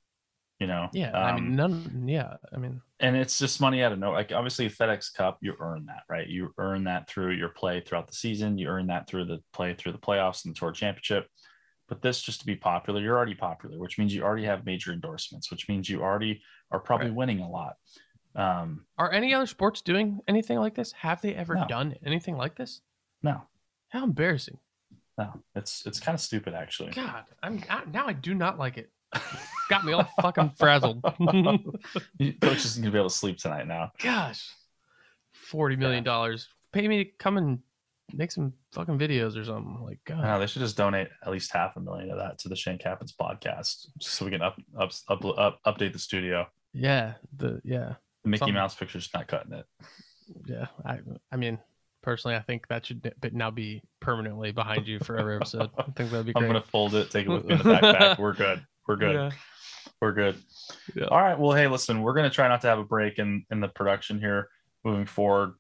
You 0.60 0.68
know? 0.68 0.90
Yeah, 0.94 1.12
I 1.18 1.34
mean, 1.34 1.46
Um, 1.46 1.56
none. 1.56 2.08
Yeah, 2.08 2.36
I 2.54 2.58
mean, 2.58 2.82
and 3.00 3.16
it's 3.16 3.40
just 3.40 3.60
money 3.60 3.82
out 3.82 3.94
of 3.94 3.98
no 3.98 4.12
like 4.12 4.32
obviously 4.32 4.70
FedEx 4.70 5.12
Cup, 5.12 5.40
you 5.42 5.56
earn 5.60 5.88
that, 5.88 6.04
right? 6.08 6.28
You 6.28 6.54
earn 6.60 6.84
that 6.84 7.10
through 7.10 7.32
your 7.32 7.50
play 7.50 7.82
throughout 7.82 8.08
the 8.08 8.14
season, 8.14 8.60
you 8.60 8.68
earn 8.68 8.86
that 8.88 9.08
through 9.08 9.26
the 9.26 9.40
play 9.54 9.74
through 9.74 9.94
the 9.94 9.98
playoffs 9.98 10.46
and 10.46 10.54
the 10.54 10.60
tour 10.60 10.72
championship. 10.72 11.28
But 11.92 12.02
this 12.02 12.22
just 12.22 12.40
to 12.40 12.46
be 12.46 12.56
popular, 12.56 13.02
you're 13.02 13.18
already 13.18 13.36
popular, 13.36 13.78
which 13.78 13.98
means 13.98 14.16
you 14.16 14.24
already 14.24 14.46
have 14.46 14.66
major 14.66 14.94
endorsements, 14.94 15.52
which 15.52 15.68
means 15.68 15.90
you 15.90 16.02
already 16.02 16.42
are 16.72 16.80
probably 16.80 17.08
Right. 17.08 17.16
winning 17.18 17.40
a 17.42 17.50
lot. 17.50 17.76
Um, 18.34 18.86
are 18.98 19.12
any 19.12 19.34
other 19.34 19.46
sports 19.46 19.82
doing 19.82 20.22
anything 20.26 20.58
like 20.58 20.74
this? 20.74 20.94
Have 20.94 21.20
they 21.22 21.36
ever 21.36 21.56
No. 21.56 21.68
done 21.68 21.96
anything 22.06 22.38
like 22.38 22.56
this? 22.56 22.80
no, 23.22 23.42
How 23.90 24.06
embarrassing! 24.06 24.58
no, 25.18 25.44
it's 25.54 25.86
it's 25.86 26.00
kind 26.00 26.16
of 26.16 26.22
stupid 26.22 26.54
actually. 26.54 26.92
God, 26.92 27.26
I'm 27.44 27.62
I, 27.70 27.84
now 27.84 28.08
I 28.08 28.14
do 28.14 28.34
not 28.34 28.58
like 28.58 28.78
it. 28.78 28.90
Got 29.68 29.84
me 29.84 29.92
all 29.92 30.06
fucking 30.22 30.52
frazzled. 30.52 31.04
You- 32.18 32.34
Coach 32.42 32.64
isn't 32.64 32.82
gonna 32.82 32.94
be 32.94 33.00
able 33.00 33.10
to 33.10 33.14
sleep 33.16 33.38
tonight 33.38 33.68
now. 33.68 33.92
Gosh, 34.00 34.50
forty 35.34 35.76
million 35.76 36.06
dollars. 36.06 36.48
Pay 36.72 36.88
me 36.88 37.04
to 37.04 37.12
come 37.20 37.36
and 37.36 37.60
make 38.14 38.32
some 38.32 38.54
fucking 38.74 38.98
videos 39.00 39.38
or 39.38 39.44
something. 39.44 39.80
Like, 39.84 40.00
God, 40.06 40.22
No, 40.24 40.40
they 40.40 40.48
should 40.48 40.62
just 40.62 40.78
donate 40.78 41.08
at 41.26 41.32
least 41.32 41.52
half 41.52 41.76
a 41.78 41.80
million 41.80 42.12
of 42.12 42.18
that 42.18 42.40
to 42.40 42.50
the 42.50 42.56
Shank 42.56 42.84
Happens 42.84 43.14
podcast, 43.20 43.88
just 43.98 44.16
so 44.16 44.26
we 44.26 44.32
can 44.32 44.42
up, 44.42 44.58
up, 44.80 44.92
up, 45.08 45.26
up 45.38 45.60
update 45.66 45.94
the 45.94 46.00
studio. 46.00 46.48
yeah, 46.74 47.14
the 47.36 47.62
yeah, 47.64 47.94
The 48.24 48.30
Mickey 48.30 48.40
Something. 48.40 48.56
Mouse 48.56 48.76
picture's 48.76 49.10
not 49.14 49.28
cutting 49.28 49.54
it. 49.54 49.66
yeah. 50.46 50.68
I 50.86 51.00
I 51.32 51.36
mean, 51.38 51.60
personally, 52.02 52.36
I 52.36 52.42
think 52.42 52.68
that 52.68 52.86
should 52.86 53.14
now 53.34 53.52
be 53.52 53.82
permanently 54.00 54.52
behind 54.52 54.88
you 54.88 55.00
for 55.00 55.18
every 55.18 55.36
episode. 55.36 55.70
I 55.78 55.84
think 55.92 56.12
that'd 56.12 56.26
be 56.26 56.34
I'm 56.36 56.48
gonna 56.48 56.62
fold 56.62 56.96
it, 56.96 57.12
take 57.12 57.26
it 57.26 57.30
with 57.30 57.46
me 57.46 57.54
in 57.54 57.58
the 57.60 57.64
backpack. 57.66 58.20
We're 58.20 58.34
good. 58.34 58.66
We're 58.88 58.96
good. 58.96 59.14
Yeah. 59.14 59.32
We're 60.02 60.14
good. 60.14 60.36
Yeah. 60.96 61.06
All 61.06 61.22
right. 61.22 61.38
Well, 61.38 61.52
hey, 61.56 61.68
listen, 61.68 62.02
we're 62.02 62.14
gonna 62.14 62.30
try 62.30 62.48
not 62.48 62.62
to 62.62 62.68
have 62.68 62.80
a 62.80 62.84
break 62.84 63.20
in 63.20 63.46
in 63.52 63.60
the 63.60 63.68
production 63.68 64.20
here 64.20 64.50
moving 64.84 65.06
forward. 65.06 65.54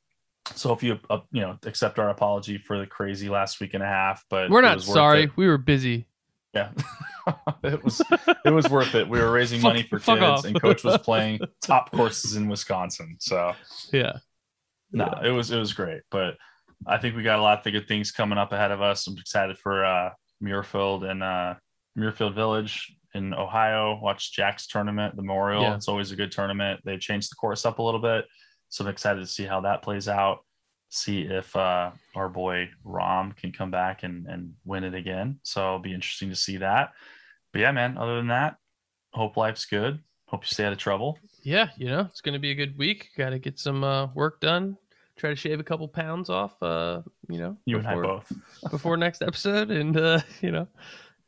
So 0.56 0.74
if 0.74 0.84
you 0.84 1.00
uh, 1.10 1.20
you 1.32 1.42
know 1.42 1.58
accept 1.66 2.00
our 2.00 2.10
apology 2.10 2.58
for 2.58 2.80
the 2.80 2.88
crazy 2.88 3.30
last 3.30 3.60
week 3.60 3.74
and 3.74 3.84
a 3.84 3.88
half, 3.88 4.24
but 4.30 4.50
We're 4.50 4.62
not 4.62 4.82
sorry. 4.82 5.24
it. 5.24 5.38
We 5.38 5.48
were 5.48 5.58
busy. 5.58 6.08
Yeah, 6.54 6.72
it 7.64 7.82
was 7.84 8.02
it 8.46 8.52
was 8.52 8.70
worth 8.70 8.96
it. 8.96 9.08
We 9.08 9.20
were 9.20 9.32
raising 9.32 9.62
money 9.62 9.84
for 9.84 10.00
Fuck 10.00 10.20
kids, 10.20 10.46
and 10.46 10.60
Coach 10.60 10.84
was 10.84 10.98
playing 10.98 11.40
top 11.62 11.92
courses 11.92 12.36
in 12.36 12.50
Wisconsin. 12.50 13.16
So 13.20 13.54
Yeah. 13.94 14.18
no, 14.92 15.14
it 15.24 15.30
was 15.30 15.52
it 15.52 15.58
was 15.60 15.72
great. 15.74 16.02
But 16.12 16.36
I 16.86 16.98
think 16.98 17.16
we 17.16 17.24
got 17.24 17.40
a 17.40 17.42
lot 17.42 17.66
of 17.66 17.72
good 17.72 17.88
things 17.88 18.12
coming 18.12 18.38
up 18.38 18.52
ahead 18.52 18.72
of 18.72 18.82
us. 18.82 19.08
I'm 19.08 19.18
excited 19.18 19.58
for 19.60 19.86
uh 19.86 20.10
Muirfield 20.44 21.10
and 21.10 21.24
uh 21.24 21.54
Muirfield 21.98 22.34
Village 22.36 22.94
in 23.14 23.34
Ohio. 23.34 24.00
Watch 24.02 24.34
Jack's 24.34 24.68
tournament, 24.68 25.16
the 25.16 25.22
Memorial. 25.22 25.62
Yeah. 25.62 25.76
It's 25.76 25.88
always 25.88 26.12
a 26.12 26.16
good 26.18 26.32
tournament. 26.32 26.82
They 26.84 26.98
changed 26.98 27.32
the 27.32 27.36
course 27.36 27.66
up 27.66 27.80
a 27.80 27.84
little 27.84 28.02
bit. 28.02 28.26
So 28.72 28.84
I'm 28.84 28.90
excited 28.90 29.20
to 29.20 29.28
see 29.28 29.44
how 29.46 29.62
that 29.62 29.84
plays 29.84 30.08
out. 30.08 30.44
See 30.90 31.22
if 31.22 31.56
uh 31.56 31.92
our 32.16 32.28
boy 32.30 32.70
Rahm 32.86 33.36
can 33.38 33.52
come 33.54 33.70
back 33.72 34.02
and 34.04 34.26
and 34.28 34.54
win 34.66 34.84
it 34.84 34.96
again. 34.96 35.40
So 35.44 35.62
it'll 35.62 35.80
be 35.80 35.94
interesting 35.94 36.30
to 36.30 36.36
see 36.36 36.58
that. 36.58 36.94
But 37.54 37.60
yeah, 37.62 37.72
man, 37.72 37.98
other 37.98 38.16
than 38.18 38.28
that, 38.30 38.56
hope 39.14 39.38
life's 39.38 39.66
good. 39.66 40.00
Hope 40.26 40.44
you 40.44 40.48
stay 40.48 40.66
out 40.66 40.72
of 40.74 40.80
trouble. 40.80 41.18
Yeah, 41.44 41.68
you 41.78 41.88
know, 41.88 42.02
it's 42.02 42.22
going 42.22 42.34
to 42.34 42.40
be 42.40 42.52
a 42.52 42.56
good 42.56 42.78
week. 42.78 43.10
Got 43.18 43.32
to 43.32 43.40
get 43.40 43.60
some 43.60 43.84
uh, 43.84 44.08
work 44.14 44.40
done. 44.42 44.78
Try 45.18 45.30
to 45.32 45.36
shave 45.36 45.60
a 45.60 45.64
couple 45.64 45.88
pounds 45.90 46.30
off, 46.30 46.56
uh, 46.64 47.02
you 47.30 47.38
know, 47.38 47.58
You 47.66 47.78
and 47.80 47.88
I 47.88 47.96
before- 47.96 48.04
both. 48.04 48.32
before 48.72 48.96
next 48.98 49.22
episode, 49.22 49.70
and 49.72 49.96
uh, 49.98 50.20
you 50.42 50.52
know, 50.52 50.68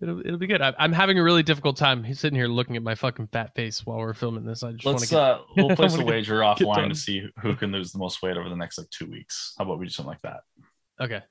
it'll 0.04 0.20
it'll 0.20 0.38
be 0.38 0.48
good. 0.48 0.62
I, 0.62 0.74
I'm 0.78 0.92
having 0.94 1.18
a 1.18 1.24
really 1.24 1.42
difficult 1.44 1.78
time. 1.78 2.04
He's 2.04 2.20
sitting 2.20 2.38
here 2.38 2.48
looking 2.48 2.76
at 2.76 2.84
my 2.84 2.94
fucking 2.96 3.28
fat 3.28 3.56
face 3.56 3.86
while 3.86 3.98
we're 3.98 4.14
filming 4.14 4.46
this. 4.46 4.62
I 4.64 4.74
just 4.74 4.86
want 4.86 5.00
to 5.00 5.08
get. 5.08 5.18
uh 5.20 5.40
we'll 5.58 5.76
place 5.76 5.96
a 5.96 6.04
wager 6.04 6.40
offline 6.42 6.90
to 6.90 6.96
see 6.96 7.28
who 7.42 7.56
can 7.56 7.72
lose 7.72 7.92
the 7.92 7.98
most 8.00 8.22
weight 8.22 8.38
over 8.38 8.50
the 8.50 8.56
next 8.56 8.78
like 8.78 8.90
two 8.92 9.10
weeks. 9.10 9.54
How 9.58 9.64
about 9.66 9.80
we 9.80 9.86
do 9.86 9.90
something 9.90 10.10
like 10.12 10.22
that? 10.22 10.42
okay, 11.02 11.22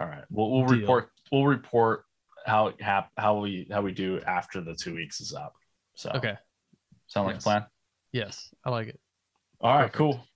All 0.00 0.06
right. 0.06 0.24
We'll 0.30 0.50
we'll 0.50 0.66
Deal. 0.66 0.80
report 0.80 1.10
we'll 1.32 1.46
report 1.46 2.04
how 2.44 2.74
hap- 2.80 3.10
how 3.16 3.38
we 3.38 3.66
how 3.70 3.80
we 3.80 3.92
do 3.92 4.20
after 4.26 4.60
the 4.60 4.74
two 4.74 4.94
weeks 4.94 5.20
is 5.20 5.32
up. 5.32 5.54
So 5.94 6.10
okay, 6.14 6.34
sound 7.06 7.26
like 7.26 7.36
Yes. 7.36 7.42
a 7.42 7.44
plan? 7.44 7.66
yes, 8.12 8.54
I 8.64 8.70
like 8.70 8.88
it. 8.88 9.00
All 9.60 9.70
right, 9.72 9.82
Perfect. 9.92 9.96
cool. 9.96 10.26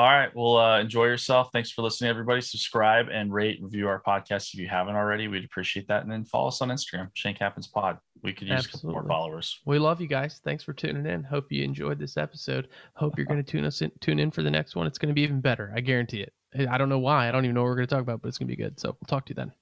All 0.00 0.08
right. 0.08 0.34
Well, 0.34 0.56
uh, 0.56 0.80
enjoy 0.80 1.04
yourself. 1.04 1.50
Thanks 1.52 1.70
for 1.70 1.82
listening, 1.82 2.08
everybody. 2.08 2.40
Subscribe 2.40 3.08
and 3.12 3.30
rate, 3.30 3.58
review 3.60 3.86
our 3.86 4.00
podcast 4.00 4.54
if 4.54 4.58
you 4.58 4.66
haven't 4.66 4.96
already. 4.96 5.28
We'd 5.28 5.44
appreciate 5.44 5.88
that. 5.88 6.04
And 6.04 6.10
then 6.10 6.24
follow 6.24 6.48
us 6.48 6.62
on 6.62 6.70
Instagram, 6.70 7.10
Shank 7.12 7.36
Happens 7.36 7.66
Pod. 7.66 7.98
We 8.22 8.32
could 8.32 8.48
use 8.48 8.64
a 8.64 8.68
couple 8.70 8.92
more 8.92 9.04
followers. 9.06 9.60
We 9.66 9.78
love 9.78 10.00
you 10.00 10.06
guys. 10.06 10.40
Thanks 10.42 10.64
for 10.64 10.72
tuning 10.72 11.04
in. 11.04 11.22
Hope 11.22 11.52
you 11.52 11.62
enjoyed 11.62 11.98
this 11.98 12.16
episode. 12.16 12.68
Hope 12.94 13.18
you're 13.18 13.26
going 13.26 13.44
to 13.44 13.50
tune 13.50 13.66
us 13.66 13.82
in, 13.82 13.92
tune 14.00 14.18
in 14.18 14.30
for 14.30 14.42
the 14.42 14.50
next 14.50 14.74
one. 14.74 14.86
It's 14.86 14.96
going 14.96 15.10
to 15.10 15.14
be 15.14 15.20
even 15.20 15.42
better. 15.42 15.70
I 15.76 15.80
guarantee 15.80 16.22
it. 16.22 16.32
I 16.70 16.78
don't 16.78 16.88
know 16.88 16.98
why. 16.98 17.28
I 17.28 17.30
don't 17.30 17.44
even 17.44 17.54
know 17.54 17.60
what 17.60 17.68
we're 17.68 17.76
going 17.76 17.88
to 17.88 17.94
talk 17.94 18.02
about, 18.02 18.22
but 18.22 18.28
it's 18.28 18.38
going 18.38 18.48
to 18.48 18.56
be 18.56 18.62
good. 18.62 18.80
So 18.80 18.88
we'll 18.88 19.06
talk 19.06 19.26
to 19.26 19.32
you 19.32 19.34
then. 19.34 19.52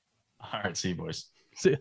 All 0.40 0.60
right. 0.62 0.76
See 0.76 0.90
you, 0.90 0.94
boys. 0.94 1.24
See 1.56 1.70
ya. 1.70 1.76